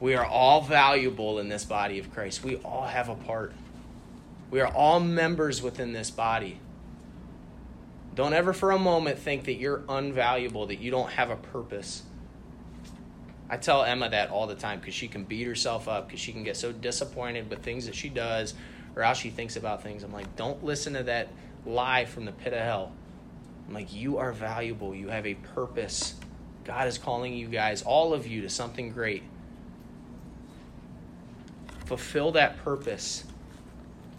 We 0.00 0.14
are 0.14 0.24
all 0.24 0.60
valuable 0.60 1.38
in 1.38 1.48
this 1.48 1.64
body 1.64 1.98
of 1.98 2.12
Christ. 2.12 2.44
We 2.44 2.56
all 2.56 2.86
have 2.86 3.08
a 3.08 3.14
part. 3.14 3.52
We 4.50 4.60
are 4.60 4.68
all 4.68 5.00
members 5.00 5.62
within 5.62 5.92
this 5.92 6.10
body. 6.10 6.60
Don't 8.14 8.32
ever 8.32 8.52
for 8.52 8.70
a 8.70 8.78
moment 8.78 9.18
think 9.18 9.44
that 9.44 9.54
you're 9.54 9.80
unvaluable, 9.80 10.68
that 10.68 10.80
you 10.80 10.90
don't 10.90 11.10
have 11.10 11.30
a 11.30 11.36
purpose. 11.36 12.02
I 13.48 13.56
tell 13.56 13.84
Emma 13.84 14.10
that 14.10 14.30
all 14.30 14.46
the 14.46 14.54
time 14.54 14.80
because 14.80 14.94
she 14.94 15.08
can 15.08 15.24
beat 15.24 15.46
herself 15.46 15.88
up 15.88 16.08
because 16.08 16.20
she 16.20 16.32
can 16.32 16.42
get 16.42 16.56
so 16.56 16.72
disappointed 16.72 17.48
with 17.48 17.62
things 17.62 17.86
that 17.86 17.94
she 17.94 18.08
does 18.08 18.54
or 18.96 19.02
how 19.02 19.12
she 19.12 19.30
thinks 19.30 19.56
about 19.56 19.82
things. 19.82 20.02
I'm 20.02 20.12
like, 20.12 20.34
don't 20.36 20.64
listen 20.64 20.94
to 20.94 21.04
that 21.04 21.28
lie 21.64 22.06
from 22.06 22.24
the 22.24 22.32
pit 22.32 22.52
of 22.52 22.60
hell. 22.60 22.92
I'm 23.68 23.74
like, 23.74 23.94
you 23.94 24.18
are 24.18 24.32
valuable. 24.32 24.94
You 24.94 25.08
have 25.08 25.26
a 25.26 25.34
purpose. 25.34 26.14
God 26.64 26.88
is 26.88 26.98
calling 26.98 27.34
you 27.34 27.48
guys, 27.48 27.82
all 27.82 28.14
of 28.14 28.26
you, 28.26 28.42
to 28.42 28.48
something 28.48 28.90
great. 28.92 29.22
Fulfill 31.86 32.32
that 32.32 32.62
purpose. 32.62 33.24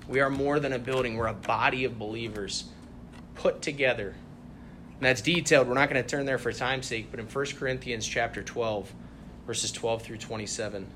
We 0.07 0.21
are 0.21 0.29
more 0.29 0.59
than 0.59 0.73
a 0.73 0.79
building, 0.79 1.17
we're 1.17 1.27
a 1.27 1.33
body 1.33 1.83
of 1.85 1.99
believers 1.99 2.65
put 3.35 3.61
together. 3.61 4.15
And 4.97 5.05
that's 5.05 5.21
detailed. 5.21 5.67
We're 5.67 5.75
not 5.75 5.89
going 5.89 6.01
to 6.01 6.09
turn 6.09 6.25
there 6.25 6.39
for 6.39 6.51
time's 6.51 6.87
sake, 6.87 7.11
but 7.11 7.19
in 7.19 7.27
1 7.27 7.45
Corinthians 7.57 8.07
chapter 8.07 8.41
12, 8.41 8.91
verses 9.45 9.71
12 9.71 10.01
through 10.01 10.17
27, 10.17 10.87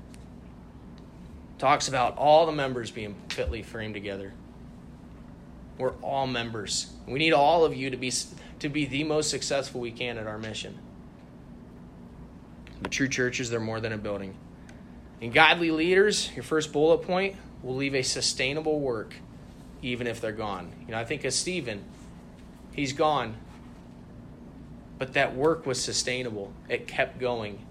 talks 1.58 1.86
about 1.86 2.16
all 2.18 2.46
the 2.46 2.52
members 2.52 2.90
being 2.90 3.14
fitly 3.28 3.62
framed 3.62 3.94
together. 3.94 4.32
We're 5.78 5.92
all 6.02 6.26
members. 6.26 6.92
We 7.06 7.18
need 7.18 7.32
all 7.32 7.64
of 7.64 7.74
you 7.74 7.90
to 7.90 7.96
be 7.96 8.12
to 8.58 8.68
be 8.68 8.86
the 8.86 9.02
most 9.02 9.30
successful 9.30 9.80
we 9.80 9.90
can 9.90 10.18
at 10.18 10.26
our 10.26 10.38
mission. 10.38 10.78
But 12.80 12.92
true 12.92 13.08
churches, 13.08 13.50
they're 13.50 13.58
more 13.58 13.80
than 13.80 13.92
a 13.92 13.98
building. 13.98 14.36
And 15.22 15.32
godly 15.32 15.70
leaders, 15.70 16.32
your 16.34 16.42
first 16.42 16.72
bullet 16.72 17.02
point, 17.02 17.36
will 17.62 17.76
leave 17.76 17.94
a 17.94 18.02
sustainable 18.02 18.80
work 18.80 19.14
even 19.80 20.08
if 20.08 20.20
they're 20.20 20.32
gone. 20.32 20.72
You 20.84 20.92
know, 20.92 20.98
I 20.98 21.04
think 21.04 21.24
of 21.24 21.32
Stephen, 21.32 21.84
he's 22.72 22.92
gone. 22.92 23.36
But 24.98 25.12
that 25.14 25.36
work 25.36 25.64
was 25.64 25.80
sustainable. 25.80 26.52
It 26.68 26.88
kept 26.88 27.20
going. 27.20 27.64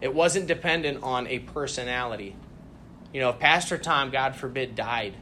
It 0.00 0.14
wasn't 0.14 0.46
dependent 0.46 1.02
on 1.02 1.26
a 1.26 1.40
personality. 1.40 2.34
You 3.12 3.20
know, 3.20 3.30
if 3.30 3.38
Pastor 3.38 3.76
Tom, 3.76 4.10
God 4.10 4.34
forbid, 4.34 4.74
died 4.74 5.14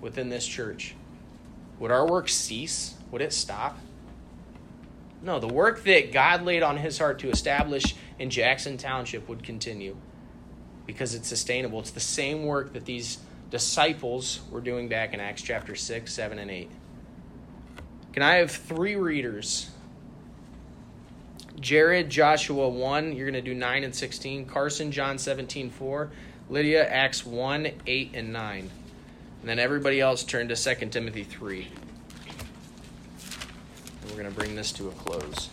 within 0.00 0.30
this 0.30 0.46
church, 0.46 0.94
would 1.78 1.90
our 1.90 2.06
work 2.06 2.30
cease? 2.30 2.94
Would 3.10 3.20
it 3.20 3.34
stop? 3.34 3.78
No, 5.22 5.38
the 5.38 5.48
work 5.48 5.84
that 5.84 6.12
God 6.12 6.44
laid 6.44 6.62
on 6.62 6.78
his 6.78 6.98
heart 6.98 7.18
to 7.18 7.28
establish 7.28 7.94
in 8.18 8.30
Jackson 8.30 8.78
Township 8.78 9.28
would 9.28 9.42
continue 9.42 9.96
because 10.90 11.14
it's 11.14 11.28
sustainable. 11.28 11.78
It's 11.78 11.92
the 11.92 12.00
same 12.00 12.44
work 12.44 12.72
that 12.72 12.84
these 12.84 13.18
disciples 13.48 14.40
were 14.50 14.60
doing 14.60 14.88
back 14.88 15.14
in 15.14 15.20
Acts 15.20 15.40
chapter 15.40 15.76
6, 15.76 16.12
7, 16.12 16.38
and 16.40 16.50
8. 16.50 16.68
Can 18.12 18.24
I 18.24 18.34
have 18.34 18.50
three 18.50 18.96
readers? 18.96 19.70
Jared, 21.60 22.10
Joshua 22.10 22.68
1, 22.68 23.12
you're 23.12 23.30
going 23.30 23.44
to 23.44 23.50
do 23.50 23.54
9 23.54 23.84
and 23.84 23.94
16. 23.94 24.46
Carson, 24.46 24.90
John 24.90 25.16
17, 25.16 25.70
4. 25.70 26.10
Lydia, 26.48 26.88
Acts 26.88 27.24
1, 27.24 27.70
8, 27.86 28.10
and 28.14 28.32
9. 28.32 28.58
And 29.40 29.48
then 29.48 29.60
everybody 29.60 30.00
else 30.00 30.24
turn 30.24 30.48
to 30.48 30.56
2 30.56 30.86
Timothy 30.86 31.22
3. 31.22 31.68
And 34.02 34.10
we're 34.10 34.16
going 34.16 34.24
to 34.24 34.34
bring 34.36 34.56
this 34.56 34.72
to 34.72 34.88
a 34.88 34.92
close. 34.92 35.50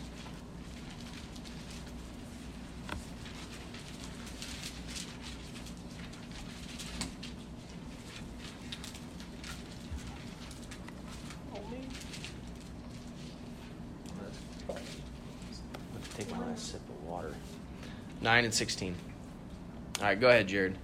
Let's 15.94 16.16
take 16.16 16.32
my 16.32 16.40
last 16.48 16.72
sip 16.72 16.82
of 16.90 17.04
water. 17.08 17.34
9 18.28 18.44
and 18.44 18.54
16. 18.54 18.94
All 20.02 20.04
right, 20.04 20.20
go 20.20 20.28
ahead, 20.28 20.50
Jared. 20.50 20.76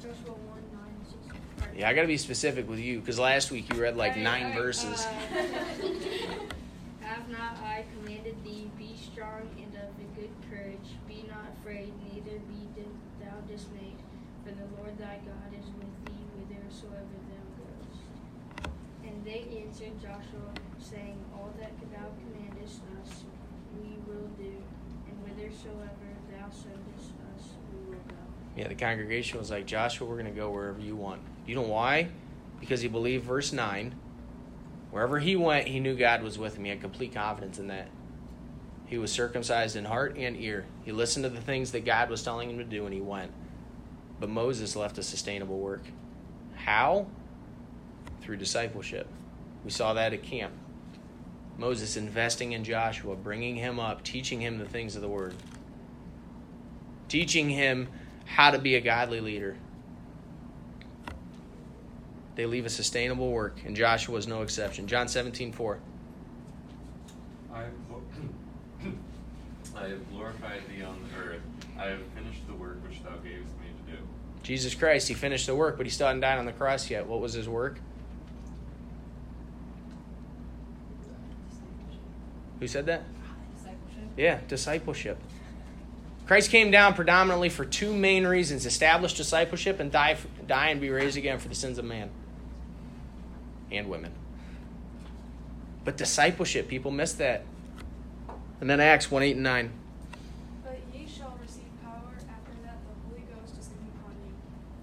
Joshua 0.00 0.30
1, 0.30 0.38
9, 0.72 0.80
16. 1.26 1.40
Yeah, 1.76 1.88
I 1.88 1.92
got 1.92 2.02
to 2.02 2.06
be 2.06 2.16
specific 2.16 2.70
with 2.70 2.78
you 2.78 3.00
because 3.00 3.18
last 3.18 3.50
week 3.50 3.66
you 3.74 3.82
read 3.82 3.96
like 3.96 4.12
Alright, 4.12 4.22
nine 4.22 4.42
alright, 4.44 4.62
verses. 4.62 5.04
uh, 5.04 5.10
Have 7.00 7.28
not 7.28 7.58
I 7.64 7.82
commanded 7.98 8.36
thee, 8.44 8.70
be 8.78 8.94
strong 8.94 9.50
and 9.58 9.74
of 9.74 9.90
a 9.98 10.20
good 10.20 10.30
courage, 10.48 10.94
be 11.08 11.24
not 11.26 11.50
afraid, 11.58 11.92
neither 12.14 12.38
be 12.46 12.62
thou 13.18 13.34
dismayed, 13.50 13.98
for 14.46 14.54
the 14.54 14.70
Lord 14.78 14.96
thy 14.98 15.18
God 15.26 15.50
is 15.50 15.66
with 15.66 15.90
thee 16.06 16.22
whithersoever 16.38 17.18
thou 17.26 17.42
goest. 17.58 18.70
And 19.02 19.24
they 19.24 19.66
answered 19.66 20.00
Joshua, 20.00 20.54
saying, 20.78 21.18
All 21.34 21.50
that 21.58 21.74
thou 21.90 22.06
commandest 22.22 22.82
us, 23.02 23.24
we 23.74 23.98
will 24.06 24.30
do, 24.38 24.62
Yeah, 28.56 28.68
the 28.68 28.74
congregation 28.74 29.38
was 29.38 29.50
like, 29.50 29.66
Joshua, 29.66 30.08
we're 30.08 30.14
going 30.14 30.26
to 30.26 30.32
go 30.32 30.50
wherever 30.50 30.80
you 30.80 30.96
want. 30.96 31.20
You 31.46 31.54
know 31.54 31.62
why? 31.62 32.08
Because 32.58 32.80
he 32.80 32.88
believed 32.88 33.24
verse 33.24 33.52
9. 33.52 33.94
Wherever 34.90 35.18
he 35.20 35.36
went, 35.36 35.68
he 35.68 35.80
knew 35.80 35.94
God 35.96 36.22
was 36.22 36.38
with 36.38 36.56
him. 36.56 36.64
He 36.64 36.70
had 36.70 36.80
complete 36.80 37.14
confidence 37.14 37.58
in 37.58 37.68
that. 37.68 37.88
He 38.86 38.98
was 38.98 39.12
circumcised 39.12 39.76
in 39.76 39.84
heart 39.84 40.16
and 40.16 40.36
ear. 40.36 40.66
He 40.84 40.92
listened 40.92 41.24
to 41.24 41.28
the 41.28 41.40
things 41.40 41.72
that 41.72 41.84
God 41.84 42.10
was 42.10 42.22
telling 42.22 42.50
him 42.50 42.58
to 42.58 42.64
do, 42.64 42.84
and 42.84 42.94
he 42.94 43.00
went. 43.00 43.32
But 44.18 44.30
Moses 44.30 44.74
left 44.74 44.98
a 44.98 45.02
sustainable 45.02 45.58
work. 45.58 45.82
How? 46.56 47.06
Through 48.22 48.38
discipleship. 48.38 49.06
We 49.64 49.70
saw 49.70 49.92
that 49.92 50.12
at 50.12 50.22
camp. 50.22 50.54
Moses 51.58 51.96
investing 51.96 52.52
in 52.52 52.62
Joshua, 52.62 53.16
bringing 53.16 53.56
him 53.56 53.80
up, 53.80 54.04
teaching 54.04 54.40
him 54.40 54.58
the 54.58 54.64
things 54.64 54.94
of 54.94 55.02
the 55.02 55.08
word, 55.08 55.34
teaching 57.08 57.50
him 57.50 57.88
how 58.24 58.52
to 58.52 58.58
be 58.58 58.76
a 58.76 58.80
godly 58.80 59.20
leader. 59.20 59.56
They 62.36 62.46
leave 62.46 62.64
a 62.64 62.70
sustainable 62.70 63.32
work, 63.32 63.58
and 63.66 63.74
Joshua 63.74 64.16
is 64.18 64.28
no 64.28 64.42
exception. 64.42 64.86
John 64.86 65.08
17, 65.08 65.50
4. 65.50 65.80
I 67.52 67.58
have, 67.58 67.72
I 69.76 69.88
have 69.88 70.10
glorified 70.12 70.62
thee 70.68 70.84
on 70.84 71.00
the 71.02 71.20
earth. 71.20 71.40
I 71.76 71.86
have 71.86 72.02
finished 72.14 72.46
the 72.46 72.54
work 72.54 72.76
which 72.88 73.02
thou 73.02 73.16
gavest 73.16 73.54
me 73.58 73.66
to 73.86 73.92
do. 73.96 73.98
Jesus 74.44 74.76
Christ, 74.76 75.08
he 75.08 75.14
finished 75.14 75.46
the 75.46 75.56
work, 75.56 75.76
but 75.76 75.86
he 75.86 75.90
still 75.90 76.06
hadn't 76.06 76.20
died 76.20 76.38
on 76.38 76.46
the 76.46 76.52
cross 76.52 76.88
yet. 76.88 77.04
What 77.04 77.20
was 77.20 77.32
his 77.32 77.48
work? 77.48 77.80
Who 82.60 82.66
said 82.66 82.86
that? 82.86 83.04
Yeah, 84.16 84.40
discipleship. 84.48 85.18
Christ 86.26 86.50
came 86.50 86.70
down 86.70 86.94
predominantly 86.94 87.48
for 87.48 87.64
two 87.64 87.94
main 87.94 88.26
reasons 88.26 88.66
establish 88.66 89.14
discipleship 89.14 89.80
and 89.80 89.90
die, 89.90 90.16
die 90.46 90.68
and 90.68 90.80
be 90.80 90.90
raised 90.90 91.16
again 91.16 91.38
for 91.38 91.48
the 91.48 91.54
sins 91.54 91.78
of 91.78 91.84
man 91.84 92.10
and 93.70 93.88
women. 93.88 94.12
But 95.84 95.96
discipleship, 95.96 96.68
people 96.68 96.90
miss 96.90 97.12
that. 97.14 97.44
And 98.60 98.68
then 98.68 98.80
Acts 98.80 99.10
1 99.10 99.22
8 99.22 99.36
and 99.36 99.42
9. 99.42 99.72
But 100.64 100.76
ye 100.92 101.06
shall 101.06 101.38
receive 101.40 101.70
power 101.80 102.12
after 102.12 102.52
that 102.66 102.76
the 102.84 102.94
Holy 103.08 103.24
Ghost 103.32 103.56
is 103.56 103.70
come 103.72 103.86
upon 103.96 104.12
you, 104.20 104.34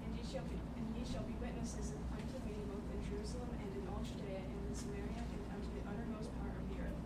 and 0.02 0.10
ye 0.16 0.24
shall 0.24 0.42
be 0.48 0.56
and 0.56 0.86
ye 0.96 1.04
shall 1.04 1.22
be 1.28 1.36
witnesses 1.38 1.92
unto 2.10 2.36
me 2.42 2.56
both 2.66 2.88
in 2.90 3.00
Jerusalem 3.06 3.52
and 3.54 3.70
in 3.70 3.84
all 3.86 4.00
Judea 4.02 4.40
and 4.48 4.58
in 4.66 4.74
Samaria 4.74 5.22
and 5.22 5.42
unto 5.52 5.68
the 5.76 5.82
uttermost 5.84 6.32
part 6.40 6.56
of 6.56 6.64
the 6.72 6.80
earth. 6.80 7.00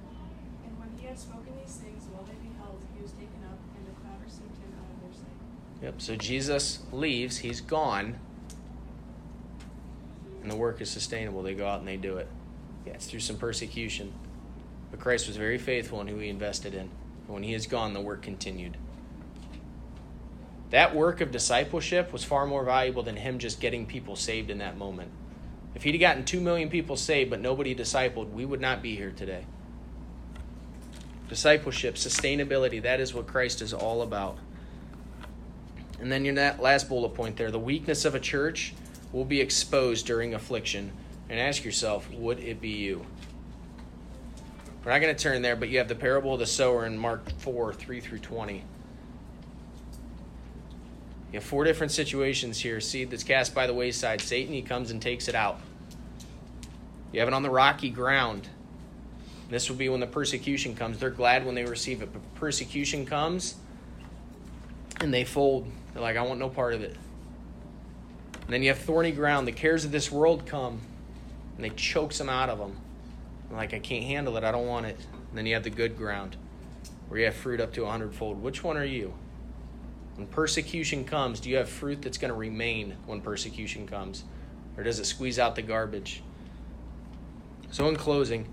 And 0.65 0.73
when 0.79 0.95
he 0.95 1.11
had 1.11 1.19
spoken 1.19 1.53
these 1.59 1.77
things 1.83 2.07
while 2.15 2.23
they 2.25 2.39
beheld, 2.39 2.79
he 2.95 3.03
was 3.03 3.13
taken 3.19 3.43
up, 3.51 3.59
and 3.75 3.83
the 3.85 3.95
cloud 3.99 4.23
received 4.23 4.55
him 4.63 4.71
out 4.79 4.89
of 4.89 4.99
their 5.03 5.13
sight. 5.13 5.39
Yep. 5.83 5.90
So 6.01 6.17
Jesus 6.17 6.79
leaves, 6.93 7.37
he's 7.37 7.61
gone, 7.61 8.19
and 10.41 10.51
the 10.51 10.57
work 10.57 10.81
is 10.81 10.91
sustainable. 10.91 11.43
They 11.43 11.53
go 11.53 11.69
out 11.69 11.81
and 11.81 11.87
they 11.87 11.99
do 11.99 12.17
it. 12.17 12.27
Yeah, 12.87 12.95
it's 12.95 13.05
through 13.05 13.21
some 13.21 13.37
persecution. 13.37 14.11
But 14.91 14.99
Christ 14.99 15.27
was 15.27 15.37
very 15.37 15.59
faithful 15.59 16.01
in 16.01 16.07
who 16.07 16.17
he 16.17 16.31
invested 16.31 16.73
in. 16.73 16.81
And 16.81 17.29
when 17.29 17.43
he 17.43 17.53
is 17.53 17.67
gone, 17.67 17.93
the 17.93 18.01
work 18.01 18.23
continued. 18.23 18.79
That 20.71 20.97
work 20.97 21.21
of 21.21 21.33
discipleship 21.33 22.15
was 22.15 22.25
far 22.25 22.47
more 22.47 22.65
valuable 22.65 23.03
than 23.03 23.17
him 23.17 23.39
just 23.39 23.61
getting 23.61 23.85
people 23.85 24.17
saved 24.17 24.49
in 24.49 24.57
that 24.57 24.79
moment. 24.79 25.11
If 25.75 25.83
he'd 25.83 25.99
gotten 25.99 26.25
2 26.25 26.41
million 26.41 26.71
people 26.71 26.97
saved 26.97 27.29
but 27.29 27.41
nobody 27.41 27.75
discipled, 27.75 28.33
we 28.33 28.47
would 28.47 28.63
not 28.63 28.81
be 28.81 28.97
here 28.97 29.13
today. 29.15 29.45
Discipleship, 31.29 31.97
sustainability, 31.97 32.81
that 32.81 33.01
is 33.01 33.13
what 33.13 33.27
Christ 33.27 33.61
is 33.61 33.75
all 33.75 34.01
about. 34.01 34.39
And 36.01 36.11
then 36.11 36.25
your 36.25 36.35
last 36.35 36.89
bullet 36.89 37.11
point 37.11 37.37
there 37.37 37.51
the 37.51 37.59
weakness 37.59 38.05
of 38.05 38.15
a 38.15 38.21
church 38.21 38.75
will 39.13 39.25
be 39.25 39.41
exposed 39.41 40.07
during 40.07 40.35
affliction. 40.35 40.93
And 41.29 41.39
ask 41.39 41.65
yourself, 41.65 42.11
would 42.13 42.41
it 42.41 42.61
be 42.61 42.71
you? 42.71 43.07
We're 44.85 44.93
not 44.93 45.01
going 45.01 45.15
to 45.15 45.23
turn 45.23 45.43
there, 45.43 45.57
but 45.57 45.69
you 45.69 45.79
have 45.79 45.89
the 45.89 45.95
parable 45.95 46.35
of 46.35 46.41
the 46.41 46.47
sower 46.47 46.87
in 46.87 46.97
Mark 46.97 47.31
4 47.39 47.73
3 47.75 48.01
through 48.01 48.19
20. 48.19 48.65
You 51.33 51.39
have 51.39 51.45
four 51.45 51.63
different 51.65 51.93
situations 51.93 52.59
here. 52.59 52.81
Seed 52.81 53.11
that's 53.11 53.23
cast 53.23 53.55
by 53.55 53.67
the 53.67 53.75
wayside. 53.75 54.21
Satan, 54.21 54.53
he 54.53 54.63
comes 54.63 54.91
and 54.91 55.01
takes 55.01 55.29
it 55.29 55.35
out. 55.37 55.61
You 57.13 57.21
have 57.21 57.29
it 57.29 57.35
on 57.35 57.43
the 57.43 57.51
rocky 57.51 57.91
ground. 57.91 58.49
This 59.49 59.69
will 59.69 59.77
be 59.77 59.89
when 59.89 60.01
the 60.01 60.07
persecution 60.07 60.75
comes. 60.75 60.99
They're 60.99 61.11
glad 61.11 61.47
when 61.47 61.55
they 61.55 61.65
receive 61.65 62.03
it. 62.03 62.13
But 62.13 62.23
persecution 62.35 63.07
comes 63.07 63.57
and 65.01 65.13
they 65.13 65.25
fold. 65.25 65.67
They're 65.93 66.03
like, 66.03 66.17
I 66.17 66.23
want 66.23 66.39
no 66.39 66.49
part 66.49 66.75
of 66.75 66.83
it. 66.83 66.97
And 68.35 68.55
then 68.55 68.63
you 68.63 68.69
have 68.69 68.79
thorny 68.79 69.13
ground. 69.13 69.49
The 69.49 69.53
cares 69.53 69.85
of 69.85 69.93
this 69.93 70.11
world 70.11 70.47
come 70.47 70.81
and 71.57 71.65
they 71.65 71.71
chokes 71.71 72.19
them 72.19 72.29
out 72.29 72.49
of 72.49 72.59
them. 72.59 72.77
Like, 73.51 73.75
I 73.75 73.79
can't 73.79 74.05
handle 74.05 74.37
it. 74.37 74.45
I 74.45 74.53
don't 74.53 74.67
want 74.67 74.87
it. 74.87 74.97
And 75.29 75.39
then 75.39 75.47
you 75.47 75.55
have 75.55 75.65
the 75.65 75.71
good 75.71 75.97
ground 75.97 76.37
where 77.09 77.19
you 77.19 77.27
have 77.27 77.35
fruit 77.35 77.61
up 77.61 77.73
to 77.75 77.85
a 77.85 77.91
hundredfold. 77.91 78.41
Which 78.41 78.63
one 78.63 78.77
are 78.77 78.85
you? 78.85 79.13
When 80.17 80.27
persecution 80.27 81.05
comes, 81.05 81.41
do 81.41 81.51
you 81.51 81.57
have 81.57 81.69
fruit 81.69 82.03
that's 82.03 82.19
going 82.19 82.31
to 82.31 82.37
remain 82.37 82.97
when 83.07 83.21
persecution 83.21 83.87
comes? 83.87 84.25
Or 84.77 84.85
does 84.85 84.99
it 84.99 85.07
squeeze 85.07 85.39
out 85.39 85.57
the 85.57 85.63
garbage? 85.63 86.23
So, 87.71 87.89
in 87.89 87.97
closing, 87.97 88.47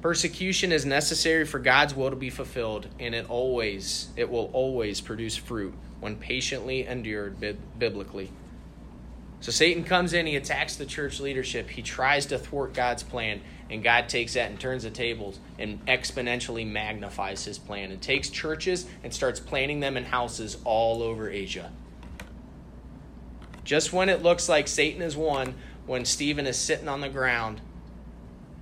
persecution 0.00 0.72
is 0.72 0.86
necessary 0.86 1.44
for 1.44 1.58
God's 1.58 1.94
will 1.94 2.10
to 2.10 2.16
be 2.16 2.30
fulfilled, 2.30 2.86
and 2.98 3.14
it 3.14 3.28
always, 3.28 4.08
it 4.16 4.30
will 4.30 4.50
always 4.52 5.00
produce 5.00 5.36
fruit 5.36 5.74
when 6.00 6.16
patiently 6.16 6.86
endured 6.86 7.36
biblically. 7.78 8.30
So 9.40 9.50
Satan 9.50 9.84
comes 9.84 10.12
in, 10.12 10.26
he 10.26 10.36
attacks 10.36 10.76
the 10.76 10.84
church 10.84 11.18
leadership. 11.18 11.70
He 11.70 11.80
tries 11.80 12.26
to 12.26 12.38
thwart 12.38 12.74
God's 12.74 13.02
plan, 13.02 13.40
and 13.70 13.82
God 13.82 14.08
takes 14.08 14.34
that 14.34 14.50
and 14.50 14.60
turns 14.60 14.82
the 14.82 14.90
tables 14.90 15.38
and 15.58 15.84
exponentially 15.86 16.66
magnifies 16.66 17.44
his 17.44 17.58
plan 17.58 17.90
and 17.90 18.02
takes 18.02 18.28
churches 18.28 18.86
and 19.02 19.14
starts 19.14 19.40
planting 19.40 19.80
them 19.80 19.96
in 19.96 20.04
houses 20.04 20.58
all 20.64 21.02
over 21.02 21.30
Asia. 21.30 21.72
Just 23.64 23.92
when 23.94 24.10
it 24.10 24.22
looks 24.22 24.48
like 24.48 24.68
Satan 24.68 25.00
is 25.00 25.16
won, 25.16 25.54
when 25.86 26.04
Stephen 26.04 26.46
is 26.46 26.58
sitting 26.58 26.88
on 26.88 27.00
the 27.00 27.08
ground, 27.08 27.62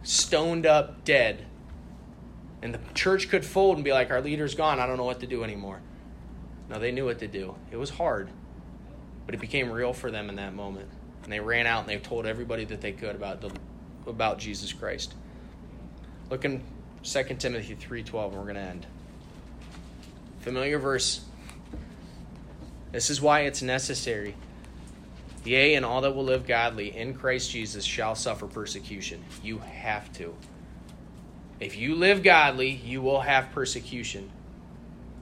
stoned 0.08 0.64
up, 0.64 1.04
dead, 1.04 1.44
and 2.62 2.72
the 2.72 2.80
church 2.94 3.28
could 3.28 3.44
fold 3.44 3.76
and 3.76 3.84
be 3.84 3.92
like, 3.92 4.10
Our 4.10 4.22
leader's 4.22 4.54
gone, 4.54 4.80
I 4.80 4.86
don't 4.86 4.96
know 4.96 5.04
what 5.04 5.20
to 5.20 5.26
do 5.26 5.44
anymore. 5.44 5.80
No, 6.70 6.78
they 6.78 6.90
knew 6.90 7.04
what 7.04 7.18
to 7.18 7.28
do. 7.28 7.54
It 7.70 7.76
was 7.76 7.90
hard. 7.90 8.30
But 9.26 9.34
it 9.34 9.40
became 9.40 9.70
real 9.70 9.92
for 9.92 10.10
them 10.10 10.30
in 10.30 10.36
that 10.36 10.54
moment. 10.54 10.88
And 11.22 11.32
they 11.32 11.40
ran 11.40 11.66
out 11.66 11.80
and 11.80 11.88
they 11.88 11.98
told 11.98 12.24
everybody 12.24 12.64
that 12.64 12.80
they 12.80 12.92
could 12.92 13.14
about 13.14 13.42
the, 13.42 13.52
about 14.06 14.38
Jesus 14.38 14.72
Christ. 14.72 15.14
Look 16.30 16.46
in 16.46 16.62
2 17.02 17.22
Timothy 17.38 17.74
3:12 17.76 18.28
and 18.28 18.36
we're 18.36 18.42
going 18.42 18.54
to 18.54 18.60
end. 18.60 18.86
Familiar 20.40 20.78
verse. 20.78 21.20
This 22.92 23.10
is 23.10 23.20
why 23.20 23.40
it's 23.40 23.60
necessary. 23.60 24.34
Yea, 25.44 25.74
and 25.74 25.84
all 25.84 26.00
that 26.02 26.14
will 26.14 26.24
live 26.24 26.46
godly 26.46 26.96
in 26.96 27.14
Christ 27.14 27.50
Jesus 27.50 27.84
shall 27.84 28.14
suffer 28.14 28.46
persecution. 28.46 29.24
You 29.42 29.58
have 29.58 30.12
to. 30.14 30.34
If 31.60 31.76
you 31.76 31.94
live 31.94 32.22
godly, 32.22 32.70
you 32.70 33.02
will 33.02 33.20
have 33.20 33.52
persecution. 33.52 34.30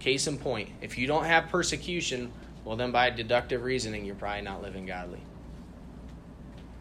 Case 0.00 0.26
in 0.26 0.38
point, 0.38 0.68
if 0.80 0.98
you 0.98 1.06
don't 1.06 1.24
have 1.24 1.48
persecution, 1.48 2.32
well, 2.64 2.76
then 2.76 2.92
by 2.92 3.10
deductive 3.10 3.62
reasoning, 3.62 4.04
you're 4.04 4.14
probably 4.14 4.42
not 4.42 4.62
living 4.62 4.86
godly. 4.86 5.20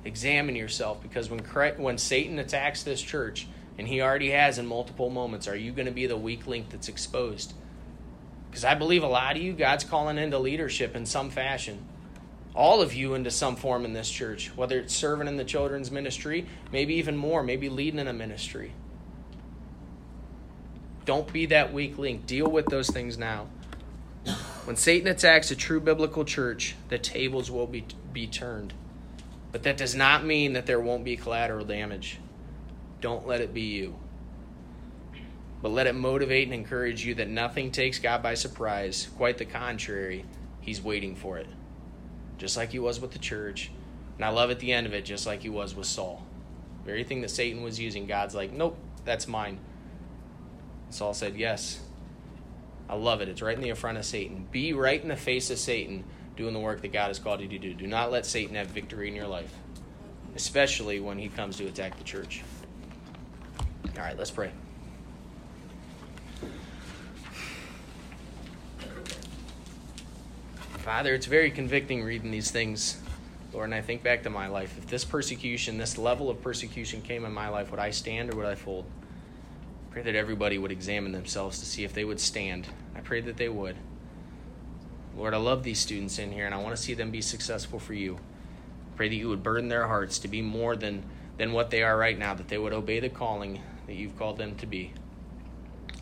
Examine 0.03 0.55
yourself 0.55 1.01
because 1.01 1.29
when, 1.29 1.39
when 1.77 1.97
Satan 1.97 2.39
attacks 2.39 2.83
this 2.83 3.01
church, 3.01 3.47
and 3.77 3.87
he 3.87 4.01
already 4.01 4.31
has 4.31 4.57
in 4.57 4.65
multiple 4.65 5.09
moments, 5.09 5.47
are 5.47 5.55
you 5.55 5.71
going 5.71 5.85
to 5.85 5.91
be 5.91 6.07
the 6.07 6.17
weak 6.17 6.47
link 6.47 6.69
that's 6.69 6.87
exposed? 6.87 7.53
Because 8.49 8.63
I 8.63 8.75
believe 8.75 9.03
a 9.03 9.07
lot 9.07 9.35
of 9.35 9.41
you, 9.41 9.53
God's 9.53 9.83
calling 9.83 10.17
into 10.17 10.39
leadership 10.39 10.95
in 10.95 11.05
some 11.05 11.29
fashion. 11.29 11.85
All 12.55 12.81
of 12.81 12.93
you 12.93 13.15
into 13.15 13.31
some 13.31 13.57
form 13.57 13.83
in 13.83 13.93
this 13.93 14.09
church, 14.09 14.51
whether 14.55 14.79
it's 14.79 14.95
serving 14.95 15.27
in 15.27 15.35
the 15.35 15.43
children's 15.43 15.91
ministry, 15.91 16.47
maybe 16.71 16.95
even 16.95 17.17
more, 17.17 17.43
maybe 17.43 17.67
leading 17.67 17.99
in 17.99 18.07
a 18.07 18.13
ministry. 18.13 18.71
Don't 21.03 21.31
be 21.31 21.45
that 21.47 21.73
weak 21.73 21.97
link. 21.97 22.25
Deal 22.25 22.49
with 22.49 22.67
those 22.67 22.89
things 22.89 23.17
now. 23.17 23.47
When 24.63 24.75
Satan 24.75 25.07
attacks 25.07 25.51
a 25.51 25.55
true 25.55 25.79
biblical 25.79 26.25
church, 26.25 26.75
the 26.89 26.97
tables 26.97 27.51
will 27.51 27.67
be, 27.67 27.85
be 28.11 28.25
turned. 28.25 28.73
But 29.51 29.63
that 29.63 29.77
does 29.77 29.93
not 29.93 30.25
mean 30.25 30.53
that 30.53 30.65
there 30.65 30.79
won't 30.79 31.03
be 31.03 31.15
collateral 31.15 31.65
damage. 31.65 32.19
Don't 32.99 33.27
let 33.27 33.41
it 33.41 33.53
be 33.53 33.61
you. 33.61 33.95
But 35.61 35.69
let 35.69 35.87
it 35.87 35.93
motivate 35.93 36.45
and 36.45 36.53
encourage 36.53 37.05
you 37.05 37.13
that 37.15 37.29
nothing 37.29 37.71
takes 37.71 37.99
God 37.99 38.23
by 38.23 38.33
surprise. 38.33 39.07
Quite 39.17 39.37
the 39.37 39.45
contrary, 39.45 40.25
He's 40.61 40.81
waiting 40.81 41.15
for 41.15 41.37
it. 41.37 41.47
Just 42.37 42.57
like 42.57 42.71
He 42.71 42.79
was 42.79 42.99
with 42.99 43.11
the 43.11 43.19
church. 43.19 43.71
And 44.17 44.25
I 44.25 44.29
love 44.29 44.51
at 44.51 44.59
the 44.59 44.71
end 44.71 44.87
of 44.87 44.93
it, 44.93 45.05
just 45.05 45.25
like 45.25 45.41
He 45.41 45.49
was 45.49 45.75
with 45.75 45.87
Saul. 45.87 46.25
The 46.83 46.91
very 46.91 47.03
thing 47.03 47.21
that 47.21 47.29
Satan 47.29 47.63
was 47.63 47.79
using, 47.79 48.05
God's 48.05 48.35
like, 48.35 48.51
nope, 48.51 48.77
that's 49.03 49.27
mine. 49.27 49.59
Saul 50.89 51.13
said, 51.13 51.35
yes, 51.35 51.79
I 52.87 52.95
love 52.95 53.21
it. 53.21 53.29
It's 53.29 53.41
right 53.41 53.55
in 53.55 53.61
the 53.61 53.73
front 53.73 53.97
of 53.97 54.05
Satan. 54.05 54.47
Be 54.51 54.73
right 54.73 55.01
in 55.01 55.09
the 55.09 55.15
face 55.15 55.49
of 55.49 55.57
Satan 55.57 56.03
doing 56.35 56.53
the 56.53 56.59
work 56.59 56.81
that 56.81 56.93
God 56.93 57.07
has 57.07 57.19
called 57.19 57.41
you 57.41 57.47
to 57.47 57.57
do. 57.57 57.73
Do 57.73 57.87
not 57.87 58.11
let 58.11 58.25
Satan 58.25 58.55
have 58.55 58.67
victory 58.67 59.07
in 59.07 59.15
your 59.15 59.27
life, 59.27 59.53
especially 60.35 60.99
when 60.99 61.17
he 61.17 61.29
comes 61.29 61.57
to 61.57 61.65
attack 61.65 61.97
the 61.97 62.03
church. 62.03 62.43
All 63.97 64.03
right, 64.03 64.17
let's 64.17 64.31
pray. 64.31 64.51
Father, 70.85 71.15
it's 71.15 71.25
very 71.25 71.49
convicting 71.49 72.03
reading 72.03 72.29
these 72.29 72.51
things, 72.51 72.99
Lord, 73.51 73.65
and 73.65 73.73
I 73.73 73.81
think 73.81 74.03
back 74.03 74.21
to 74.21 74.29
my 74.29 74.45
life. 74.45 74.77
If 74.77 74.85
this 74.85 75.03
persecution, 75.03 75.79
this 75.79 75.97
level 75.97 76.29
of 76.29 76.43
persecution 76.43 77.01
came 77.01 77.25
in 77.25 77.33
my 77.33 77.49
life, 77.49 77.71
would 77.71 77.79
I 77.79 77.89
stand 77.89 78.31
or 78.31 78.37
would 78.37 78.45
I 78.45 78.53
fold? 78.53 78.85
pray 79.89 80.03
that 80.03 80.13
everybody 80.13 80.59
would 80.59 80.71
examine 80.71 81.11
themselves 81.11 81.57
to 81.57 81.65
see 81.65 81.83
if 81.83 81.93
they 81.93 82.05
would 82.05 82.19
stand. 82.19 82.67
I 82.95 82.99
pray 82.99 83.19
that 83.21 83.37
they 83.37 83.49
would. 83.49 83.77
Lord, 85.17 85.33
I 85.33 85.37
love 85.37 85.63
these 85.63 85.79
students 85.79 86.19
in 86.19 86.31
here 86.31 86.45
and 86.45 86.53
I 86.53 86.59
want 86.59 86.75
to 86.75 86.81
see 86.81 86.93
them 86.93 87.09
be 87.09 87.21
successful 87.21 87.79
for 87.79 87.95
you. 87.95 88.19
Pray 88.95 89.09
that 89.09 89.15
you 89.15 89.29
would 89.29 89.41
burden 89.41 89.69
their 89.69 89.87
hearts 89.87 90.19
to 90.19 90.27
be 90.27 90.43
more 90.43 90.75
than, 90.75 91.03
than 91.39 91.51
what 91.51 91.71
they 91.71 91.81
are 91.81 91.97
right 91.97 92.19
now, 92.19 92.35
that 92.35 92.49
they 92.49 92.59
would 92.59 92.73
obey 92.73 92.99
the 92.99 93.09
calling 93.09 93.59
that 93.87 93.95
you've 93.95 94.19
called 94.19 94.37
them 94.37 94.55
to 94.57 94.67
be. 94.67 94.93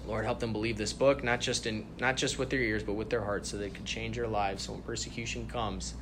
Lord, 0.06 0.26
help 0.26 0.39
them 0.39 0.51
believe 0.51 0.78
this 0.78 0.93
book, 0.93 1.24
not 1.24 1.39
just 1.39 1.66
in 1.66 1.86
not 1.99 2.18
just 2.18 2.38
with 2.38 2.49
their 2.49 2.60
ears, 2.60 2.84
but 2.84 2.93
with 2.93 3.10
their 3.10 3.24
hearts, 3.24 3.49
so 3.49 3.58
they 3.58 3.70
could 3.70 3.86
change 3.86 4.18
their 4.18 4.28
lives. 4.28 4.64
So 4.64 4.74
when 4.74 4.82
persecution 4.82 5.47
comes, 5.47 5.93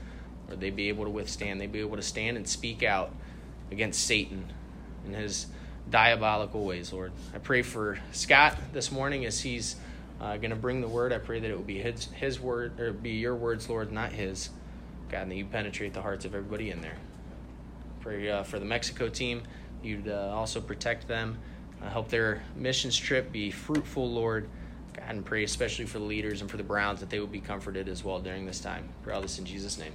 Lord, 0.48 0.60
they 0.60 0.72
be 0.72 0.90
able 0.90 1.04
to 1.06 1.12
withstand. 1.12 1.62
They 1.62 1.68
be 1.68 1.80
able 1.80 1.98
to 1.98 2.04
stand 2.04 2.38
and 2.38 2.48
speak 2.48 2.84
out 2.84 3.12
against 3.72 4.06
Satan 4.06 4.52
and 5.06 5.16
his 5.16 5.48
diabolical 5.90 6.66
ways, 6.66 6.92
Lord. 6.92 7.12
I 7.34 7.38
pray 7.38 7.62
for 7.62 8.00
Scott 8.12 8.58
this 8.74 8.92
morning 8.92 9.26
as 9.26 9.42
he's 9.42 9.76
uh, 10.20 10.38
going 10.38 10.52
to 10.52 10.56
bring 10.56 10.82
the 10.82 10.88
word. 10.88 11.14
I 11.14 11.18
pray 11.18 11.40
that 11.40 11.50
it 11.50 11.56
will 11.56 11.64
be 11.64 11.80
his, 11.80 12.06
his 12.14 12.40
word, 12.40 12.80
or 12.80 12.94
be 12.94 13.12
your 13.12 13.36
words, 13.36 13.70
Lord, 13.70 13.92
not 13.92 14.12
his. 14.12 14.50
God, 15.10 15.24
and 15.24 15.32
that 15.32 15.36
you 15.36 15.46
penetrate 15.46 15.94
the 15.94 16.02
hearts 16.02 16.26
of 16.26 16.34
everybody 16.34 16.72
in 16.72 16.82
there. 16.82 16.98
Pray 18.00 18.30
uh, 18.30 18.44
for 18.44 18.60
the 18.60 18.66
Mexico 18.66 19.10
team. 19.10 19.44
You'd 19.84 20.08
uh, 20.08 20.32
also 20.34 20.62
protect 20.62 21.08
them. 21.08 21.38
Uh, 21.84 21.90
help 21.90 22.10
their 22.10 22.42
missions 22.56 22.96
trip 22.96 23.32
be 23.32 23.52
fruitful, 23.52 24.10
Lord. 24.10 24.48
God, 24.94 25.10
and 25.10 25.26
pray 25.26 25.44
especially 25.44 25.86
for 25.86 26.00
the 26.00 26.06
leaders 26.06 26.42
and 26.42 26.50
for 26.50 26.58
the 26.58 26.64
Browns 26.64 27.00
that 27.00 27.10
they 27.10 27.20
will 27.20 27.28
be 27.28 27.40
comforted 27.40 27.88
as 27.88 28.04
well 28.04 28.20
during 28.20 28.46
this 28.46 28.60
time. 28.60 28.90
Pray 29.04 29.14
all 29.14 29.22
this 29.22 29.40
in 29.40 29.46
Jesus' 29.46 29.78
name. 29.78 29.94